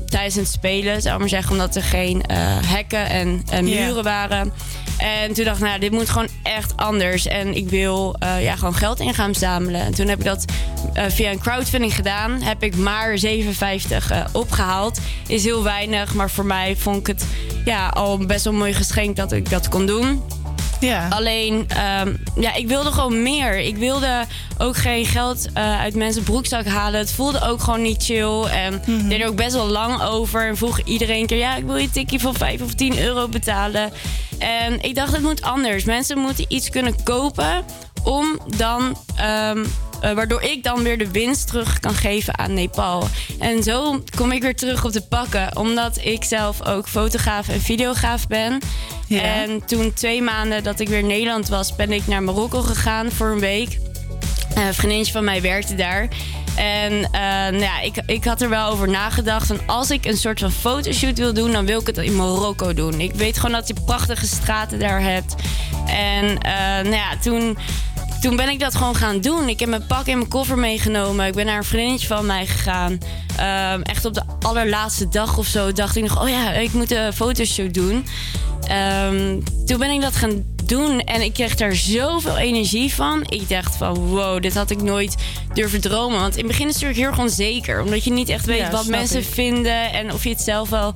tijdens 0.06 0.36
het 0.36 0.48
spelen. 0.48 1.02
Zou 1.02 1.14
ik 1.14 1.20
maar 1.20 1.30
zeggen, 1.30 1.52
omdat 1.52 1.76
er 1.76 1.84
geen 1.84 2.24
hekken 2.66 3.10
en, 3.10 3.44
en 3.50 3.68
Ja. 3.68 3.86
muren 3.86 4.04
waren. 4.04 4.54
En 4.98 5.34
toen 5.34 5.46
dacht 5.46 5.58
ik, 5.58 5.64
nou, 5.64 5.80
dit 5.80 5.92
moet 5.92 6.10
gewoon 6.10 6.28
echt 6.44 6.78
anders. 6.78 7.28
En 7.28 7.56
ik 7.56 7.70
wil 7.70 8.16
eh, 8.20 8.44
ja, 8.44 8.56
gewoon 8.56 8.76
geld 8.76 9.00
in 9.00 9.14
gaan 9.14 9.36
zamelen. 9.36 9.82
En 9.82 9.94
toen 9.94 10.08
heb 10.08 10.20
ik 10.20 10.26
dat 10.26 10.46
eh, 10.94 11.06
via 11.08 11.32
een 11.32 11.40
crowdfunding 11.40 11.96
gedaan. 11.96 12.42
Heb 12.42 12.64
ik 12.64 12.76
maar 12.76 13.18
57 13.18 14.12
eh, 14.12 14.26
opgehaald. 14.32 15.00
Is 15.28 15.44
heel 15.44 15.64
weinig, 15.64 16.14
maar 16.14 16.30
voor 16.30 16.46
mij 16.46 16.76
vond 16.76 16.98
ik 16.98 17.08
het 17.08 17.26
ja, 17.66 17.88
al 17.88 18.18
best 18.18 18.44
wel 18.44 18.54
een 18.54 18.60
mooi 18.60 18.74
geschenk 18.74 19.16
dat 19.16 19.32
ik 19.32 19.50
dat 19.50 19.70
kon 19.70 19.86
doen. 19.86 20.22
Ja. 20.88 21.08
Alleen, 21.10 21.66
ehm, 21.68 22.14
ja, 22.40 22.54
ik 22.56 22.68
wilde 22.68 22.92
gewoon 22.92 23.22
meer. 23.24 23.60
Ik 23.60 23.78
wilde 23.78 24.26
ook 24.58 24.78
geen 24.78 25.06
geld 25.06 25.48
eh, 25.54 25.80
uit 25.80 25.96
mensen 25.96 26.24
broekzak 26.24 26.66
halen. 26.66 27.00
Het 27.00 27.12
voelde 27.12 27.42
ook 27.42 27.62
gewoon 27.62 27.82
niet 27.82 28.04
chill. 28.04 28.44
En 28.44 28.82
Mhm. 28.86 29.08
deed 29.08 29.22
er 29.22 29.28
ook 29.28 29.36
best 29.36 29.54
wel 29.54 29.68
lang 29.68 30.02
over. 30.02 30.48
En 30.48 30.58
vroeg 30.58 30.80
iedereen 30.80 31.22
een 31.22 31.28
keer... 31.28 31.38
ja, 31.38 31.56
ik 31.56 31.66
wil 31.66 31.78
je 31.78 31.90
tikkie 31.90 32.20
van 32.20 32.36
5 32.36 32.62
of 32.62 32.74
10 32.74 33.00
euro 33.00 33.28
betalen. 33.28 33.92
En 34.40 34.82
ik 34.82 34.96
dacht, 34.96 35.12
het 35.14 35.22
moet 35.22 35.42
anders. 35.42 35.84
Mensen 35.84 36.18
moeten 36.18 36.46
iets 36.48 36.70
kunnen 36.70 37.04
kopen... 37.04 37.66
om 38.04 38.40
dan... 38.58 38.98
ehm, 39.16 39.66
eh, 40.04 40.14
waardoor 40.14 40.42
ik 40.42 40.64
dan 40.64 40.84
weer 40.84 40.98
de 40.98 41.12
winst 41.12 41.48
terug 41.48 41.80
kan 41.80 41.94
geven 41.94 42.38
aan 42.38 42.54
Nepal. 42.54 43.08
En 43.40 43.64
zo 43.64 44.04
kom 44.16 44.32
ik 44.32 44.42
weer 44.42 44.56
terug 44.56 44.86
op 44.86 44.92
de 44.92 45.02
pakken. 45.02 45.58
Omdat 45.58 46.00
ik 46.02 46.24
zelf 46.24 46.66
ook 46.66 46.88
fotograaf 46.88 47.50
en 47.50 47.62
videograaf 47.62 48.28
ben. 48.28 48.60
En 49.10 49.66
toen 49.66 49.94
twee 49.94 50.22
maanden 50.22 50.64
dat 50.64 50.80
ik 50.80 50.88
weer 50.88 51.00
in 51.00 51.08
Nederland 51.08 51.48
was... 51.48 51.76
ben 51.76 51.92
ik 51.92 52.08
naar 52.08 52.24
Marokko 52.24 52.62
gegaan 52.62 53.12
voor 53.12 53.28
een 53.28 53.40
week. 53.40 53.80
Eh, 54.56 54.66
Een 54.66 54.74
vriendinnetje 54.74 55.14
van 55.14 55.24
mij 55.24 55.42
werkte 55.42 55.76
daar. 55.76 56.08
En 56.56 57.04
eh, 57.04 57.22
nou 57.22 57.60
ja, 57.60 57.80
ik, 57.82 57.96
ik 58.06 58.24
had 58.24 58.42
er 58.42 58.50
wel 58.50 58.72
over 58.72 58.90
nagedacht. 58.90 59.48
Van 59.48 59.60
als 59.66 59.92
ik 59.92 60.06
een 60.06 60.18
soort 60.18 60.40
van 60.40 60.52
fotoshoot 60.52 61.18
wil 61.18 61.34
doen, 61.34 61.52
dan 61.52 61.66
wil 61.66 61.80
ik 61.80 61.88
het 61.88 61.98
in 61.98 62.16
Marokko 62.16 62.74
doen. 62.74 63.00
Ik 63.00 63.14
weet 63.14 63.36
gewoon 63.36 63.52
dat 63.52 63.68
je 63.68 63.76
prachtige 63.86 64.26
straten 64.26 64.80
daar 64.80 65.02
hebt. 65.02 65.36
En 65.88 66.26
nou 66.84 66.96
ja, 66.96 67.18
toen, 67.22 67.58
toen 68.24 68.36
ben 68.36 68.50
ik 68.50 68.60
dat 68.60 68.76
gewoon 68.76 68.96
gaan 68.96 69.22
doen. 69.22 69.50
Ik 69.50 69.60
heb 69.60 69.70
mijn 69.70 69.86
pak 69.88 70.06
en 70.06 70.18
mijn 70.18 70.30
koffer 70.30 70.58
meegenomen. 70.58 71.26
Ik 71.26 71.34
ben 71.34 71.46
naar 71.46 71.58
een 71.58 71.64
vriendinnetje 71.64 72.08
van 72.08 72.26
mij 72.26 72.46
gegaan. 72.46 72.98
Ehm, 73.38 73.82
echt 73.82 74.06
op 74.06 74.14
de 74.14 74.24
allerlaatste 74.40 75.10
dag 75.10 75.38
of 75.38 75.46
zo 75.46 75.72
dacht 75.72 75.96
ik 75.96 76.04
nog... 76.04 76.22
oh 76.22 76.30
ja, 76.30 76.52
ik 76.52 76.74
moet 76.74 76.92
een 76.92 77.14
fotoshoot 77.14 77.74
doen. 77.74 78.06
Ehm, 78.68 79.40
toen 79.66 79.80
ben 79.80 79.90
ik 79.90 80.02
dat 80.02 80.16
gaan 80.16 80.46
doen 80.64 81.00
en 81.00 81.22
ik 81.22 81.34
kreeg 81.34 81.56
daar 81.56 81.76
zoveel 81.76 82.38
energie 82.38 82.94
van. 82.94 83.24
Ik 83.30 83.50
dacht 83.50 83.76
van 83.76 83.96
wow, 83.96 84.42
dit 84.42 84.54
had 84.54 84.70
ik 84.70 84.82
nooit 84.82 85.16
durven 85.54 85.82
dromen. 85.82 86.20
Want 86.20 86.34
in 86.34 86.40
het 86.44 86.48
begin 86.48 86.68
is 86.68 86.74
het 86.74 86.84
natuurlijk 86.84 87.00
heel 87.00 87.10
erg 87.10 87.32
onzeker. 87.32 87.82
Omdat 87.82 88.04
je 88.04 88.12
niet 88.12 88.30
echt 88.30 88.46
weet 88.46 88.58
Ja, 88.58 88.72
wat 88.72 88.88
mensen 88.88 89.20
ik. 89.20 89.28
vinden 89.32 89.92
en 89.92 90.14
of 90.14 90.24
je 90.24 90.30
het 90.30 90.42
zelf 90.42 90.70
wel 90.70 90.94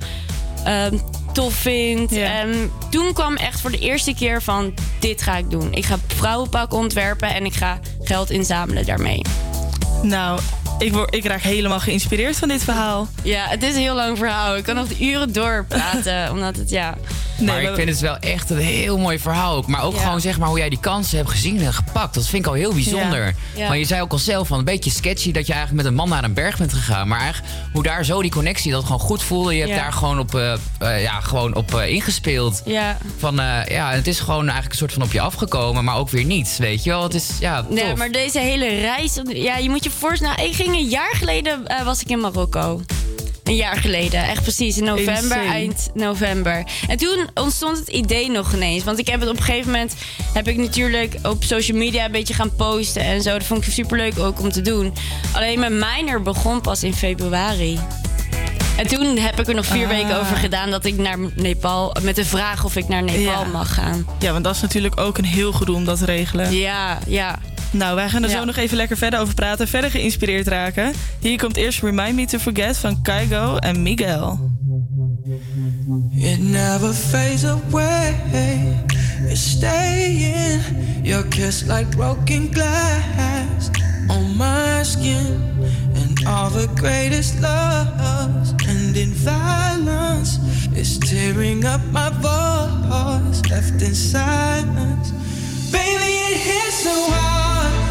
ehm, 0.64 0.98
tof 1.38 1.54
vindt. 1.54 2.12
En 2.12 2.70
toen 2.90 3.12
kwam 3.12 3.36
echt 3.36 3.60
voor 3.60 3.70
de 3.70 3.78
eerste 3.78 4.14
keer 4.14 4.42
van 4.42 4.74
dit 4.98 5.22
ga 5.22 5.36
ik 5.36 5.50
doen. 5.50 5.72
Ik 5.72 5.84
ga 5.84 5.96
vrouwenpakken 6.06 6.78
ontwerpen 6.78 7.34
en 7.34 7.44
ik 7.44 7.54
ga 7.54 7.78
geld 8.02 8.30
inzamelen 8.30 8.86
daarmee. 8.86 9.22
Nou, 10.02 10.40
ik, 10.78 10.92
word, 10.92 11.14
ik 11.14 11.24
raak 11.24 11.40
helemaal 11.40 11.80
geïnspireerd 11.80 12.36
van 12.36 12.48
dit 12.48 12.64
verhaal. 12.64 13.08
Ja, 13.22 13.46
het 13.46 13.62
is 13.62 13.74
een 13.74 13.80
heel 13.80 13.94
lang 13.94 14.18
verhaal. 14.18 14.56
Ik 14.56 14.64
kan 14.64 14.74
nog 14.74 15.00
uren 15.00 15.32
doorpraten, 15.32 16.30
omdat 16.32 16.56
het 16.56 16.70
ja... 16.70 16.96
maar 17.40 17.62
ik 17.62 17.74
vind 17.74 17.88
het 17.88 18.00
wel 18.00 18.16
echt 18.16 18.50
een 18.50 18.58
heel 18.58 18.98
mooi 18.98 19.18
verhaal. 19.18 19.56
ook. 19.56 19.66
Maar 19.66 19.82
ook 19.82 19.94
Ja. 19.94 20.00
gewoon 20.02 20.20
zeg 20.20 20.38
maar 20.38 20.48
hoe 20.48 20.58
jij 20.58 20.68
die 20.68 20.80
kansen 20.80 21.16
hebt 21.16 21.30
gezien 21.30 21.60
en 21.60 21.72
gepakt. 21.74 22.14
Dat 22.14 22.26
vind 22.26 22.42
ik 22.44 22.48
al 22.48 22.56
heel 22.56 22.72
bijzonder. 22.74 23.24
Ja. 23.24 23.32
Ja. 23.54 23.66
Want 23.66 23.78
je 23.78 23.84
zei 23.86 24.00
ook 24.02 24.12
al 24.12 24.18
zelf 24.18 24.48
van 24.48 24.58
een 24.58 24.64
beetje 24.64 24.90
sketchy 24.90 25.32
dat 25.32 25.46
je 25.46 25.52
eigenlijk 25.52 25.82
met 25.82 25.92
een 25.92 25.98
man 25.98 26.08
naar 26.08 26.24
een 26.24 26.34
berg 26.34 26.58
bent 26.58 26.72
gegaan. 26.72 27.08
Maar 27.08 27.20
eigenlijk 27.20 27.52
hoe 27.72 27.82
daar 27.82 28.04
zo 28.04 28.22
die 28.22 28.30
connectie 28.30 28.72
dat 28.72 28.82
gewoon 28.84 29.00
goed 29.00 29.22
voelde. 29.22 29.54
Je 29.54 29.62
hebt 29.62 29.74
daar 29.74 29.92
gewoon 29.92 30.18
op, 30.18 30.34
eh, 30.34 30.52
eh, 30.78 31.02
ja, 31.02 31.20
gewoon 31.20 31.54
op 31.54 31.74
eh, 31.74 31.88
ingespeeld. 31.88 32.62
Van 33.18 33.34
ja, 33.68 33.90
het 33.90 34.06
is 34.06 34.20
gewoon 34.20 34.42
eigenlijk 34.42 34.70
een 34.72 34.78
soort 34.78 34.92
van 34.92 35.02
op 35.02 35.12
je 35.12 35.20
afgekomen, 35.20 35.84
maar 35.84 35.96
ook 35.96 36.10
weer 36.10 36.24
niet. 36.24 36.56
Weet 36.58 36.84
je 36.84 36.90
wel? 36.90 37.02
Het 37.02 37.14
is 37.14 37.30
ja, 37.40 37.62
tof. 37.62 37.70
Nee, 37.70 37.96
maar 37.96 38.10
deze 38.10 38.38
hele 38.38 38.68
reis... 38.68 39.20
Ja, 39.32 39.56
je 39.56 39.70
moet 39.70 39.84
je 39.84 39.90
voorstellen... 39.90 40.36
Nou, 40.36 40.48
ik 40.48 40.54
ging 40.54 40.68
een 40.68 40.88
jaar 40.88 41.14
geleden... 41.14 41.62
was 41.84 42.00
ik 42.00 42.08
in 42.08 42.20
Marokko. 42.20 42.80
Een 43.48 43.56
jaar 43.56 43.76
geleden. 43.76 44.22
Echt 44.28 44.42
precies 44.42 44.78
in 44.78 44.84
november, 44.84 45.22
Insane. 45.22 45.44
eind 45.52 45.90
november. 45.94 46.64
En 46.88 46.96
toen 46.96 47.28
ontstond 47.34 47.78
het 47.78 47.88
idee 47.88 48.30
nog 48.30 48.52
ineens. 48.54 48.84
Want 48.84 48.98
ik 48.98 49.08
heb 49.08 49.20
het 49.20 49.28
op 49.28 49.36
een 49.36 49.42
gegeven 49.42 49.70
moment... 49.70 49.94
heb 50.34 50.48
ik 50.48 50.56
natuurlijk 50.56 51.14
op 51.22 51.44
social 51.44 51.78
media 51.78 52.04
een 52.04 52.12
beetje 52.12 52.34
gaan 52.34 52.54
posten 52.56 53.02
en 53.02 53.22
zo. 53.22 53.30
Dat 53.32 53.44
vond 53.46 53.66
ik 53.66 53.72
superleuk 53.72 54.18
ook 54.18 54.40
om 54.40 54.50
te 54.52 54.62
doen. 54.62 54.92
Alleen 55.32 55.58
mijn 55.58 55.78
minor 55.78 56.22
begon 56.22 56.60
pas 56.60 56.82
in 56.82 56.94
februari. 56.94 57.78
En 58.76 58.86
toen 58.86 59.16
heb 59.16 59.40
ik 59.40 59.48
er 59.48 59.54
nog 59.54 59.66
vier 59.66 59.84
Ah. 59.86 59.90
weken 59.90 60.20
over 60.20 60.36
gedaan... 60.36 60.70
dat 60.70 60.84
ik 60.84 60.96
naar 60.98 61.18
Nepal... 61.34 61.96
met 62.02 62.16
de 62.16 62.24
vraag 62.24 62.64
of 62.64 62.76
ik 62.76 62.88
naar 62.88 63.02
Nepal 63.02 63.22
Ja. 63.22 63.44
mag 63.52 63.74
gaan. 63.74 64.06
Ja, 64.18 64.32
want 64.32 64.44
dat 64.44 64.54
is 64.54 64.60
natuurlijk 64.60 65.00
ook 65.00 65.18
een 65.18 65.24
heel 65.24 65.52
gedoe 65.52 65.74
om 65.76 65.84
dat 65.84 65.98
te 65.98 66.04
regelen. 66.04 66.52
Ja, 66.54 66.98
ja. 67.06 67.38
Nou, 67.70 67.94
wij 67.94 68.08
gaan 68.08 68.22
er 68.22 68.30
Ja. 68.30 68.38
zo 68.38 68.44
nog 68.44 68.56
even 68.56 68.76
lekker 68.76 68.96
verder 68.96 69.20
over 69.20 69.34
praten. 69.34 69.68
Verder 69.68 69.90
geïnspireerd 69.90 70.46
raken. 70.46 70.92
Hier 71.20 71.38
komt 71.38 71.56
eerst 71.56 71.82
Remind 71.82 72.14
Me 72.14 72.26
to 72.26 72.38
Forget 72.38 72.76
van 72.76 73.02
Kaigo 73.02 73.56
en 73.56 73.82
Miguel. 73.82 74.50
It 76.16 76.38
never 76.42 76.92
fades 76.94 77.44
away. 77.44 78.14
It's 79.28 79.50
staying. 79.50 80.60
Your 81.02 81.24
kiss 81.26 81.62
like 81.62 81.86
broken 81.96 82.48
glass 82.52 83.70
on 84.08 84.36
my 84.36 84.82
skin. 84.84 85.40
And 85.94 86.26
all 86.26 86.50
the 86.50 86.68
greatest 86.74 87.34
loves 87.40 88.52
end 88.66 88.96
in 88.96 89.14
violence. 89.14 90.38
It's 90.72 90.98
tearing 90.98 91.64
up 91.64 91.80
my 91.92 92.10
voice, 92.20 93.40
left 93.50 93.82
in 93.82 93.94
silence. 93.94 95.12
Baby, 95.70 96.07
it 96.30 96.72
so 96.72 97.10
hard. 97.10 97.87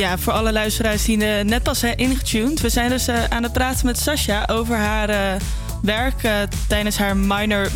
Ja, 0.00 0.18
voor 0.18 0.32
alle 0.32 0.52
luisteraars 0.52 1.04
die 1.04 1.24
eh, 1.24 1.44
net 1.44 1.62
pas 1.62 1.78
zijn 1.78 1.96
ingetuned. 1.96 2.60
We 2.60 2.68
zijn 2.68 2.90
dus 2.90 3.08
eh, 3.08 3.24
aan 3.24 3.42
het 3.42 3.52
praten 3.52 3.86
met 3.86 3.98
Sascha 3.98 4.46
over 4.46 4.76
haar 4.76 5.08
eh, 5.08 5.40
werk 5.82 6.28
tijdens 6.68 6.96
haar 6.96 7.16
minor 7.16 7.68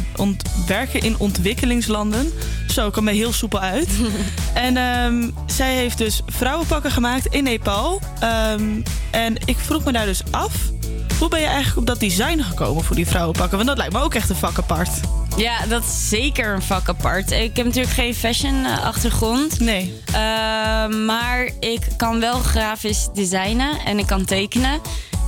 werken 0.66 1.00
in 1.00 1.18
ontwikkelingslanden. 1.18 2.32
Zo, 2.68 2.90
kwam 2.90 3.08
er 3.08 3.14
heel 3.14 3.32
soepel 3.32 3.60
uit. 3.60 3.88
en 4.54 4.76
ehm, 4.76 5.30
zij 5.46 5.74
heeft 5.74 5.98
dus 5.98 6.22
vrouwenpakken 6.26 6.90
gemaakt 6.90 7.26
in 7.26 7.44
Nepal. 7.44 8.00
Ehm, 8.20 8.80
en 9.10 9.36
ik 9.44 9.56
vroeg 9.58 9.84
me 9.84 9.92
daar 9.92 10.06
dus 10.06 10.22
af, 10.30 10.52
hoe 11.18 11.28
ben 11.28 11.40
je 11.40 11.46
eigenlijk 11.46 11.76
op 11.76 11.86
dat 11.86 12.00
design 12.00 12.40
gekomen 12.40 12.84
voor 12.84 12.96
die 12.96 13.06
vrouwenpakken? 13.06 13.56
Want 13.56 13.68
dat 13.68 13.78
lijkt 13.78 13.92
me 13.92 14.00
ook 14.00 14.14
echt 14.14 14.30
een 14.30 14.36
vak 14.36 14.58
apart. 14.58 15.00
Ja, 15.36 15.66
dat 15.66 15.82
is 15.82 16.08
zeker 16.08 16.54
een 16.54 16.62
vak 16.62 16.88
apart. 16.88 17.30
Ik 17.30 17.56
heb 17.56 17.66
natuurlijk 17.66 17.94
geen 17.94 18.14
fashion 18.14 18.64
eh, 18.64 18.84
achtergrond. 18.84 19.60
Nee. 19.60 19.94
maar 21.06 21.50
ik 21.60 21.80
kan 21.96 22.20
wel 22.20 22.38
grafisch 22.38 23.08
designen 23.14 23.78
en 23.84 23.98
ik 23.98 24.06
kan 24.06 24.24
tekenen. 24.24 24.80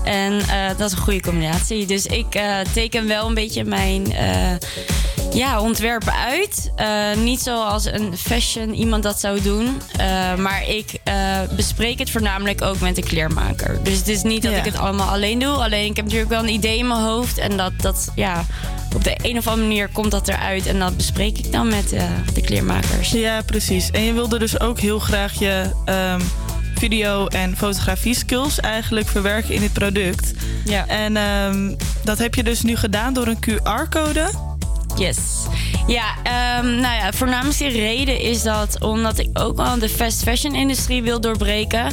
En 0.07 0.41
eh, 0.41 0.69
dat 0.77 0.91
is 0.91 0.93
een 0.93 1.03
goede 1.03 1.21
combinatie. 1.21 1.87
Dus 1.87 2.07
ik 2.07 2.35
eh, 2.35 2.61
teken 2.73 3.07
wel 3.07 3.27
een 3.27 3.35
beetje 3.35 3.65
mijn 3.65 4.13
eh, 4.13 4.53
ja, 5.37 5.61
ontwerpen 5.61 6.13
uit. 6.13 6.71
Eh, 6.77 7.15
niet 7.17 7.41
zoals 7.41 7.85
een 7.85 8.17
fashion 8.17 8.75
iemand 8.75 9.03
dat 9.03 9.21
zou 9.21 9.41
doen. 9.41 9.81
Eh, 9.97 10.35
maar 10.35 10.69
ik 10.69 10.99
eh, 11.05 11.15
bespreek 11.57 11.99
het 11.99 12.11
voornamelijk 12.11 12.63
ook 12.63 12.81
met 12.81 12.95
de 12.97 13.03
kleermaker. 13.03 13.79
Dus 13.83 13.99
het 13.99 14.09
is 14.09 14.23
niet 14.23 14.43
dat 14.43 14.53
Ja. 14.53 14.59
ik 14.59 14.65
het 14.65 14.77
allemaal 14.77 15.09
alleen 15.09 15.39
doe. 15.39 15.55
Alleen 15.55 15.91
ik 15.91 15.97
heb 15.97 16.05
natuurlijk 16.05 16.31
wel 16.31 16.43
een 16.43 16.49
idee 16.53 16.79
in 16.79 16.87
mijn 16.87 17.01
hoofd. 17.01 17.39
En 17.39 17.57
dat, 17.57 17.73
dat 17.77 18.13
ja, 18.15 18.45
op 18.95 19.05
de 19.05 19.17
een 19.23 19.37
of 19.39 19.47
andere 19.47 19.67
manier 19.69 19.89
komt 19.89 20.11
dat 20.11 20.29
eruit. 20.29 20.67
En 20.67 20.79
dat 20.79 20.97
bespreek 20.97 21.39
ik 21.39 21.53
dan 21.53 21.69
met 21.69 21.89
de 22.35 22.41
kleermakers. 22.41 23.11
Ja, 23.11 23.43
precies. 23.43 23.91
En 23.91 24.03
je 24.03 24.13
wilde 24.13 24.39
dus 24.39 24.61
ook 24.61 24.81
heel 24.81 24.99
graag 24.99 25.39
je 25.39 25.71
ehm, 25.85 26.21
video- 26.75 27.27
en 27.27 27.57
fotografie-skills 27.57 28.61
eigenlijk 28.61 29.09
verwerken 29.09 29.55
in 29.55 29.63
het 29.63 29.73
product. 29.73 30.33
Ja. 30.65 30.87
En 30.87 31.17
ehm, 31.17 31.75
dat 32.05 32.19
heb 32.19 32.35
je 32.35 32.43
dus 32.43 32.63
nu 32.63 32.77
gedaan 32.77 33.13
door 33.15 33.27
een 33.27 33.39
QR-code. 33.41 34.46
Yes. 34.99 35.17
Ja, 35.87 36.15
ehm, 36.23 36.67
nou 36.67 36.95
ja, 36.95 37.13
voornaamste 37.13 37.69
reden 37.69 38.21
is 38.21 38.43
dat 38.43 38.81
omdat 38.81 39.19
ik 39.19 39.29
ook 39.33 39.57
wel 39.57 39.79
de 39.79 39.89
fast 39.89 40.23
fashion 40.23 40.55
industrie 40.55 41.03
wil 41.03 41.21
doorbreken. 41.21 41.87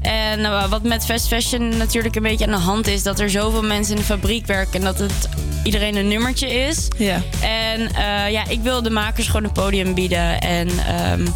En 0.00 0.40
nou, 0.40 0.68
wat 0.68 0.82
met 0.82 1.04
fast 1.04 1.26
fashion 1.26 1.76
natuurlijk 1.76 2.16
een 2.16 2.22
beetje 2.22 2.44
aan 2.46 2.50
de 2.50 2.58
hand 2.58 2.86
is, 2.86 3.02
dat 3.02 3.20
er 3.20 3.30
zoveel 3.30 3.62
mensen 3.62 3.94
in 3.94 4.00
de 4.00 4.06
fabriek 4.06 4.46
werken 4.46 4.74
en 4.74 4.84
dat 4.84 4.98
het 4.98 5.28
iedereen 5.64 5.96
een 5.96 6.08
nummertje 6.08 6.52
is. 6.52 6.88
Ja. 6.96 7.22
En 7.42 7.94
eh, 7.94 8.30
ja, 8.30 8.48
ik 8.48 8.60
wil 8.60 8.82
de 8.82 8.90
makers 8.90 9.26
gewoon 9.26 9.44
een 9.44 9.52
podium 9.52 9.94
bieden. 9.94 10.40
En 10.40 10.68
ehm, 10.86 11.26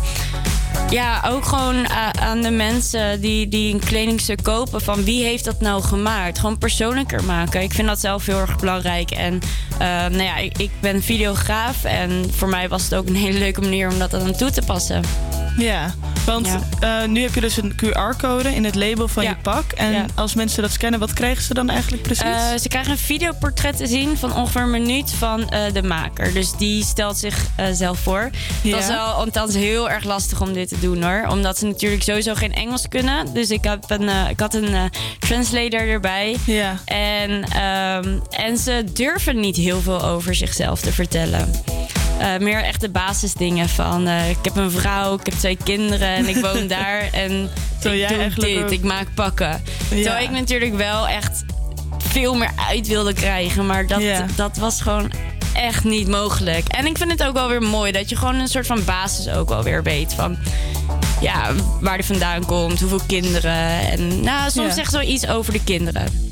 ja, 0.90 1.22
ook 1.26 1.44
gewoon 1.44 1.90
a- 1.90 2.12
aan 2.20 2.40
de 2.42 2.50
mensen 2.50 3.20
die, 3.20 3.48
die 3.48 3.74
een 3.74 3.80
kledingstuk 3.80 4.42
kopen. 4.42 4.80
Van 4.80 5.04
wie 5.04 5.24
heeft 5.24 5.44
dat 5.44 5.60
nou 5.60 5.82
gemaakt? 5.82 6.38
Gewoon 6.38 6.58
persoonlijker 6.58 7.24
maken. 7.24 7.62
Ik 7.62 7.72
vind 7.72 7.88
dat 7.88 8.00
zelf 8.00 8.26
heel 8.26 8.38
erg 8.38 8.56
belangrijk. 8.58 9.10
En 9.10 9.38
eh, 9.78 9.78
nou 9.88 10.22
ja, 10.22 10.36
ik, 10.36 10.58
ik 10.58 10.70
ben 10.80 11.02
videograaf. 11.02 11.84
En 11.84 12.26
voor 12.36 12.48
mij 12.48 12.68
was 12.68 12.82
het 12.82 12.94
ook 12.94 13.06
een 13.08 13.14
hele 13.16 13.38
leuke 13.38 13.60
manier 13.60 13.90
om 13.92 13.98
dat 13.98 14.14
aan 14.14 14.32
toe 14.36 14.50
te 14.50 14.62
passen. 14.66 15.02
Ja, 15.58 15.94
want 16.26 16.48
eh, 16.80 17.04
nu 17.04 17.22
heb 17.22 17.34
je 17.34 17.40
dus 17.40 17.56
een 17.56 17.72
QR-code 17.76 18.54
in 18.54 18.64
het 18.64 18.74
label 18.74 19.08
van 19.08 19.22
Ja. 19.22 19.28
je 19.28 19.36
pak. 19.42 19.72
En 19.72 19.92
Ja. 19.92 20.04
als 20.14 20.34
mensen 20.34 20.62
dat 20.62 20.70
scannen, 20.72 21.00
wat 21.00 21.12
krijgen 21.12 21.42
ze 21.42 21.54
dan 21.54 21.68
eigenlijk 21.70 22.02
precies? 22.02 22.24
Eh, 22.24 22.56
ze 22.60 22.68
krijgen 22.68 22.92
een 22.92 22.98
videoportret 22.98 23.76
te 23.76 23.86
zien 23.86 24.16
van 24.16 24.34
ongeveer 24.36 24.60
een 24.62 24.70
minuut 24.70 25.12
van 25.12 25.48
eh, 25.48 25.72
de 25.72 25.82
maker. 25.82 26.32
Dus 26.32 26.52
die 26.52 26.84
stelt 26.84 27.16
zich 27.18 27.46
eh, 27.56 27.66
zelf 27.72 27.98
voor. 27.98 28.30
Dat 28.62 28.80
is 28.80 28.86
wel 28.86 28.98
althans 29.06 29.54
heel 29.54 29.90
erg 29.90 30.04
lastig 30.04 30.40
om 30.40 30.52
dit 30.52 30.68
te 30.68 30.80
doen 30.80 31.02
hoor. 31.02 31.26
Omdat 31.30 31.58
ze 31.58 31.66
natuurlijk 31.66 32.02
sowieso 32.02 32.34
geen 32.34 32.54
Engels 32.54 32.88
kunnen. 32.88 33.32
Dus 33.34 33.50
ik, 33.50 33.64
heb 33.64 33.84
een, 33.88 34.08
ik 34.28 34.40
had 34.40 34.54
een 34.54 34.90
translator 35.18 35.88
erbij. 35.88 36.36
Ja. 36.46 36.76
En, 36.84 37.44
ehm, 37.44 38.18
en 38.30 38.56
ze 38.56 38.84
durven 38.92 39.40
niet 39.40 39.56
heel 39.56 39.80
veel 39.80 40.02
over 40.04 40.34
zichzelf 40.34 40.80
te 40.80 40.92
vertellen. 40.92 41.50
Eh, 42.18 42.36
meer 42.38 42.62
echt 42.64 42.80
de 42.80 42.88
basisdingen 42.88 43.68
van 43.68 44.06
eh, 44.06 44.30
ik 44.30 44.36
heb 44.42 44.56
een 44.56 44.70
vrouw, 44.70 45.14
ik 45.14 45.26
heb 45.26 45.34
twee 45.34 45.58
kinderen 45.64 46.08
en 46.08 46.28
ik 46.28 46.36
woon 46.36 46.66
daar 46.78 47.08
en 47.12 47.50
Terwijl 47.80 48.20
ik 48.20 48.34
doe 48.34 48.44
dit, 48.44 48.62
ook- 48.62 48.70
ik 48.70 48.82
maak 48.82 49.14
pakken. 49.14 49.62
Ja. 49.90 50.02
Terwijl 50.02 50.24
ik 50.24 50.30
natuurlijk 50.30 50.74
wel 50.76 51.08
echt 51.08 51.44
veel 51.98 52.34
meer 52.34 52.50
uit 52.68 52.86
wilde 52.86 53.12
krijgen, 53.12 53.66
maar 53.66 53.86
dat, 53.86 54.02
Ja. 54.02 54.26
dat 54.36 54.56
was 54.56 54.80
gewoon 54.80 55.12
echt 55.54 55.84
niet 55.84 56.08
mogelijk. 56.08 56.68
En 56.68 56.86
ik 56.86 56.96
vind 56.98 57.10
het 57.10 57.22
ook 57.24 57.34
wel 57.34 57.48
weer 57.48 57.62
mooi 57.62 57.92
dat 57.92 58.08
je 58.08 58.16
gewoon 58.16 58.34
een 58.34 58.48
soort 58.48 58.66
van 58.66 58.84
basis 58.84 59.28
ook 59.28 59.48
wel 59.48 59.62
weer 59.62 59.82
weet 59.82 60.14
van 60.14 60.36
ja, 61.20 61.52
waar 61.80 61.96
die 61.96 62.06
vandaan 62.06 62.44
komt, 62.44 62.80
hoeveel 62.80 63.00
kinderen 63.06 63.90
en 63.90 64.20
nou 64.20 64.50
soms 64.50 64.66
Ja. 64.68 64.74
zegt 64.74 64.92
zoiets 64.92 65.26
over 65.28 65.52
de 65.52 65.64
kinderen. 65.64 66.27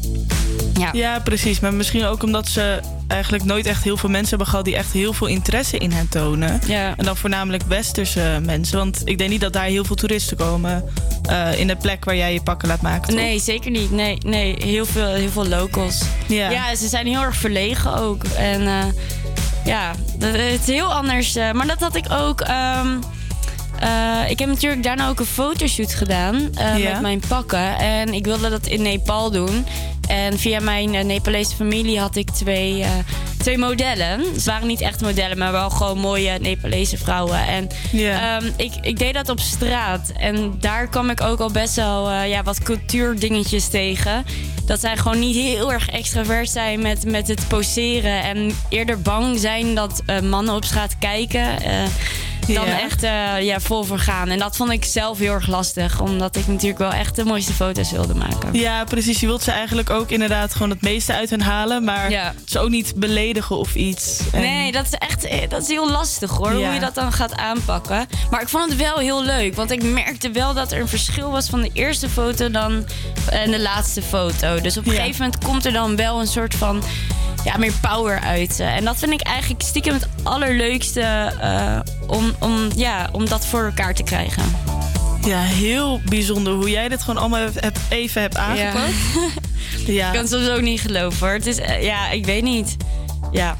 Ja. 0.79 0.89
ja, 0.93 1.19
precies. 1.21 1.61
Maar 1.61 1.75
misschien 1.75 2.05
ook 2.05 2.23
omdat 2.23 2.49
ze 2.49 2.81
eigenlijk 3.09 3.45
nooit 3.45 3.67
echt 3.67 3.83
heel 3.85 3.97
veel 3.97 4.09
mensen 4.09 4.29
hebben 4.29 4.47
gehad 4.47 4.65
die 4.65 4.77
echt 4.77 4.93
heel 4.93 5.13
veel 5.13 5.27
interesse 5.27 5.79
in 5.79 5.93
hen 5.93 6.09
tonen. 6.09 6.61
Ja. 6.67 6.95
En 6.97 7.05
dan 7.05 7.17
voornamelijk 7.17 7.63
westerse 7.69 8.39
mensen. 8.43 8.79
Want 8.79 9.03
ik 9.05 9.19
denk 9.19 9.31
niet 9.31 9.41
dat 9.41 9.53
daar 9.53 9.65
heel 9.65 9.85
veel 9.85 9.97
toeristen 9.97 10.37
komen 10.37 10.85
eh, 11.29 11.59
in 11.59 11.67
de 11.67 11.77
plek 11.77 12.05
waar 12.05 12.17
jij 12.17 12.33
je 12.33 12.43
pakken 12.43 12.69
laat 12.69 12.81
maken. 12.83 13.09
toch? 13.09 13.19
Nee, 13.21 13.39
zeker 13.41 13.71
niet. 13.71 13.91
Nee, 13.91 14.19
nee 14.27 14.57
heel, 14.65 14.87
veel, 14.87 15.07
heel 15.09 15.31
veel 15.31 15.47
locals. 15.47 16.03
Ja. 16.27 16.75
ze 16.75 16.89
zijn 16.89 17.07
heel 17.07 17.23
erg 17.23 17.37
verlegen 17.37 17.97
ook. 17.97 18.25
En 18.25 18.67
eh, 18.67 18.85
ja, 19.65 19.93
het 20.19 20.61
is 20.61 20.67
heel 20.67 20.95
anders. 20.95 21.37
eh, 21.37 21.53
maar 21.53 21.67
dat 21.67 21.81
had 21.81 21.97
ik 21.97 22.05
ook. 22.13 22.41
ehm, 22.41 22.87
eh, 23.81 24.31
ik 24.31 24.39
heb 24.39 24.49
natuurlijk 24.49 24.83
daarna 24.83 25.09
ook 25.09 25.21
een 25.21 25.27
fotoshoot 25.27 25.95
gedaan 25.95 26.51
eh, 26.55 26.79
Ja. 26.79 26.93
met 26.93 27.01
mijn 27.01 27.23
pakken. 27.29 27.79
En 27.79 28.15
ik 28.15 28.25
wilde 28.25 28.49
dat 28.51 28.67
in 28.67 28.83
Nepal 28.83 29.31
doen. 29.31 29.67
En 30.09 30.39
via 30.39 30.61
mijn 30.61 30.95
eh, 30.95 31.05
Nepalese 31.05 31.55
familie 31.57 31.99
had 32.01 32.17
ik 32.17 32.31
twee, 32.31 32.85
twee 33.39 33.59
modellen. 33.59 34.41
Ze 34.41 34.51
waren 34.51 34.67
niet 34.67 34.81
echt 34.81 35.01
modellen, 35.01 35.39
maar 35.39 35.53
wel 35.53 35.71
gewoon 35.71 35.99
mooie 35.99 36.39
Nepalese 36.41 36.99
vrouwen. 36.99 37.47
En 37.47 37.69
Ja. 37.93 38.37
ehm, 38.37 38.51
ik, 38.57 38.73
ik 38.81 38.99
deed 38.99 39.15
dat 39.15 39.29
op 39.29 39.41
straat. 39.41 40.13
En 40.19 40.55
daar 40.61 40.89
kwam 40.89 41.11
ik 41.11 41.21
ook 41.21 41.41
al 41.41 41.51
best 41.51 41.75
wel 41.77 42.13
ja, 42.13 42.43
wat 42.43 42.63
cultuurdingetjes 42.63 43.69
tegen. 43.69 44.25
Dat 44.67 44.81
zij 44.81 44.97
gewoon 44.97 45.19
niet 45.19 45.37
heel 45.37 45.73
erg 45.73 45.89
extravert 45.89 46.51
zijn 46.51 46.81
met, 46.83 47.05
met 47.05 47.29
het 47.29 47.49
poseren. 47.49 48.23
En 48.23 48.51
eerder 48.69 49.01
bang 49.03 49.39
zijn 49.39 49.75
dat 49.75 50.03
mannen 50.23 50.55
op 50.55 50.65
straat 50.65 50.99
kijken. 50.99 51.47
Eh, 52.49 52.55
dan 52.55 52.67
Ja. 52.67 52.81
echt 52.81 53.03
eh, 53.03 53.43
ja, 53.43 53.61
vol 53.61 53.85
voor 53.85 53.99
gaan. 53.99 54.29
En 54.29 54.39
dat 54.39 54.57
vond 54.57 54.71
ik 54.71 54.85
zelf 54.85 55.19
heel 55.19 55.33
erg 55.33 55.47
lastig. 55.47 56.01
Omdat 56.01 56.37
ik 56.37 56.47
natuurlijk 56.47 56.79
wel 56.79 56.93
echt 56.93 57.17
de 57.17 57.25
mooiste 57.25 57.53
foto's 57.53 57.91
wilde 57.91 58.15
maken. 58.15 58.53
Ja, 58.53 58.85
precies. 58.85 59.21
Je 59.21 59.27
wilt 59.27 59.43
ze 59.43 59.51
eigenlijk 59.51 59.91
ook 59.91 60.11
inderdaad 60.11 60.53
gewoon 60.53 60.71
het 60.71 60.83
meeste 60.83 61.13
uit 61.15 61.31
hen 61.31 61.41
halen. 61.41 61.85
Maar 61.85 62.11
Ja. 62.11 62.35
ze 62.45 62.59
ook 62.59 62.69
niet 62.71 62.93
beledigen 62.97 63.57
of 63.59 63.75
iets. 63.75 64.21
En- 64.33 64.41
Nee, 64.41 64.73
dat 64.73 64.85
is 64.85 64.93
echt 64.93 65.25
eh, 65.25 65.49
dat 65.49 65.63
is 65.63 65.69
heel 65.69 65.91
lastig 65.91 66.31
hoor, 66.31 66.53
Ja. 66.59 66.65
hoe 66.65 66.75
je 66.75 66.81
dat 66.81 66.95
dan 66.95 67.13
gaat 67.13 67.35
aanpakken. 67.37 68.07
Maar 68.31 68.41
ik 68.43 68.49
vond 68.49 68.69
het 68.69 68.77
wel 68.79 68.97
heel 68.99 69.23
leuk, 69.25 69.55
want 69.55 69.71
ik 69.71 69.83
merkte 69.83 70.31
wel 70.31 70.55
dat 70.55 70.73
er 70.73 70.81
een 70.81 70.89
verschil 70.89 71.31
was 71.31 71.49
van 71.49 71.61
de 71.63 71.71
eerste 71.73 72.09
foto 72.09 72.51
dan 72.51 72.87
en 73.31 73.51
de 73.51 73.61
laatste 73.61 74.03
foto. 74.03 74.61
Dus 74.61 74.77
op 74.77 74.87
een 74.87 74.93
gegeven 74.93 75.23
moment 75.25 75.45
komt 75.45 75.65
er 75.65 75.73
dan 75.73 75.97
wel 75.97 76.21
een 76.21 76.27
soort 76.27 76.55
van 76.55 76.83
ja, 77.47 77.57
meer 77.57 77.73
power 77.81 78.21
uit. 78.21 78.61
En 78.61 78.85
dat 78.85 78.97
vind 78.97 79.13
ik 79.13 79.21
eigenlijk 79.21 79.63
stiekem 79.63 79.95
het 79.95 80.09
allerleukste 80.23 81.01
eh, 81.41 81.79
om, 82.07 82.33
om, 82.41 82.69
ja, 82.77 83.09
om 83.13 83.29
dat 83.29 83.47
voor 83.47 83.65
elkaar 83.65 83.95
te 83.95 84.03
krijgen. 84.03 84.43
Ja, 85.25 85.41
heel 85.41 86.01
bijzonder 86.05 86.53
hoe 86.53 86.71
jij 86.71 86.89
dit 86.89 87.01
gewoon 87.03 87.21
allemaal 87.21 87.41
hebt, 87.41 87.79
even 87.89 88.21
hebt 88.21 88.37
aangepakt. 88.37 88.93
Ja. 89.87 90.07
Ik 90.07 90.13
kan 90.13 90.21
het 90.21 90.31
soms 90.31 90.49
ook 90.49 90.61
niet 90.61 90.81
geloven 90.81 91.27
hoor. 91.27 91.37
Het 91.37 91.47
is, 91.47 91.59
eh, 91.59 91.83
ja, 91.83 92.11
ik 92.11 92.27
weet 92.27 92.43
niet. 92.43 92.77
Ja. 93.33 93.57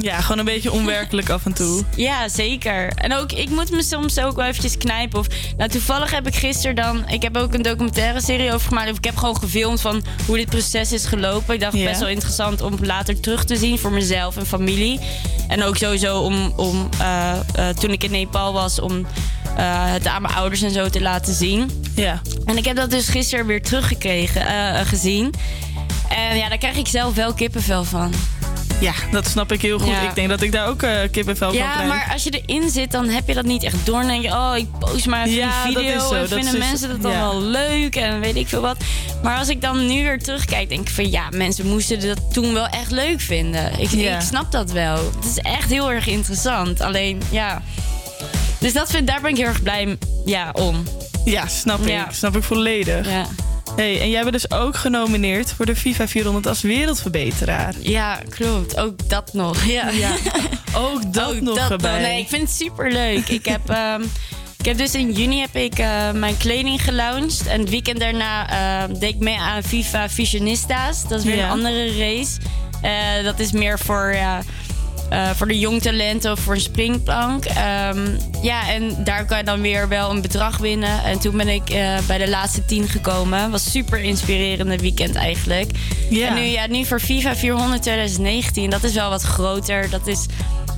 Ja, 0.00 0.20
gewoon 0.20 0.38
een 0.38 0.44
beetje 0.44 0.72
onwerkelijk 0.72 1.28
af 1.30 1.44
en 1.44 1.52
toe. 1.52 1.84
Ja, 1.96 2.28
zeker. 2.28 2.88
En 2.94 3.14
ook, 3.14 3.32
ik 3.32 3.50
moet 3.50 3.70
me 3.70 3.82
soms 3.82 4.18
ook 4.20 4.36
wel 4.36 4.44
eventjes 4.46 4.76
knijpen. 4.78 5.18
Of, 5.18 5.26
nou, 5.56 5.70
toevallig 5.70 6.10
heb 6.10 6.26
ik 6.26 6.34
gisteren 6.34 6.76
dan... 6.76 7.08
Ik 7.08 7.22
heb 7.22 7.36
ook 7.36 7.54
een 7.54 7.62
documentaire 7.62 8.20
serie 8.20 8.52
over 8.52 8.68
gemaakt. 8.68 8.90
Of 8.90 8.96
ik 8.96 9.04
heb 9.04 9.16
gewoon 9.16 9.36
gefilmd 9.36 9.80
van 9.80 10.02
hoe 10.26 10.36
dit 10.36 10.48
proces 10.48 10.92
is 10.92 11.04
gelopen. 11.06 11.54
Ik 11.54 11.60
dacht 11.60 11.76
Ja. 11.76 11.84
best 11.84 12.00
wel 12.00 12.08
interessant 12.08 12.60
om 12.62 12.74
later 12.82 13.20
terug 13.20 13.44
te 13.44 13.56
zien 13.56 13.78
voor 13.78 13.92
mezelf 13.92 14.36
en 14.36 14.46
familie. 14.46 15.00
En 15.48 15.62
ook 15.62 15.76
sowieso 15.76 16.20
om, 16.20 16.52
om 16.56 16.88
eh, 16.98 17.30
eh, 17.54 17.76
toen 17.76 17.90
ik 17.90 18.04
in 18.04 18.10
Nepal 18.10 18.52
was, 18.52 18.80
om 18.80 19.06
eh, 19.56 19.92
het 19.92 20.06
aan 20.06 20.22
mijn 20.22 20.34
ouders 20.34 20.62
en 20.62 20.70
zo 20.70 20.88
te 20.88 21.00
laten 21.00 21.34
zien. 21.34 21.70
Ja. 21.94 22.20
En 22.44 22.56
ik 22.56 22.64
heb 22.64 22.76
dat 22.76 22.90
dus 22.90 23.08
gisteren 23.08 23.46
weer 23.46 23.62
teruggekregen, 23.62 24.42
gezien. 24.86 25.34
En 26.08 26.36
ja, 26.36 26.48
daar 26.48 26.58
krijg 26.58 26.76
ik 26.76 26.86
zelf 26.86 27.14
wel 27.14 27.32
kippenvel 27.34 27.84
van. 27.84 28.12
Ja, 28.80 28.92
dat 29.10 29.26
snap 29.28 29.52
ik 29.52 29.62
heel 29.62 29.78
goed. 29.78 29.88
Ja. 29.88 30.00
Ik 30.08 30.14
denk 30.14 30.28
dat 30.28 30.42
ik 30.42 30.52
daar 30.52 30.66
ook 30.68 30.82
eh 30.82 30.90
kippenvel 31.10 31.48
van 31.48 31.56
Ja, 31.58 31.72
krijg. 31.72 31.88
maar 31.88 32.08
als 32.12 32.22
je 32.24 32.30
erin 32.46 32.70
zit, 32.70 32.90
dan 32.90 33.08
heb 33.08 33.28
je 33.28 33.34
dat 33.34 33.44
niet 33.44 33.62
echt 33.62 33.86
door. 33.86 33.98
Dan 33.98 34.06
denk 34.08 34.22
je, 34.22 34.28
oh, 34.30 34.52
ik 34.56 34.66
post 34.78 35.06
maar 35.06 35.24
even 35.26 35.36
Ja, 35.38 35.64
die 35.64 35.74
dat 35.74 35.82
video. 35.82 35.96
is 35.96 36.08
zo. 36.08 36.14
En 36.14 36.20
Dat 36.20 36.28
vinden 36.28 36.52
is- 36.62 36.68
mensen 36.70 36.88
dat 36.88 37.02
dan 37.02 37.10
ja. 37.12 37.18
wel 37.18 37.40
leuk 37.42 37.96
en 37.96 38.20
weet 38.20 38.36
ik 38.36 38.48
veel 38.48 38.60
wat. 38.60 38.76
Maar 39.22 39.38
als 39.38 39.48
ik 39.48 39.60
dan 39.60 39.86
nu 39.86 40.02
weer 40.02 40.18
terugkijk, 40.22 40.68
denk 40.68 40.88
ik 40.88 40.94
van... 40.94 41.10
Ja, 41.10 41.28
mensen 41.30 41.66
moesten 41.66 42.00
dat 42.00 42.32
toen 42.32 42.52
wel 42.54 42.66
echt 42.66 42.90
leuk 42.90 43.20
vinden. 43.20 43.78
Ik, 43.80 43.90
Ja. 43.90 44.14
ik 44.16 44.20
snap 44.22 44.52
dat 44.52 44.70
wel. 44.70 44.96
Het 45.16 45.24
is 45.36 45.38
echt 45.38 45.70
heel 45.70 45.92
erg 45.92 46.06
interessant. 46.06 46.80
Alleen, 46.80 47.22
ja... 47.30 47.62
Dus 48.58 48.72
dat 48.72 48.90
vind, 48.90 49.06
daar 49.06 49.20
ben 49.20 49.30
ik 49.30 49.36
heel 49.36 49.46
erg 49.46 49.62
blij 49.62 49.96
ja, 50.24 50.50
om. 50.52 50.82
Ja, 51.24 51.46
snap 51.46 51.80
ik. 51.80 51.88
Ja. 51.88 52.06
Snap 52.10 52.36
ik 52.36 52.42
volledig. 52.42 53.10
Ja. 53.10 53.26
Hey, 53.78 54.00
en 54.00 54.10
jij 54.10 54.20
bent 54.20 54.32
dus 54.32 54.50
ook 54.50 54.76
genomineerd 54.76 55.52
voor 55.52 55.66
de 55.66 55.76
FIFA 55.76 56.08
400 56.08 56.46
als 56.46 56.60
wereldverbeteraar. 56.60 57.74
Ja, 57.80 58.18
klopt. 58.28 58.76
Ook 58.78 59.08
dat 59.08 59.32
nog. 59.32 59.64
Ja, 59.78 59.88
Ja, 59.90 60.10
ook 60.74 61.12
dat 61.12 61.40
nog 61.40 61.70
erbij. 61.70 62.00
Nee, 62.00 62.20
ik 62.20 62.28
vind 62.28 62.42
het 62.42 62.50
super 62.56 62.92
leuk. 62.92 63.28
ik, 63.28 63.46
heb, 63.46 63.70
ehm, 63.70 64.02
ik 64.58 64.64
heb 64.64 64.76
dus 64.78 64.94
in 64.94 65.12
juni 65.12 65.40
heb 65.40 65.56
ik 65.56 65.78
eh, 65.78 66.10
mijn 66.12 66.36
kleding 66.36 66.82
gelaunched. 66.82 67.46
En 67.46 67.60
het 67.60 67.70
weekend 67.70 68.00
daarna 68.00 68.48
ehm, 68.82 68.98
deed 68.98 69.14
ik 69.14 69.18
mee 69.20 69.38
aan 69.38 69.62
FIFA 69.62 70.08
Visionistas. 70.08 71.08
Dat 71.08 71.18
is 71.18 71.24
weer 71.24 71.36
Ja. 71.36 71.44
een 71.44 71.50
andere 71.50 71.86
race. 71.98 72.36
Eh, 72.82 73.24
dat 73.24 73.38
is 73.38 73.52
meer 73.52 73.78
voor, 73.78 74.16
eh, 75.10 75.30
voor 75.30 75.48
de 75.48 75.58
jongtalenten 75.58 76.32
of 76.32 76.40
voor 76.40 76.54
een 76.54 76.60
springplank. 76.60 77.44
Ehm, 77.44 78.06
ja, 78.42 78.68
en 78.70 79.04
daar 79.04 79.24
kan 79.24 79.38
je 79.38 79.44
dan 79.44 79.60
weer 79.60 79.88
wel 79.88 80.10
een 80.10 80.22
bedrag 80.22 80.56
winnen. 80.58 81.04
En 81.04 81.18
toen 81.18 81.36
ben 81.36 81.48
ik 81.48 81.70
eh, 81.70 81.98
bij 82.06 82.18
de 82.18 82.28
laatste 82.28 82.64
tien 82.64 82.88
gekomen. 82.88 83.50
Was 83.50 83.70
super 83.70 83.98
inspirerende 83.98 84.78
weekend 84.78 85.14
eigenlijk. 85.14 85.70
Ja. 86.10 86.28
En 86.28 86.34
nu, 86.34 86.40
ja, 86.40 86.66
nu 86.66 86.84
voor 86.84 87.00
FIFA 87.00 87.36
400 87.36 87.82
2019, 87.82 88.70
dat 88.70 88.84
is 88.84 88.94
wel 88.94 89.10
wat 89.10 89.22
groter. 89.22 89.90
Dat 89.90 90.06
is 90.06 90.26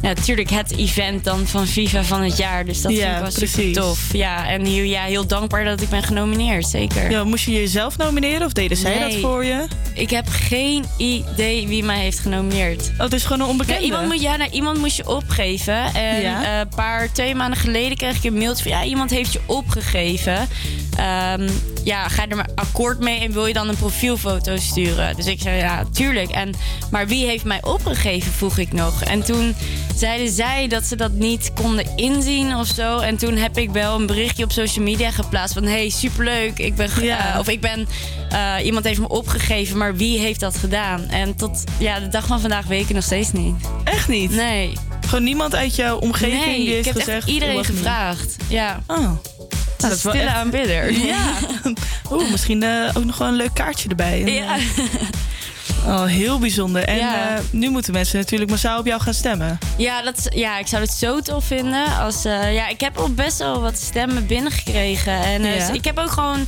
ja, 0.03 0.09
natuurlijk 0.09 0.51
het 0.51 0.77
event 0.77 1.25
dan 1.25 1.47
van 1.47 1.67
FIFA 1.67 2.03
van 2.03 2.23
het 2.23 2.37
jaar. 2.37 2.65
Dus 2.65 2.83
dat 2.83 2.93
Ja, 2.93 2.99
vind 2.99 3.15
ik 3.15 3.39
wel 3.39 3.49
super 3.49 3.73
tof. 3.73 4.13
Ja, 4.13 4.49
en 4.49 4.65
heel, 4.65 4.85
ja, 4.85 5.03
heel 5.03 5.27
dankbaar 5.27 5.65
dat 5.65 5.81
ik 5.81 5.89
ben 5.89 6.03
genomineerd, 6.03 6.67
zeker. 6.67 7.11
Ja, 7.11 7.25
moest 7.25 7.45
je 7.45 7.53
jezelf 7.53 7.97
nomineren 7.97 8.47
of 8.47 8.53
deden 8.53 8.77
zij 8.77 8.99
dat 8.99 9.15
voor 9.15 9.45
je? 9.45 9.67
Ik 9.95 10.11
heb 10.11 10.29
geen 10.29 10.85
idee 10.97 11.69
wie 11.69 11.85
mij 11.85 11.99
heeft 11.99 12.19
genomineerd. 12.19 12.91
Oh, 12.93 12.99
het 12.99 13.13
is 13.13 13.23
gewoon 13.23 13.41
een 13.41 13.47
onbekende? 13.47 13.81
Ja, 13.81 13.87
iemand, 13.87 14.07
moet, 14.07 14.20
ja, 14.21 14.37
nou, 14.37 14.51
iemand 14.51 14.79
moest 14.79 14.97
je 14.97 15.09
opgeven. 15.09 15.95
En 15.95 16.21
Ja. 16.21 16.45
eh, 16.45 16.59
een 16.59 16.69
paar, 16.69 17.13
twee 17.13 17.35
maanden 17.35 17.59
geleden 17.59 17.97
kreeg 17.97 18.17
ik 18.17 18.25
een 18.25 18.39
mailtje 18.39 18.63
van... 18.63 18.73
ja, 18.73 18.85
iemand 18.85 19.11
heeft 19.11 19.33
je 19.33 19.41
opgegeven. 19.47 20.49
Ehm, 20.97 21.49
ja, 21.85 22.09
ga 22.09 22.23
je 22.23 22.29
er 22.29 22.37
maar 22.37 22.49
akkoord 22.55 23.01
mee 23.01 23.21
en 23.21 23.33
wil 23.33 23.47
je 23.47 23.53
dan 23.53 23.69
een 23.69 23.77
profielfoto 23.77 24.57
sturen? 24.57 25.17
Dus 25.17 25.27
ik 25.27 25.41
zei, 25.41 25.57
ja, 25.57 25.85
tuurlijk. 25.93 26.31
En, 26.31 26.55
maar 26.91 27.07
wie 27.07 27.27
heeft 27.27 27.45
mij 27.45 27.63
opgegeven, 27.63 28.33
vroeg 28.33 28.59
ik 28.59 28.73
nog. 28.73 29.03
En 29.03 29.23
toen 29.25 29.55
zeiden 29.97 30.29
zij 30.33 30.69
dat 30.69 30.85
ze 30.85 30.97
dat 30.97 31.13
niet 31.13 31.51
konden 31.55 31.87
inzien 31.97 32.55
of 32.57 32.67
zo. 32.67 32.99
En 32.99 33.17
toen 33.17 33.37
heb 33.37 33.59
ik 33.59 33.71
wel 33.71 34.01
een 34.01 34.07
berichtje 34.07 34.45
op 34.45 34.53
social 34.53 34.85
media 34.85 35.11
geplaatst 35.11 35.55
van... 35.55 35.65
hey, 35.65 35.89
superleuk, 35.91 36.59
ik 36.59 36.75
ben... 36.75 36.89
Ja. 37.03 37.33
eh, 37.33 37.39
of 37.39 37.49
ik 37.49 37.61
ben... 37.61 37.89
eh, 38.31 38.55
iemand 38.65 38.85
heeft 38.85 39.01
me 39.01 39.09
opgegeven, 39.09 39.79
maar 39.79 39.97
wie 39.97 40.19
heeft 40.19 40.41
dat 40.41 40.57
gedaan? 40.57 41.09
En 41.09 41.37
tot 41.37 41.65
ja, 41.79 42.01
de 42.01 42.09
dag 42.09 42.27
van 42.27 42.41
vandaag 42.41 42.67
weet 42.67 42.81
ik 42.81 42.87
het 42.87 42.95
nog 42.97 43.05
steeds 43.05 43.33
niet. 43.33 43.55
Echt 43.85 44.09
niet? 44.11 44.31
Nee. 44.31 44.73
Gewoon 45.07 45.25
niemand 45.25 45.55
uit 45.55 45.77
jouw 45.77 45.99
omgeving 45.99 46.45
nee, 46.45 46.57
die 46.57 46.69
heeft 46.69 46.79
ik 46.79 46.93
heb 46.93 46.97
gezegd... 47.03 47.19
echt 47.19 47.29
iedereen 47.29 47.65
gevraagd. 47.65 48.37
Ja. 48.49 48.81
Oh. 48.87 48.97
Nou, 48.97 49.19
dat 49.79 49.91
is 49.99 50.03
wel 50.03 50.13
stille 50.13 50.29
echt- 50.29 50.37
aanbidder. 50.37 50.93
Ja. 51.07 51.33
Oeh, 52.11 52.31
misschien 52.31 52.63
eh, 52.63 52.91
ook 52.95 53.05
nog 53.05 53.19
wel 53.19 53.29
een 53.29 53.35
leuk 53.35 53.55
kaartje 53.55 53.89
erbij. 53.89 54.23
En, 54.25 54.33
Ja. 54.33 54.57
Oh, 55.87 56.05
heel 56.05 56.39
bijzonder. 56.39 56.85
En 56.85 56.97
Ja. 56.97 57.37
eh, 57.37 57.43
nu 57.51 57.69
moeten 57.71 57.93
mensen 57.93 58.19
natuurlijk 58.19 58.51
massaal 58.51 58.79
op 58.79 58.87
jou 58.87 59.01
gaan 59.01 59.15
stemmen. 59.15 59.59
Ja, 59.77 60.03
dat, 60.03 60.27
ja, 60.35 60.59
ik 60.59 60.67
zou 60.67 60.83
het 60.83 60.93
zo 60.93 61.21
tof 61.21 61.45
vinden. 61.45 61.99
Als, 61.99 62.25
eh, 62.25 62.55
ja, 62.55 62.69
ik 62.69 62.81
heb 62.81 62.97
al 62.99 63.09
best 63.15 63.39
wel 63.39 63.61
wat 63.61 63.79
stemmen 63.79 64.27
binnengekregen. 64.27 65.23
En 65.23 65.43
Ja. 65.43 65.73
ik 65.73 65.85
heb 65.85 65.99
ook 65.99 66.11
gewoon 66.11 66.47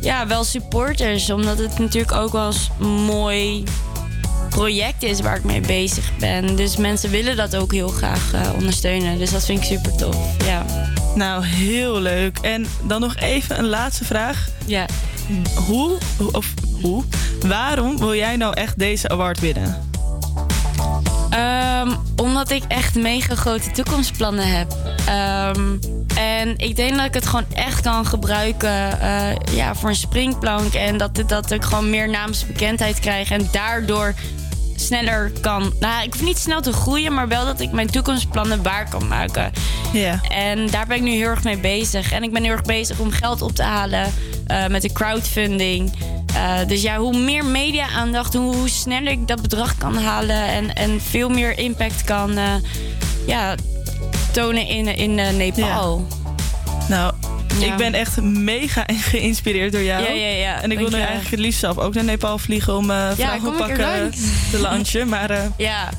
ja, 0.00 0.26
wel 0.26 0.44
supporters. 0.44 1.30
Omdat 1.30 1.58
het 1.58 1.78
natuurlijk 1.78 2.12
ook 2.12 2.32
wel 2.32 2.46
eens 2.46 2.68
een 2.80 2.86
mooi 3.04 3.64
project 4.54 5.02
is 5.02 5.20
waar 5.20 5.36
ik 5.36 5.44
mee 5.44 5.60
bezig 5.60 6.16
ben. 6.18 6.56
Dus 6.56 6.76
mensen 6.76 7.10
willen 7.10 7.36
dat 7.36 7.56
ook 7.56 7.72
heel 7.72 7.88
graag 7.88 8.32
eh, 8.32 8.40
ondersteunen. 8.54 9.18
Dus 9.18 9.30
dat 9.30 9.44
vind 9.44 9.58
ik 9.58 9.64
super 9.64 9.96
tof. 9.96 10.16
Ja. 10.44 10.64
Nou, 11.14 11.44
heel 11.44 12.00
leuk. 12.00 12.38
En 12.38 12.66
dan 12.82 13.00
nog 13.00 13.16
even 13.16 13.58
een 13.58 13.68
laatste 13.68 14.04
vraag. 14.04 14.48
Ja. 14.66 14.86
Hoe, 15.66 15.98
of 16.32 16.54
hoe, 16.82 17.04
waarom 17.46 17.98
wil 17.98 18.14
jij 18.14 18.36
nou 18.36 18.54
echt 18.54 18.78
deze 18.78 19.08
award 19.08 19.40
winnen? 19.40 19.88
Ehm, 21.30 21.90
omdat 22.16 22.50
ik 22.50 22.62
echt 22.68 22.94
mega 22.94 23.34
grote 23.34 23.70
toekomstplannen 23.70 24.48
heb. 24.48 24.76
Ehm, 25.06 25.76
en 26.16 26.58
ik 26.58 26.76
denk 26.76 26.96
dat 26.96 27.06
ik 27.06 27.14
het 27.14 27.26
gewoon 27.26 27.46
echt 27.54 27.80
kan 27.80 28.06
gebruiken 28.06 29.00
eh, 29.00 29.54
ja, 29.54 29.74
voor 29.74 29.88
een 29.88 29.96
springplank. 29.96 30.74
En 30.74 30.98
dat, 30.98 31.22
dat 31.26 31.50
ik 31.50 31.62
gewoon 31.62 31.90
meer 31.90 32.08
naamsbekendheid 32.08 33.00
krijg. 33.00 33.30
En 33.30 33.48
daardoor 33.52 34.14
sneller 34.76 35.32
kan. 35.40 35.72
Nou, 35.80 36.04
ik 36.04 36.12
hoef 36.12 36.22
niet 36.22 36.38
snel 36.38 36.60
te 36.60 36.72
groeien, 36.72 37.14
maar 37.14 37.28
wel 37.28 37.44
dat 37.44 37.60
ik 37.60 37.72
mijn 37.72 37.90
toekomstplannen 37.90 38.62
waar 38.62 38.88
kan 38.88 39.08
maken. 39.08 39.52
Ja. 39.92 40.20
En 40.28 40.66
daar 40.66 40.86
ben 40.86 40.96
ik 40.96 41.02
nu 41.02 41.10
heel 41.10 41.28
erg 41.28 41.44
mee 41.44 41.58
bezig. 41.58 42.12
En 42.12 42.22
ik 42.22 42.32
ben 42.32 42.42
heel 42.42 42.52
erg 42.52 42.62
bezig 42.62 42.98
om 42.98 43.10
geld 43.10 43.42
op 43.42 43.54
te 43.54 43.62
halen 43.62 44.12
eh, 44.46 44.66
met 44.66 44.82
de 44.82 44.92
crowdfunding. 44.92 45.92
Eh, 46.34 46.66
dus 46.66 46.82
ja, 46.82 46.96
hoe 46.96 47.18
meer 47.18 47.44
media-aandacht, 47.44 48.34
hoe, 48.34 48.54
hoe 48.54 48.68
sneller 48.68 49.12
ik 49.12 49.28
dat 49.28 49.42
bedrag 49.42 49.78
kan 49.78 49.96
halen. 49.96 50.46
En, 50.46 50.74
en 50.74 51.00
veel 51.00 51.28
meer 51.28 51.58
impact 51.58 52.04
kan 52.04 52.36
eh, 52.36 52.54
ja, 53.26 53.54
tonen 54.32 54.66
in, 54.66 54.86
in 54.86 55.36
Nepal. 55.36 56.06
Nou, 56.88 57.14
Ja. 57.60 57.66
ik 57.66 57.76
ben 57.76 57.94
echt 57.94 58.20
mega 58.20 58.84
geïnspireerd 59.10 59.72
door 59.72 59.82
jou. 59.82 60.02
Ja, 60.02 60.10
ja, 60.10 60.26
ja. 60.26 60.62
En 60.62 60.70
ik 60.70 60.78
wil 60.78 60.88
nu 60.88 60.98
eigenlijk 60.98 61.30
het 61.30 61.38
liefst 61.38 61.60
zelf 61.60 61.78
ook 61.78 61.94
naar 61.94 62.04
Nepal 62.04 62.38
vliegen 62.38 62.76
om 62.76 62.90
uh, 62.90 63.10
Ja, 63.16 63.38
te 64.50 64.60
lunchen. 64.60 65.08
Maar 65.08 65.30
eh, 65.30 65.44
Ja. 65.56 65.90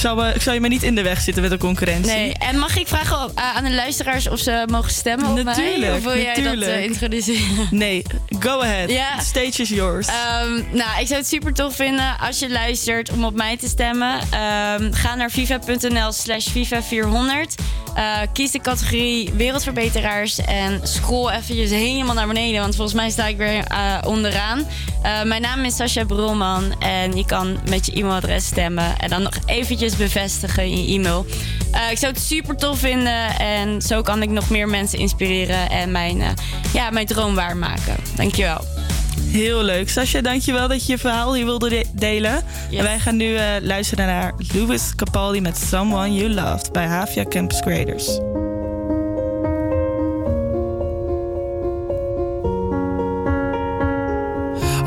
Ik, 0.00 0.06
zal, 0.06 0.24
eh, 0.24 0.34
ik 0.34 0.42
zal 0.42 0.54
je 0.54 0.60
maar 0.60 0.68
niet 0.68 0.82
in 0.82 0.94
de 0.94 1.02
weg 1.02 1.20
zitten 1.20 1.42
met 1.42 1.50
de 1.50 1.58
concurrentie. 1.58 2.12
Nee, 2.12 2.34
en 2.34 2.58
mag 2.58 2.76
ik 2.76 2.88
vragen 2.88 3.30
eh, 3.34 3.56
aan 3.56 3.64
de 3.64 3.74
luisteraars 3.74 4.28
of 4.28 4.38
ze 4.38 4.66
mogen 4.70 4.90
stemmen 4.90 5.28
op 5.28 5.34
mij? 5.34 5.42
Natuurlijk, 5.42 5.96
Of 5.96 6.02
wil 6.02 6.16
jij 6.16 6.34
dat 6.34 6.44
natuurlijk. 6.44 6.70
eh, 6.70 6.84
introduceren? 6.84 7.68
Nee, 7.80 8.02
go 8.38 8.60
ahead. 8.60 8.88
The 8.88 9.24
stage 9.24 9.62
is 9.62 9.68
yours. 9.68 10.06
Ehm, 10.06 10.52
nou, 10.72 11.00
ik 11.00 11.06
zou 11.06 11.20
het 11.20 11.26
super 11.28 11.52
tof 11.52 11.76
vinden 11.76 12.18
als 12.20 12.38
je 12.38 12.50
luistert 12.50 13.10
om 13.10 13.24
op 13.24 13.34
mij 13.34 13.56
te 13.56 13.68
stemmen. 13.68 14.20
Ehm, 14.30 14.92
ga 14.92 15.14
naar 15.14 15.30
viva.nl 15.30 16.12
slash 16.12 16.48
viva400. 16.48 17.54
Eh, 17.94 18.18
kies 18.32 18.50
de 18.50 18.60
categorie 18.60 19.30
wereldverbeteraars 19.32 20.38
en 20.38 20.80
scroll 20.82 21.30
eventjes 21.30 21.70
helemaal 21.70 22.14
naar 22.14 22.26
beneden. 22.26 22.60
Want 22.60 22.74
volgens 22.74 22.96
mij 22.96 23.10
sta 23.10 23.26
ik 23.26 23.36
weer 23.36 23.64
onderaan. 24.06 24.66
Mijn 25.24 25.42
naam 25.42 25.64
is 25.64 25.76
Sascha 25.76 26.04
Brolman 26.04 26.74
en 26.80 27.16
je 27.16 27.26
kan 27.26 27.58
met 27.68 27.86
je 27.86 27.92
e-mailadres 27.92 28.46
stemmen. 28.46 28.98
En 28.98 29.08
dan 29.08 29.22
nog 29.22 29.32
eventjes 29.46 29.89
bevestigen 29.96 30.62
in 30.64 30.84
je 30.84 30.94
e-mail. 30.98 31.26
Eh, 31.72 31.90
ik 31.90 31.98
zou 31.98 32.12
het 32.12 32.22
super 32.22 32.56
tof 32.56 32.78
vinden 32.78 33.38
en 33.38 33.82
zo 33.82 34.02
kan 34.02 34.22
ik 34.22 34.30
nog 34.30 34.50
meer 34.50 34.68
mensen 34.68 34.98
inspireren 34.98 35.70
en 35.70 35.90
mijn, 35.90 36.20
eh, 36.20 36.28
ja, 36.72 36.90
mijn 36.90 37.06
droom 37.06 37.34
waarmaken. 37.34 37.96
Dankjewel. 38.16 38.64
Heel 39.20 39.62
leuk. 39.62 39.90
Sascha, 39.90 40.20
dankjewel 40.20 40.68
dat 40.68 40.86
je 40.86 40.92
je 40.92 40.98
verhaal 40.98 41.34
hier 41.34 41.44
wilde 41.44 41.68
de- 41.68 41.84
delen. 41.92 42.42
En 42.70 42.82
wij 42.82 42.98
gaan 42.98 43.16
nu 43.16 43.36
eh, 43.36 43.44
luisteren 43.62 44.06
naar 44.06 44.32
Louis 44.54 44.94
Capaldi 44.94 45.40
met 45.40 45.58
Someone 45.68 46.14
You 46.14 46.30
Loved 46.30 46.72
bij 46.72 46.86
Havia 46.86 47.24
Campus 47.24 47.60
Creators. 47.60 48.18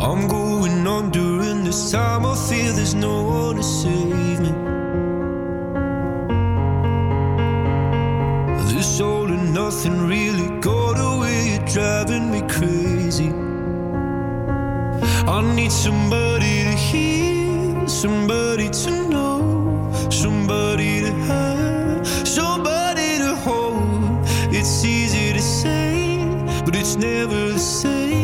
I'm 0.06 0.28
going 0.28 0.86
on 0.88 1.10
during 1.12 1.64
this 1.64 1.92
time. 1.92 2.26
I 2.26 2.36
feel 2.36 2.74
there's 2.76 2.94
no 2.94 3.24
one 3.24 3.56
to 3.56 3.64
save 3.64 4.40
me. 4.42 4.73
All 8.84 9.32
and 9.32 9.54
nothing 9.54 10.08
really 10.08 10.60
got 10.60 11.00
away, 11.00 11.56
you're 11.56 11.66
driving 11.66 12.30
me 12.30 12.42
crazy. 12.50 13.30
I 15.26 15.42
need 15.56 15.72
somebody 15.72 16.64
to 16.66 16.76
hear, 16.76 17.88
somebody 17.88 18.70
to 18.70 19.08
know, 19.08 19.90
somebody 20.10 21.00
to 21.00 21.12
have, 21.28 22.28
somebody 22.28 23.20
to 23.20 23.34
hold. 23.38 24.28
It's 24.54 24.84
easy 24.84 25.32
to 25.32 25.42
say, 25.42 26.18
but 26.66 26.76
it's 26.76 26.98
never 26.98 27.54
the 27.54 27.60
same. 27.60 28.23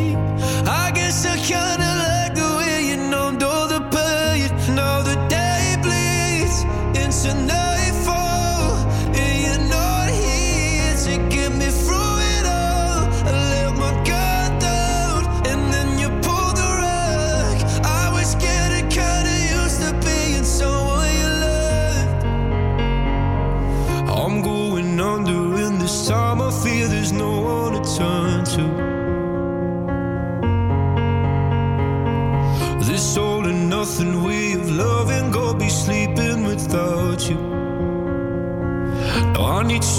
Without 39.59 39.98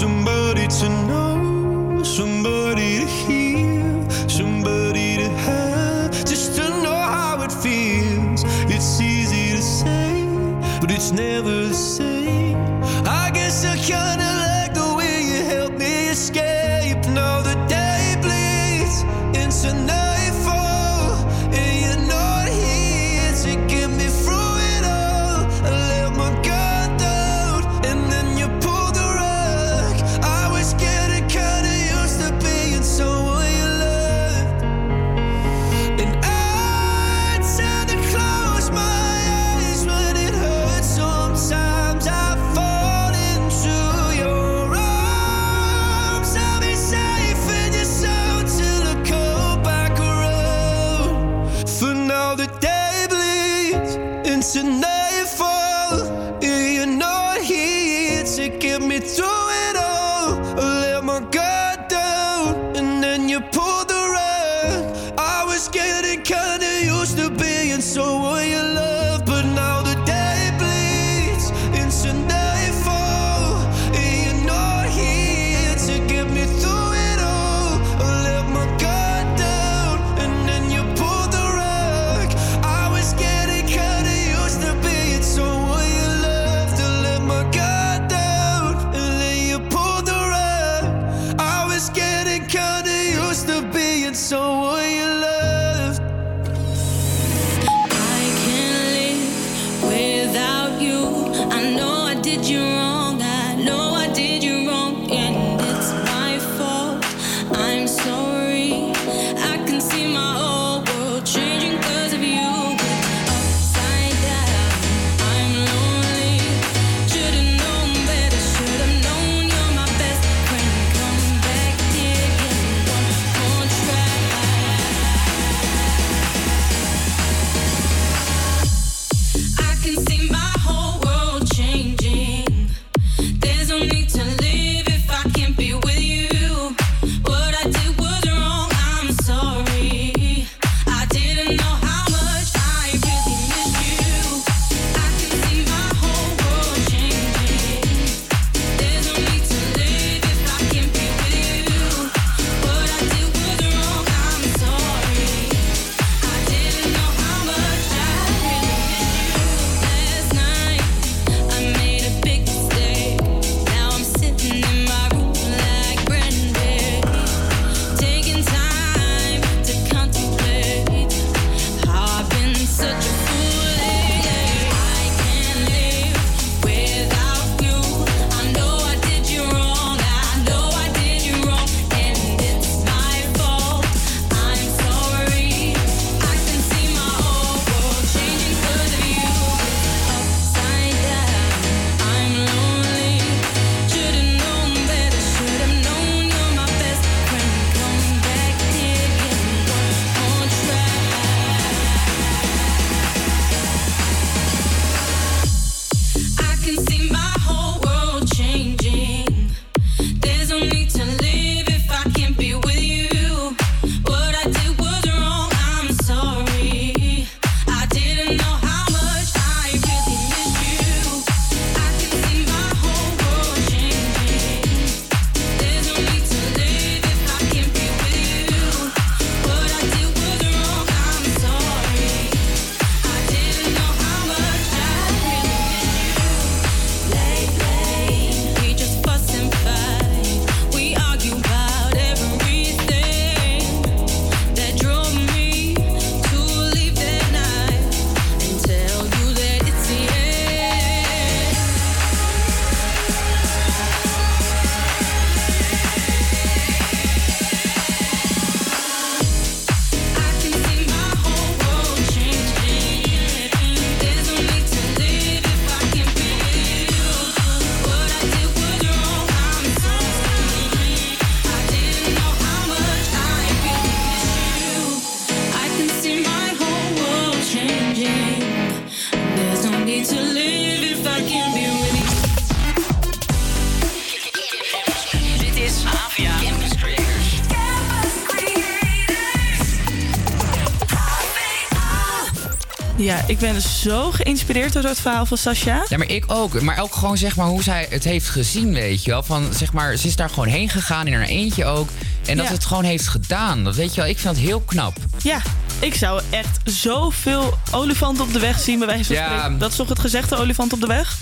Ik 293.31 293.39
ben 293.39 293.61
zo 293.61 294.11
geïnspireerd 294.11 294.73
door 294.73 294.83
het 294.83 294.99
verhaal 294.99 295.25
van 295.25 295.37
Sasha. 295.37 295.85
Ja, 295.89 295.97
maar 295.97 296.09
ik 296.09 296.23
ook. 296.27 296.61
Maar 296.61 296.79
ook 296.79 296.95
gewoon 296.95 297.17
zeg 297.17 297.35
maar 297.35 297.45
hoe 297.47 297.63
zij 297.63 297.87
het 297.89 298.03
heeft 298.03 298.29
gezien, 298.29 298.73
weet 298.73 299.03
je 299.03 299.11
wel. 299.11 299.23
Van 299.23 299.47
zeg 299.57 299.73
maar, 299.73 299.95
ze 299.97 300.07
is 300.07 300.15
daar 300.15 300.29
gewoon 300.29 300.47
heen 300.47 300.69
gegaan 300.69 301.07
in 301.07 301.13
haar 301.13 301.25
eentje 301.27 301.65
ook. 301.65 301.89
En 302.25 302.35
dat 302.37 302.45
Ja. 302.45 302.51
ze 302.51 302.53
het 302.57 302.65
gewoon 302.65 302.83
heeft 302.83 303.07
gedaan. 303.07 303.63
Dat 303.63 303.75
weet 303.75 303.95
je 303.95 304.01
wel, 304.01 304.09
ik 304.09 304.19
vind 304.19 304.35
het 304.35 304.45
heel 304.45 304.59
knap. 304.59 304.97
Ja, 305.21 305.41
ik 305.79 305.95
zou 305.95 306.21
echt 306.29 306.57
zoveel 306.63 307.57
olifanten 307.71 308.23
op 308.23 308.33
de 308.33 308.39
weg 308.39 308.59
zien, 308.59 308.77
bij 308.79 308.87
wijze 308.87 309.03
van 309.03 309.15
Ja. 309.15 309.27
spreken. 309.27 309.57
Dat 309.57 309.69
is 309.71 309.75
toch 309.75 309.89
het 309.89 309.99
gezegde 309.99 310.35
olifant 310.37 310.73
op 310.73 310.79
de 310.81 310.87
weg? 310.87 311.17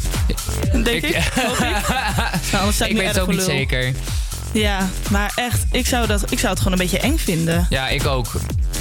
Denk 0.84 1.04
ik. 1.04 1.32
Hoop 1.36 1.58
ik. 1.58 1.88
Nou, 2.52 2.72
ik 2.80 2.90
nu 2.94 2.96
weet 3.00 3.08
het 3.08 3.20
ook 3.20 3.32
niet 3.32 3.42
zeker. 3.42 3.94
Ja, 4.52 4.90
maar 5.10 5.32
echt, 5.36 5.64
ik 5.72 5.88
zou, 5.88 6.08
dat, 6.08 6.32
ik 6.32 6.40
zou 6.40 6.52
het 6.52 6.62
gewoon 6.62 6.74
een 6.74 6.84
beetje 6.90 7.00
eng 7.00 7.18
vinden. 7.18 7.66
Ja, 7.70 7.88
ik 7.88 8.06
ook. 8.06 8.28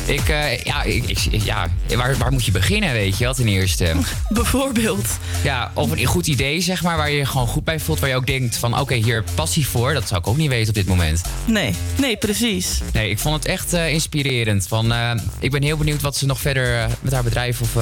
Ik, 0.09 0.29
eh, 0.29 0.59
ja, 0.59 0.83
ik, 0.83 1.05
ik- 1.31 1.43
ja 1.43 1.67
waar, 1.97 2.17
waar 2.17 2.33
moet 2.33 2.45
je 2.45 2.53
beginnen, 2.53 2.93
weet 2.93 3.19
je 3.19 3.25
wel, 3.25 3.35
ten 3.35 3.49
eerste? 3.49 3.93
Bijvoorbeeld. 4.29 5.07
Ja, 5.43 5.71
of 5.75 5.91
een 5.91 6.05
goed 6.05 6.27
idee, 6.27 6.61
zeg 6.61 6.83
maar, 6.83 6.97
waar 6.97 7.11
je 7.11 7.17
je 7.17 7.27
gewoon 7.27 7.47
goed 7.47 7.65
bij 7.65 7.81
voelt. 7.81 7.99
Waar 8.01 8.09
je 8.09 8.17
ook 8.17 8.27
denkt 8.27 8.57
van, 8.57 8.79
oké, 8.79 8.95
hier 8.95 9.25
passie 9.35 9.67
voor. 9.67 9.93
Dat 9.95 10.09
zou 10.09 10.21
ik 10.21 10.27
ook 10.27 10.37
niet 10.37 10.49
weten 10.49 10.69
op 10.69 10.75
dit 10.75 10.87
moment. 10.87 11.23
Nee, 11.45 11.75
nee, 12.01 12.17
precies. 12.17 12.81
Nee, 12.93 13.11
ik 13.11 13.19
vond 13.19 13.35
het 13.35 13.45
echt 13.45 13.73
eh, 13.73 13.93
inspirerend. 13.93 14.67
Van, 14.69 14.93
eh, 14.93 15.11
ik 15.39 15.51
ben 15.51 15.63
heel 15.63 15.77
benieuwd 15.77 16.01
wat 16.03 16.17
ze 16.17 16.27
nog 16.27 16.41
verder 16.41 16.89
met 17.01 17.13
haar 17.13 17.23
bedrijf 17.25 17.61
of, 17.61 17.75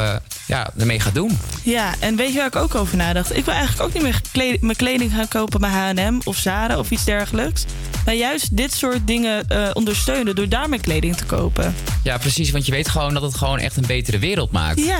ja, 0.47 0.71
ermee 0.79 1.01
gaat 1.01 1.15
doen. 1.15 1.39
Ja, 1.63 1.95
en 1.99 2.17
weet 2.17 2.33
je 2.33 2.37
waar 2.39 2.47
ik 2.47 2.57
ook 2.57 2.75
over 2.75 2.97
nadacht? 2.97 3.37
Ik 3.37 3.45
wil 3.45 3.55
eigenlijk 3.55 3.89
ook 3.89 3.95
niet 3.95 4.03
meer 4.03 4.21
kled- 4.33 4.61
mijn 4.61 4.77
kleding 4.77 5.13
gaan 5.13 5.29
kopen 5.29 5.61
bij 5.61 5.71
H&M 5.71 6.19
of 6.25 6.37
Zara 6.37 6.79
of 6.79 6.91
iets 6.91 7.05
dergelijks. 7.05 7.65
Maar 8.07 8.15
juist 8.15 8.57
dit 8.57 8.75
soort 8.75 9.07
dingen 9.07 9.49
eh, 9.49 9.71
ondersteunen 9.73 10.35
door 10.35 10.49
daar 10.49 10.69
mijn 10.69 10.81
kleding 10.81 11.17
te 11.17 11.25
kopen. 11.25 11.75
Ja, 12.03 12.19
precies, 12.19 12.51
want 12.51 12.67
je 12.67 12.73
weet 12.73 12.89
gewoon 12.89 13.15
dat 13.15 13.23
het 13.23 13.35
gewoon 13.35 13.59
echt 13.59 13.77
een 13.77 13.87
betere 13.87 14.19
wereld 14.19 14.51
maakt. 14.51 14.81
Ja, 14.81 14.99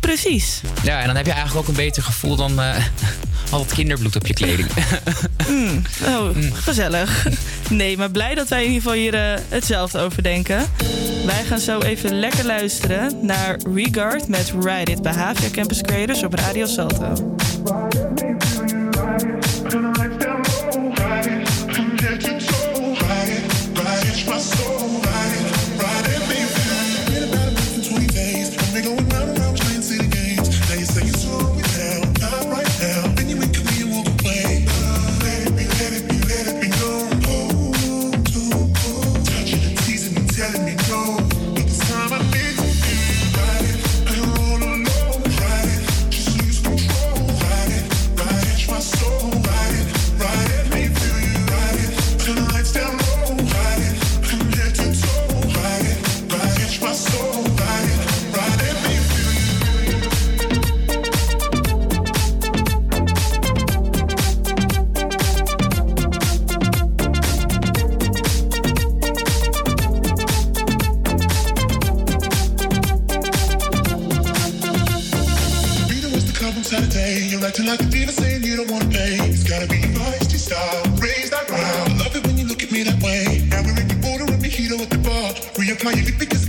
precies. 0.00 0.60
Ja, 0.82 1.00
en 1.00 1.06
dan 1.06 1.16
heb 1.16 1.26
je 1.26 1.32
eigenlijk 1.32 1.60
ook 1.60 1.68
een 1.68 1.84
beter 1.84 2.02
gevoel 2.02 2.36
dan 2.36 2.60
eh, 2.60 2.76
al 3.50 3.60
het 3.60 3.72
kinderbloed 3.72 4.16
op 4.16 4.26
je 4.26 4.34
kleding. 4.34 4.68
Mm, 5.48 5.82
oh, 6.06 6.28
gezellig. 6.52 7.26
Nee, 7.70 7.96
maar 7.96 8.10
blij 8.10 8.34
dat 8.34 8.48
wij 8.48 8.64
in 8.64 8.72
ieder 8.72 8.82
geval 8.82 8.98
hier 8.98 9.14
eh, 9.14 9.40
hetzelfde 9.48 9.98
over 9.98 10.22
denken. 10.22 10.66
Wij 11.26 11.44
gaan 11.44 11.58
zo 11.58 11.80
even 11.80 12.18
lekker 12.18 12.46
luisteren 12.46 13.18
naar 13.22 13.58
Regard 13.74 14.28
met 14.28 14.52
Ride 14.60 14.90
It 14.90 15.02
bij 15.02 15.12
Havia 15.12 15.50
Campus 15.50 15.80
Creators 15.80 16.22
op 16.22 16.34
Radio 16.34 16.66
Salto. 16.66 17.34
pass 24.26 24.53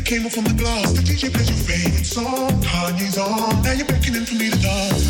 came 0.05 0.25
up 0.25 0.31
from 0.31 0.43
the 0.43 0.53
glass. 0.53 0.93
The 0.93 1.01
DJ 1.01 1.33
plays 1.33 1.49
your 1.49 1.57
favorite 1.65 2.05
song. 2.05 2.51
Kanye's 2.61 3.17
on. 3.17 3.63
Now 3.63 3.71
you're 3.73 3.87
beckoning 3.87 4.23
for 4.23 4.35
me 4.35 4.51
to 4.51 4.59
dance. 4.59 5.04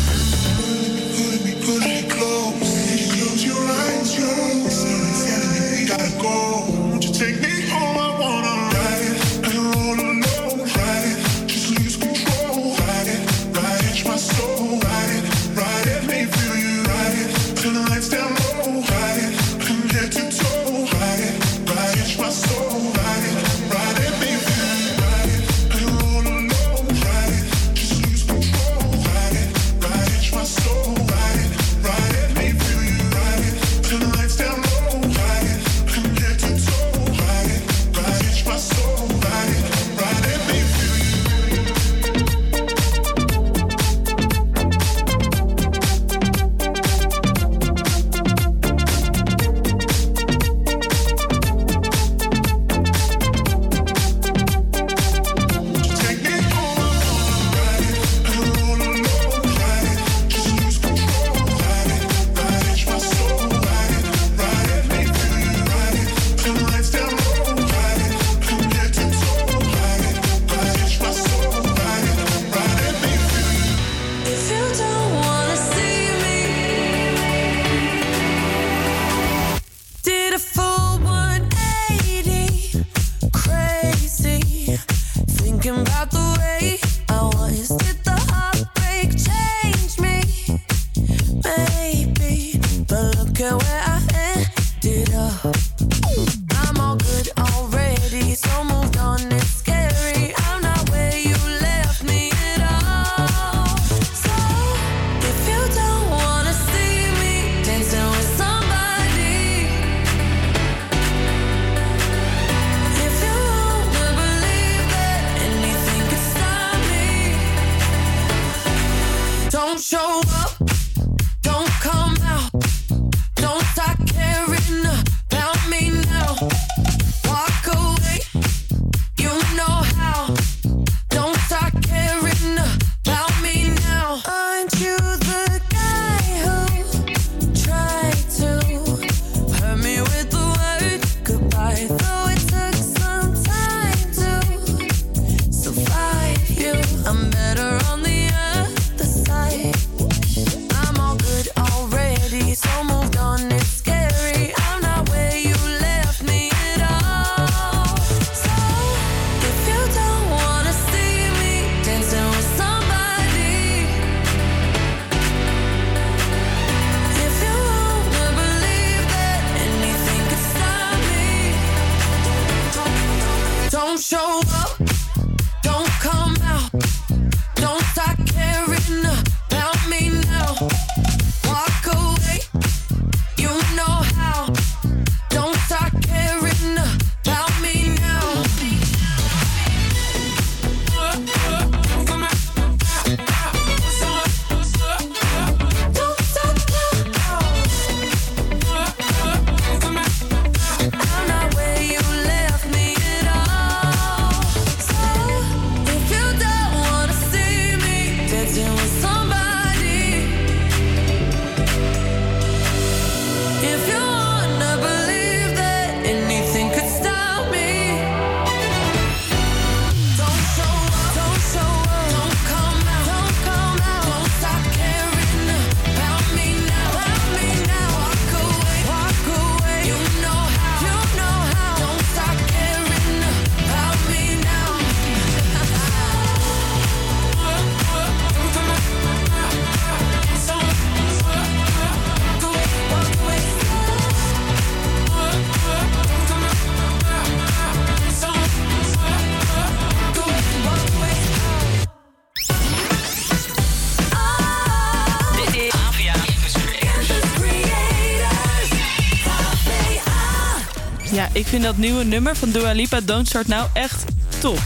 Vind 261.62 261.68
dat 261.68 261.84
nieuwe 261.84 262.04
nummer 262.04 262.36
van 262.36 262.50
Dua 262.50 262.72
Lipa, 262.72 263.00
Don't 263.00 263.28
Start 263.28 263.46
Now, 263.46 263.66
echt 263.72 264.04
top. 264.38 264.58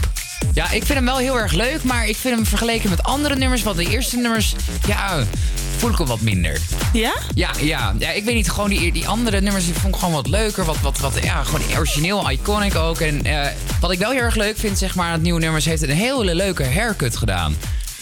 Ja, 0.53 0.63
ik 0.71 0.83
vind 0.83 0.93
hem 0.93 1.05
wel 1.05 1.17
heel 1.17 1.39
erg 1.39 1.51
leuk, 1.51 1.83
maar 1.83 2.07
ik 2.07 2.15
vind 2.15 2.35
hem 2.35 2.45
vergeleken 2.45 2.89
met 2.89 3.03
andere 3.03 3.35
nummers, 3.35 3.63
want 3.63 3.77
de 3.77 3.89
eerste 3.89 4.17
nummers, 4.17 4.55
ja, 4.87 5.23
voel 5.77 5.89
ik 5.89 5.97
hem 5.97 6.07
wat 6.07 6.21
minder. 6.21 6.59
Ja? 6.93 7.13
Ja, 7.35 7.49
ja, 7.59 7.93
ja 7.99 8.11
ik 8.11 8.23
weet 8.23 8.35
niet, 8.35 8.49
gewoon 8.49 8.69
die, 8.69 8.91
die 8.91 9.07
andere 9.07 9.41
nummers 9.41 9.65
die 9.65 9.73
vond 9.73 9.93
ik 9.93 9.99
gewoon 9.99 10.15
wat 10.15 10.27
leuker, 10.27 10.65
wat, 10.65 10.79
wat, 10.79 10.99
wat 10.99 11.23
ja, 11.23 11.43
gewoon 11.43 11.77
origineel, 11.77 12.31
iconic 12.31 12.75
ook. 12.75 12.99
En 12.99 13.23
eh, 13.25 13.47
wat 13.79 13.91
ik 13.91 13.99
wel 13.99 14.11
heel 14.11 14.21
erg 14.21 14.35
leuk 14.35 14.57
vind, 14.57 14.77
zeg 14.77 14.95
maar, 14.95 15.11
het 15.11 15.21
nieuwe 15.21 15.39
nummers 15.39 15.65
heeft 15.65 15.81
een 15.81 15.89
hele 15.89 16.35
leuke 16.35 16.65
haircut 16.65 17.17
gedaan. 17.17 17.55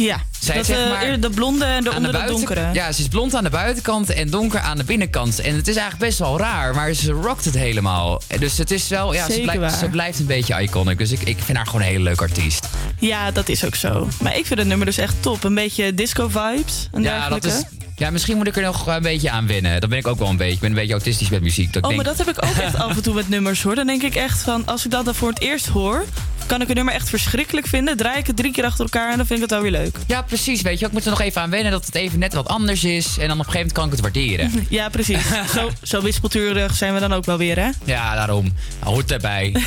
Ja, 0.05 0.21
Zij 0.39 0.55
dat, 0.55 0.65
zeg 0.65 0.77
eh, 0.77 0.89
maar 0.89 1.19
de 1.19 1.30
blonde 1.30 1.65
en 1.65 1.84
de 1.84 1.95
onder 1.95 2.11
de, 2.11 2.23
donkere. 2.27 2.69
Ja, 2.73 2.91
ze 2.91 3.01
is 3.01 3.07
blond 3.07 3.35
aan 3.35 3.43
de 3.43 3.49
buitenkant 3.49 4.09
en 4.09 4.30
donker 4.30 4.59
aan 4.59 4.77
de 4.77 4.84
binnenkant. 4.84 5.39
En 5.39 5.55
het 5.55 5.67
is 5.67 5.76
eigenlijk 5.76 6.05
best 6.05 6.19
wel 6.19 6.38
raar, 6.38 6.76
maar 6.76 6.93
ze 6.93 7.11
rockt 7.11 7.45
het 7.45 7.53
helemaal. 7.53 8.21
Dus 8.39 8.57
het 8.57 8.71
is 8.71 8.88
wel, 8.88 9.13
ja, 9.13 9.30
ze 9.30 9.41
blijft, 9.41 9.77
ze 9.77 9.89
blijft 9.89 10.19
een 10.19 10.26
beetje 10.26 10.61
iconic. 10.61 10.97
Dus 10.97 11.11
ik, 11.11 11.21
ik 11.21 11.38
vind 11.43 11.57
haar 11.57 11.65
gewoon 11.65 11.81
een 11.81 11.88
hele 11.88 12.03
leuke 12.03 12.23
artiest. 12.23 12.67
Ja, 12.99 13.31
dat 13.31 13.49
is 13.49 13.65
ook 13.65 13.76
zo. 13.76 14.07
Maar 14.21 14.38
ik 14.38 14.45
vind 14.45 14.59
het 14.59 14.67
nummer 14.67 14.85
dus 14.85 14.97
echt 14.97 15.15
top. 15.19 15.43
Een 15.43 15.55
beetje 15.55 15.93
disco-vibes 15.93 16.88
en 16.91 17.03
Ja, 17.03 17.30
dat 17.30 17.45
is, 17.45 17.63
ja, 17.95 18.09
misschien 18.09 18.38
moet 18.38 18.47
ik 18.47 18.55
er 18.55 18.63
nog 18.63 18.88
een 18.88 19.01
beetje 19.01 19.30
aan 19.30 19.47
wennen. 19.47 19.81
Dat 19.81 19.89
ben 19.89 19.99
ik 19.99 20.07
ook 20.07 20.19
wel 20.19 20.30
een 20.30 20.38
beetje. 20.38 20.53
Ik 20.53 20.59
ben 20.59 20.69
een 20.69 20.76
beetje 20.76 20.93
autistisch 20.93 21.30
met 21.30 21.41
muziek. 21.41 21.73
Dat 21.73 21.84
Oh, 21.84 21.89
denk, 21.89 22.03
maar 22.03 22.15
dat 22.15 22.26
heb 22.26 22.38
ik 22.38 22.45
ook 22.45 22.55
echt 22.55 22.76
af 22.85 22.95
en 22.95 23.03
toe 23.03 23.13
met 23.13 23.30
nummers 23.30 23.61
hoor. 23.61 23.76
Dan 23.76 23.88
denk 23.88 24.01
ik 24.03 24.15
echt 24.15 24.41
van, 24.41 24.65
als 24.65 24.85
ik 24.85 24.91
dat 24.91 25.05
dan 25.05 25.15
voor 25.15 25.30
het 25.30 25.39
eerst 25.39 25.67
hoor... 25.67 26.05
kan 26.49 26.61
ik 26.61 26.69
een 26.69 26.76
nummer 26.76 26.93
echt 26.93 27.09
verschrikkelijk 27.09 27.67
vinden. 27.67 27.97
Draai 27.97 28.17
ik 28.17 28.27
het 28.27 28.35
drie 28.35 28.51
keer 28.51 28.65
achter 28.65 28.84
elkaar 28.84 29.11
en 29.11 29.17
dan 29.17 29.26
vind 29.26 29.43
ik 29.43 29.49
het 29.49 29.51
wel 29.51 29.61
weer 29.61 29.81
leuk. 29.81 29.97
Ja, 30.07 30.21
precies. 30.21 30.61
Weet 30.61 30.80
je, 30.80 30.85
ik 30.85 30.91
moet 30.91 31.03
er 31.03 31.09
nog 31.09 31.21
even 31.21 31.41
aan 31.41 31.49
wennen 31.49 31.71
dat 31.71 31.85
het 31.85 31.95
even 31.95 32.19
net 32.19 32.34
wat 32.34 32.47
anders 32.47 32.84
is. 32.84 33.17
En 33.17 33.27
dan 33.27 33.39
op 33.39 33.45
een 33.45 33.51
gegeven 33.51 33.55
moment 33.55 33.73
kan 33.73 33.85
ik 33.85 33.91
het 33.91 34.01
waarderen. 34.01 34.67
Ja, 34.80 34.89
precies. 34.89 35.21
zo, 35.55 35.69
zo 35.81 36.01
wispelturig 36.01 36.76
zijn 36.76 36.93
we 36.93 36.99
dan 36.99 37.13
ook 37.13 37.26
wel 37.26 37.38
weer, 37.38 37.59
hè? 37.59 37.69
Ja, 37.84 38.15
daarom. 38.15 38.53
Hoort 38.80 39.11
erbij. 39.11 39.55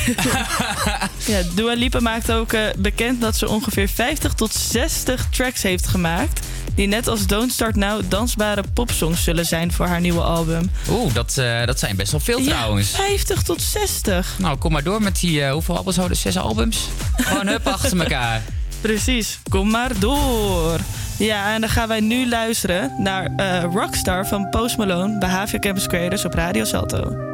Ja, 1.25 1.41
Dua 1.55 1.73
Lipa 1.73 1.99
maakt 1.99 2.31
ook 2.31 2.53
eh, 2.53 2.61
bekend 2.77 3.21
dat 3.21 3.37
ze 3.37 3.49
ongeveer 3.49 3.89
50 3.89 4.33
tot 4.33 4.53
60 4.53 5.27
tracks 5.29 5.61
heeft 5.61 5.87
gemaakt... 5.87 6.39
die 6.75 6.87
net 6.87 7.07
als 7.07 7.27
Don't 7.27 7.51
Start 7.51 7.75
Now 7.75 8.01
dansbare 8.07 8.63
popsongs 8.73 9.23
zullen 9.23 9.45
zijn 9.45 9.71
voor 9.71 9.85
haar 9.85 10.01
nieuwe 10.01 10.21
album. 10.21 10.71
Oeh, 10.89 11.13
dat, 11.13 11.37
eh, 11.37 11.65
dat 11.65 11.79
zijn 11.79 11.95
best 11.95 12.11
wel 12.11 12.19
veel 12.19 12.39
Ja, 12.39 12.45
trouwens. 12.45 12.89
50 12.89 13.41
tot 13.41 13.61
60. 13.61 14.35
Nou, 14.37 14.57
kom 14.57 14.71
maar 14.71 14.83
door 14.83 15.01
met 15.01 15.19
die, 15.19 15.43
eh, 15.43 15.51
hoeveel 15.51 15.77
albums 15.77 15.95
houden? 15.95 16.17
Zes 16.17 16.37
albums? 16.37 16.87
Gewoon 17.15 17.47
hup 17.47 17.67
achter 17.73 17.99
elkaar. 17.99 18.41
Precies, 18.81 19.39
kom 19.49 19.69
maar 19.69 19.99
door. 19.99 20.79
Ja, 21.17 21.53
en 21.53 21.61
dan 21.61 21.69
gaan 21.69 21.87
wij 21.87 21.99
nu 21.99 22.29
luisteren 22.29 22.95
naar 22.97 23.29
eh, 23.35 23.63
Rockstar 23.73 24.27
van 24.27 24.49
Post 24.49 24.77
Malone... 24.77 25.17
bij 25.17 25.29
Havia 25.29 25.59
Campus 25.59 25.87
Creators 25.87 26.25
op 26.25 26.33
Radio 26.33 26.63
Salto. 26.63 27.32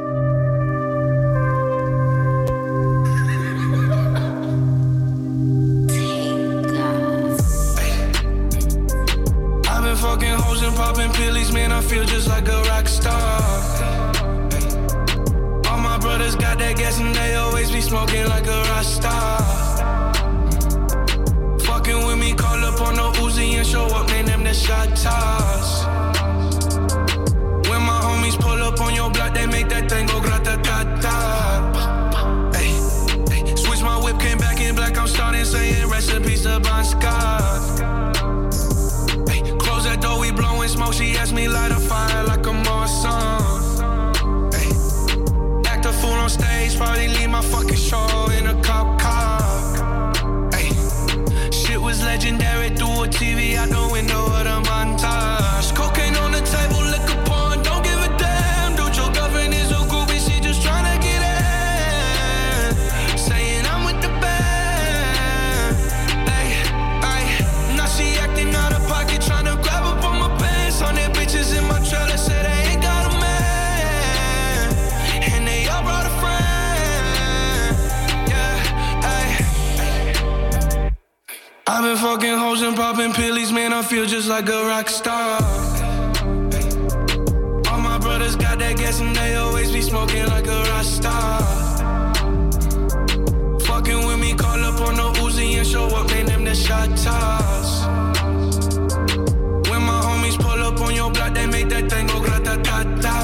I 11.79 11.81
feel 11.81 12.03
just 12.03 12.27
like 12.27 12.45
a 12.49 12.61
rock 12.63 12.89
star. 12.89 13.39
All 15.69 15.79
my 15.79 15.97
brothers 15.97 16.35
got 16.35 16.59
that 16.59 16.75
gas 16.75 16.99
and 16.99 17.15
they 17.15 17.35
always 17.35 17.71
be 17.71 17.79
smoking 17.79 18.27
like 18.27 18.45
a 18.47 18.61
rock 18.71 18.83
star. 18.83 19.39
Fucking 21.61 22.05
with 22.05 22.19
me, 22.19 22.33
call 22.33 22.59
up 22.65 22.81
on 22.81 22.95
the 22.95 23.07
Uzi 23.23 23.53
and 23.53 23.65
show 23.65 23.85
up, 23.85 24.07
man. 24.09 24.25
Them 24.25 24.43
the 24.43 24.53
shot 24.53 24.89
toss. 24.97 25.85
When 27.69 27.81
my 27.89 27.99
homies 28.07 28.37
pull 28.37 28.61
up 28.61 28.81
on 28.81 28.93
your 28.93 29.09
block, 29.09 29.33
they 29.33 29.47
make 29.47 29.69
that 29.69 29.89
thing 29.89 30.05
go 30.07 30.19
grata 30.19 30.59
ta 30.61 30.83
ta. 30.99 32.59
Switch 33.55 33.81
my 33.81 33.97
whip, 34.03 34.19
came 34.19 34.37
back 34.37 34.59
in 34.59 34.75
black. 34.75 34.97
I'm 34.97 35.07
starting 35.07 35.45
saying 35.45 36.23
peace 36.23 36.43
to 36.43 36.59
Bon 36.59 36.83
Scott. 36.83 37.18
Smoke. 40.93 41.07
She 41.09 41.17
asked 41.17 41.33
me 41.33 41.47
light 41.47 41.71
a 41.71 41.79
fire 41.79 42.23
like 42.25 42.45
a 42.45 42.51
Marsan. 42.51 43.81
Ay, 44.53 45.69
Act 45.69 45.85
a 45.85 45.91
fool 45.93 46.11
on 46.11 46.29
stage, 46.29 46.77
probably 46.77 47.07
leave 47.07 47.29
my 47.29 47.41
fucking 47.41 47.75
show 47.75 48.27
in 48.37 48.47
a 48.47 48.61
cop 48.61 48.99
car. 48.99 49.39
Ay, 50.53 50.69
Shit 51.51 51.81
was 51.81 52.03
legendary 52.03 52.69
through 52.69 53.03
a 53.03 53.07
TV 53.07 53.55
out 53.55 53.69
the 53.69 53.88
I've 81.71 81.83
been 81.83 81.97
fucking 81.97 82.35
hoes 82.35 82.63
and 82.63 82.75
popping 82.75 83.13
pillies, 83.13 83.51
man. 83.51 83.73
I 83.73 83.83
feel 83.83 84.07
just 84.07 84.27
like 84.27 84.49
a 84.49 84.65
rock 84.65 84.89
star. 84.89 85.39
All 87.69 87.79
my 87.79 87.99
brothers 87.99 88.35
got 88.35 88.57
that 88.57 88.75
gas 88.75 88.99
and 89.01 89.15
they 89.15 89.35
always 89.35 89.71
be 89.71 89.79
smoking 89.81 90.25
like 90.25 90.47
a 90.47 90.63
rock 90.71 90.83
star. 90.83 91.41
Fucking 93.67 94.03
with 94.07 94.19
me, 94.19 94.33
call 94.33 94.59
up 94.65 94.81
on 94.81 94.95
the 94.95 95.11
Uzi 95.21 95.57
and 95.59 95.67
show 95.67 95.85
up, 95.85 96.07
man. 96.07 96.25
Them 96.25 96.43
the 96.43 96.55
shot 96.55 96.89
toss. 96.97 97.85
When 99.69 99.83
my 99.83 100.01
homies 100.07 100.39
pull 100.39 100.63
up 100.63 100.81
on 100.81 100.95
your 100.95 101.11
block, 101.11 101.35
they 101.35 101.45
make 101.45 101.69
that 101.69 101.87
thing 101.87 102.07
go 102.07 102.19
grata 102.19 102.59
ta 102.63 102.83
ta. 102.99 103.19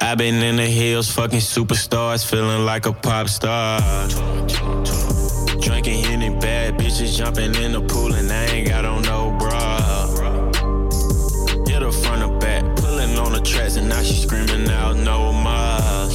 I've 0.00 0.16
been 0.16 0.36
in 0.36 0.56
the 0.56 0.64
hills, 0.64 1.10
fucking 1.10 1.40
superstars, 1.40 2.24
feeling 2.24 2.64
like 2.64 2.86
a 2.86 2.94
pop 2.94 3.28
star. 3.28 3.82
Drinking 5.68 6.02
Henny, 6.02 6.30
bad 6.30 6.78
bitches 6.78 7.14
jumping 7.18 7.54
in 7.56 7.72
the 7.72 7.82
pool, 7.82 8.14
and 8.14 8.32
I 8.32 8.46
ain't 8.46 8.68
got 8.68 8.86
on 8.86 9.02
no 9.02 9.36
bra. 9.38 9.76
Hit 11.66 11.82
her 11.82 11.92
front 11.92 12.22
or 12.22 12.38
back, 12.38 12.64
pulling 12.76 13.18
on 13.18 13.32
the 13.32 13.40
tracks, 13.42 13.76
and 13.76 13.86
now 13.86 14.00
she 14.02 14.14
screaming 14.14 14.70
out 14.70 14.96
no 14.96 15.30
more. 15.30 16.08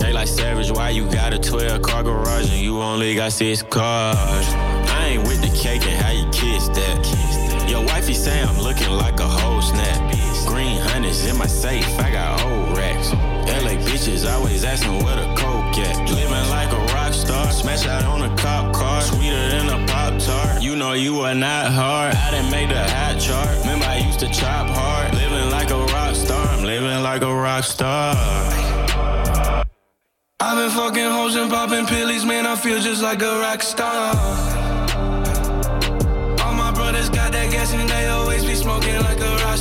They 0.00 0.12
like 0.12 0.26
savage, 0.26 0.72
why 0.72 0.90
you 0.90 1.08
got 1.12 1.32
a 1.32 1.38
12 1.38 1.80
car 1.82 2.02
garage 2.02 2.50
and 2.50 2.60
you 2.60 2.82
only 2.82 3.14
got 3.14 3.30
six 3.30 3.62
cars? 3.62 4.18
I 4.18 5.10
ain't 5.12 5.28
with 5.28 5.40
the 5.40 5.56
cake 5.56 5.86
and 5.86 6.02
how 6.02 6.10
you 6.10 6.28
kiss 6.32 6.66
that. 6.70 7.68
Your 7.70 7.86
wifey 7.86 8.14
say 8.14 8.42
I'm 8.42 8.58
looking 8.58 8.90
like 8.90 9.20
a 9.20 9.28
whole 9.28 9.62
snap. 9.62 10.12
Green 10.44 10.76
hundreds 10.80 11.24
in 11.24 11.38
my 11.38 11.46
safe, 11.46 11.86
I 12.00 12.10
got 12.10 12.42
old 12.42 12.76
racks. 12.76 13.12
LA 13.46 13.78
bitches 13.86 14.28
always 14.28 14.64
asking 14.64 15.04
where 15.04 15.14
the 15.14 15.34
coke 15.36 15.78
at. 15.78 16.10
Living 16.10 16.50
like 16.50 16.72
a 16.72 16.81
star, 17.22 17.50
smash 17.52 17.86
out 17.86 18.04
on 18.04 18.20
a 18.22 18.36
cop 18.36 18.74
car, 18.74 19.00
sweeter 19.00 19.48
than 19.52 19.68
a 19.68 19.86
pop 19.86 20.18
tart. 20.18 20.62
You 20.62 20.74
know 20.76 20.92
you 20.92 21.20
are 21.20 21.34
not 21.34 21.72
hard. 21.72 22.14
I 22.14 22.30
didn't 22.32 22.50
make 22.50 22.68
the 22.68 22.82
hot 22.94 23.20
chart. 23.20 23.48
Remember 23.60 23.86
I 23.86 23.98
used 23.98 24.20
to 24.20 24.28
chop 24.28 24.68
hard. 24.68 25.14
Living 25.14 25.48
like 25.50 25.70
a 25.70 25.82
rock 25.94 26.14
star, 26.14 26.44
I'm 26.54 26.64
living 26.64 27.02
like 27.02 27.22
a 27.22 27.34
rock 27.34 27.64
star. 27.64 28.14
I've 30.40 30.56
been 30.58 30.70
fucking 30.70 31.10
hoes 31.16 31.36
and 31.36 31.48
popping 31.50 31.86
pillies, 31.86 32.24
man. 32.24 32.46
I 32.46 32.56
feel 32.56 32.80
just 32.80 33.02
like 33.02 33.22
a 33.22 33.34
rock 33.44 33.62
star. 33.62 34.14
All 36.42 36.54
my 36.64 36.72
brothers 36.74 37.08
got 37.08 37.30
that 37.32 37.48
gas 37.52 37.72
and 37.72 37.88
they 37.88 38.06
always 38.08 38.44
be 38.44 38.54
smoking 38.54 38.98
like 39.08 39.20
a 39.20 39.32
rock 39.44 39.51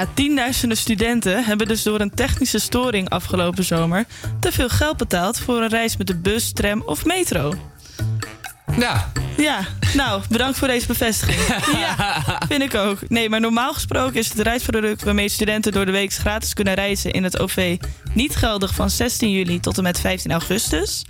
Ja, 0.00 0.06
tienduizenden 0.14 0.76
studenten 0.76 1.44
hebben 1.44 1.68
dus 1.68 1.82
door 1.82 2.00
een 2.00 2.14
technische 2.14 2.58
storing 2.58 3.08
afgelopen 3.08 3.64
zomer 3.64 4.04
te 4.38 4.52
veel 4.52 4.68
geld 4.68 4.96
betaald 4.96 5.38
voor 5.38 5.62
een 5.62 5.68
reis 5.68 5.96
met 5.96 6.06
de 6.06 6.16
bus, 6.16 6.52
tram 6.52 6.82
of 6.86 7.04
metro. 7.04 7.54
Ja. 8.78 9.12
Ja, 9.36 9.66
nou, 9.94 10.22
bedankt 10.28 10.58
voor 10.58 10.68
deze 10.68 10.86
bevestiging. 10.86 11.40
Ja, 11.80 12.22
vind 12.48 12.62
ik 12.62 12.74
ook. 12.74 13.08
Nee, 13.08 13.28
maar 13.28 13.40
normaal 13.40 13.72
gesproken 13.72 14.14
is 14.14 14.28
het 14.28 14.38
reisproduct 14.38 15.02
waarmee 15.02 15.28
studenten 15.28 15.72
door 15.72 15.86
de 15.86 15.92
week 15.92 16.12
gratis 16.12 16.54
kunnen 16.54 16.74
reizen 16.74 17.10
in 17.10 17.24
het 17.24 17.38
OV 17.38 17.76
niet 18.12 18.36
geldig 18.36 18.74
van 18.74 18.90
16 18.90 19.30
juli 19.30 19.60
tot 19.60 19.76
en 19.76 19.82
met 19.82 20.00
15 20.00 20.30
augustus. 20.30 21.04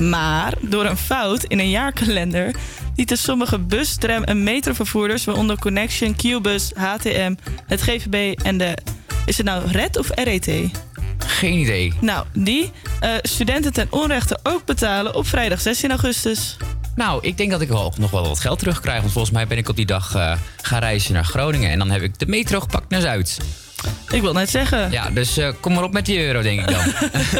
Maar 0.00 0.54
door 0.60 0.84
een 0.84 0.96
fout 0.96 1.44
in 1.44 1.58
een 1.58 1.70
jaarkalender 1.70 2.54
lieten 2.96 3.18
sommige 3.18 3.58
bus, 3.58 3.96
tram 3.96 4.24
en 4.24 4.42
metrovervoerders, 4.42 5.24
waaronder 5.24 5.58
Connection, 5.58 6.16
Qbus, 6.16 6.72
HTM, 6.74 7.34
het 7.66 7.82
GVB 7.82 8.38
en 8.42 8.58
de. 8.58 8.76
Is 9.26 9.36
het 9.36 9.46
nou 9.46 9.70
RED 9.70 9.98
of 9.98 10.10
RET? 10.14 10.50
Geen 11.18 11.58
idee. 11.58 11.92
Nou, 12.00 12.26
die 12.32 12.70
eh, 13.00 13.10
studenten 13.22 13.72
ten 13.72 13.86
onrechte 13.90 14.38
ook 14.42 14.64
betalen 14.64 15.14
op 15.14 15.26
vrijdag 15.26 15.60
16 15.60 15.90
augustus. 15.90 16.56
Nou, 16.94 17.18
ik 17.22 17.36
denk 17.36 17.50
dat 17.50 17.60
ik 17.60 17.68
wel, 17.68 17.94
nog 17.98 18.10
wel 18.10 18.28
wat 18.28 18.40
geld 18.40 18.58
terugkrijg. 18.58 19.00
Want 19.00 19.12
volgens 19.12 19.34
mij 19.34 19.46
ben 19.46 19.58
ik 19.58 19.68
op 19.68 19.76
die 19.76 19.86
dag 19.86 20.14
eh, 20.14 20.32
gaan 20.62 20.80
reizen 20.80 21.12
naar 21.12 21.24
Groningen. 21.24 21.70
En 21.70 21.78
dan 21.78 21.90
heb 21.90 22.02
ik 22.02 22.18
de 22.18 22.26
metro 22.26 22.60
gepakt 22.60 22.90
naar 22.90 23.00
Zuid. 23.00 23.38
Ik 24.10 24.20
wil 24.20 24.32
net 24.32 24.50
zeggen. 24.50 24.90
Ja, 24.90 25.10
dus 25.10 25.36
eh, 25.36 25.48
kom 25.60 25.72
maar 25.74 25.82
op 25.82 25.92
met 25.92 26.06
die 26.06 26.24
euro, 26.24 26.42
denk 26.42 26.60
ik 26.60 26.68
dan. 26.70 26.92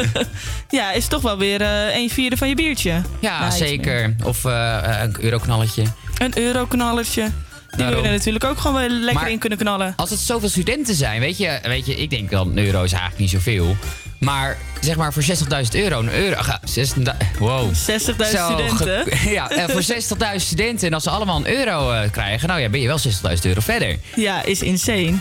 Ja, 0.69 0.91
is 0.91 1.07
toch 1.07 1.21
wel 1.21 1.37
weer 1.37 1.61
eh 1.61 1.95
een 1.95 2.09
vierde 2.09 2.37
van 2.37 2.47
je 2.49 2.55
biertje. 2.55 3.01
Ja, 3.19 3.39
Nou, 3.39 3.51
zeker. 3.51 4.15
Of 4.23 4.45
eh, 4.45 4.77
een 5.01 5.15
euroknalletje. 5.19 5.83
Een 6.17 6.37
euroknallertje. 6.37 7.21
Die 7.23 7.31
wil 7.69 7.85
Daarom. 7.85 8.01
je 8.01 8.07
er 8.07 8.15
natuurlijk 8.17 8.43
ook 8.43 8.57
gewoon 8.59 8.81
wel 8.81 8.89
lekker 8.89 9.13
Maar- 9.21 9.31
in 9.31 9.39
kunnen 9.39 9.57
knallen. 9.57 9.93
Als 9.95 10.09
het 10.09 10.19
zoveel 10.19 10.49
studenten 10.49 10.95
zijn, 10.95 11.19
weet 11.19 11.37
je, 11.37 11.59
weet 11.63 11.85
je 11.85 11.95
ik 11.95 12.09
denk 12.09 12.29
dan 12.31 12.47
een 12.49 12.57
euro 12.65 12.83
is 12.83 12.91
eigenlijk 12.91 13.21
niet 13.21 13.29
zoveel. 13.29 13.75
Maar 14.19 14.57
zeg 14.81 14.95
maar 14.95 15.13
voor 15.13 15.23
60.000 15.23 15.27
euro, 15.71 15.99
een 15.99 16.13
euro. 16.13 16.41
Ga, 16.41 16.59
60.000 16.65 17.03
wow. 17.39 17.69
60.000 17.73 17.75
Zo, 17.75 18.13
studenten. 18.17 19.03
Ja, 19.31 19.49
voor 19.69 19.83
60.000 19.83 20.35
studenten. 20.35 20.87
En 20.87 20.93
als 20.93 21.03
ze 21.03 21.09
allemaal 21.09 21.37
een 21.37 21.49
euro 21.57 22.07
krijgen, 22.11 22.47
nou 22.47 22.61
ja, 22.61 22.69
ben 22.69 22.81
je 22.81 22.87
wel 22.87 22.99
60.000 22.99 23.41
euro 23.43 23.59
verder. 23.61 23.97
Ja, 24.15 24.43
is 24.43 24.61
insane. 24.61 25.13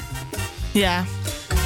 Ja. 0.78 1.04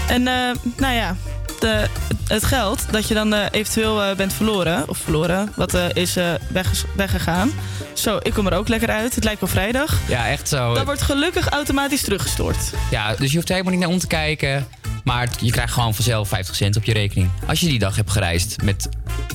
En 0.09 0.27
eh, 0.29 0.35
nou 0.77 0.95
ja, 0.95 1.17
de, 1.61 1.87
het 2.27 2.45
geld 2.45 2.85
dat 2.91 3.09
je 3.09 3.15
dan 3.15 3.35
eh, 3.35 3.47
eventueel 3.51 4.03
eh, 4.03 4.17
bent 4.17 4.33
verloren, 4.33 4.89
of 4.89 4.99
verloren, 4.99 5.53
wat 5.57 5.75
is 5.93 6.15
wegges- 6.49 6.85
weggegaan. 6.97 7.51
Zo, 7.93 8.19
ik 8.23 8.33
kom 8.33 8.47
er 8.47 8.55
ook 8.55 8.69
lekker 8.69 8.89
uit. 8.91 9.15
Het 9.15 9.25
lijkt 9.25 9.41
wel 9.41 9.49
vrijdag. 9.49 9.99
Ja, 10.09 10.29
echt 10.29 10.49
zo. 10.49 10.75
Dat 10.75 10.85
wordt 10.85 11.03
gelukkig 11.03 11.49
automatisch 11.49 12.03
teruggestort. 12.03 12.57
Ja, 12.91 13.15
dus 13.15 13.31
je 13.31 13.37
hoeft 13.37 13.49
er 13.49 13.55
helemaal 13.55 13.75
niet 13.77 13.83
naar 13.85 13.93
om 13.95 13.99
te 13.99 14.07
kijken. 14.07 14.67
Maar 15.05 15.29
je 15.41 15.51
krijgt 15.51 15.73
gewoon 15.73 15.95
vanzelf 15.95 16.29
50 16.29 16.55
cent 16.55 16.77
op 16.77 16.85
je 16.85 16.93
rekening. 16.93 17.31
Als 17.47 17.61
je 17.61 17.67
die 17.67 17.79
dag 17.79 17.97
hebt 17.97 18.11
gereisd 18.11 18.63
met 18.63 18.89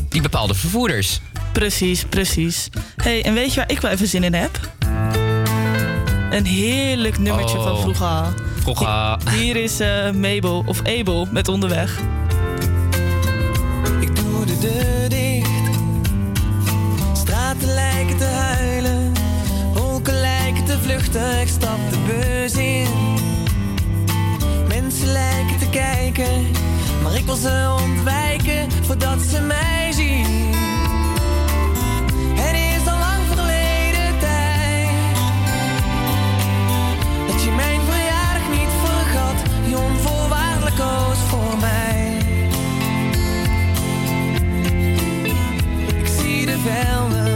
die 0.10 0.22
bepaalde 0.22 0.54
vervoerders. 0.56 1.20
Precies, 1.52 2.04
precies. 2.10 2.70
hey, 2.98 3.24
en 3.24 3.34
weet 3.34 3.54
je 3.54 3.60
waar 3.60 3.72
ik 3.72 3.82
wel 3.82 3.92
even 3.92 4.08
zin 4.08 4.24
in 4.24 4.34
heb? 4.34 4.60
Een 6.32 6.46
heerlijk 6.46 7.18
nummertje 7.18 7.58
Oh. 7.58 7.64
van 7.64 7.78
vroeger. 7.80 8.34
Hier 8.68 9.56
is 9.56 9.82
uh, 9.82 10.12
Mabel 10.12 10.64
of 10.66 10.80
Abel 10.84 11.28
met 11.32 11.48
onderweg. 11.48 12.00
Ik 14.00 14.16
doe 14.16 14.46
de 14.46 14.58
deur 14.60 15.10
dicht. 15.10 15.80
Straten 17.14 17.74
lijken 17.74 18.18
te 18.18 18.24
huilen. 18.24 19.14
Wolken 19.74 20.20
lijken 20.20 20.66
te 20.66 20.78
vluchten. 20.82 21.42
Ik 21.42 21.48
stap 21.48 21.80
de 21.90 21.98
bus 22.08 22.54
in. 22.54 22.88
Mensen 24.68 25.08
lijken 25.08 25.58
te 25.60 25.70
kijken. 25.70 26.48
Maar 27.04 27.16
ik 27.16 27.26
wil 27.26 27.36
ze 27.36 27.76
ontwijken 27.82 28.72
voordat 28.72 29.20
ze 29.22 29.42
mij 29.42 29.92
zien. 29.92 30.67
fell 46.68 47.27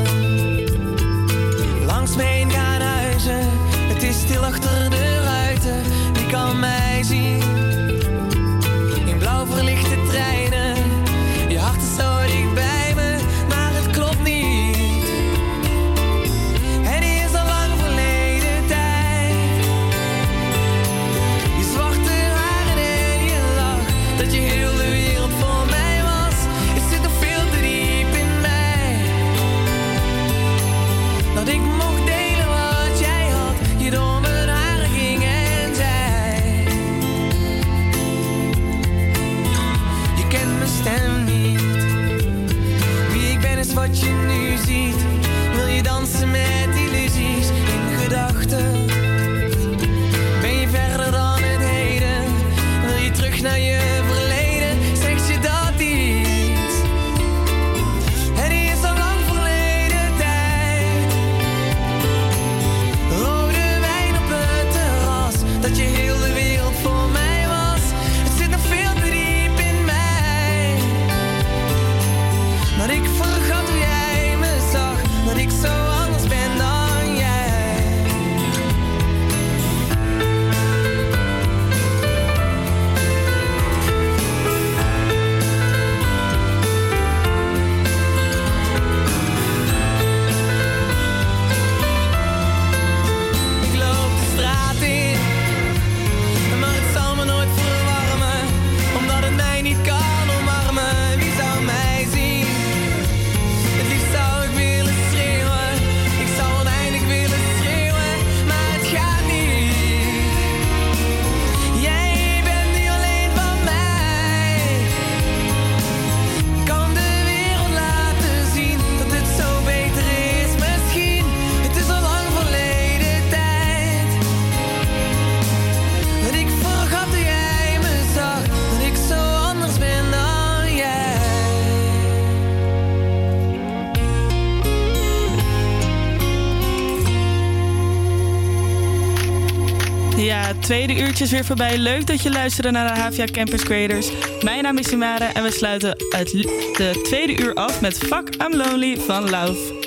is 141.22 141.32
weer 141.32 141.46
voorbij. 141.46 141.78
Leuk 141.78 142.08
dat 142.08 142.22
je 142.22 142.32
luisterde 142.32 142.72
naar 142.72 142.94
de 142.94 143.00
Havia 143.00 143.26
Campus 143.26 143.64
Creators. 143.64 144.10
Mijn 144.44 144.64
naam 144.64 144.78
is 144.78 144.88
Simara 144.88 145.34
en 145.34 145.44
we 145.44 145.52
sluiten 145.52 145.90
het 146.10 146.32
de 146.78 147.00
tweede 147.04 147.42
uur 147.42 147.54
af 147.54 147.82
met 147.82 147.98
Fuck 147.98 148.36
I'm 148.36 148.56
Lonely 148.56 148.98
van 148.98 149.30
Lauf. 149.30 149.81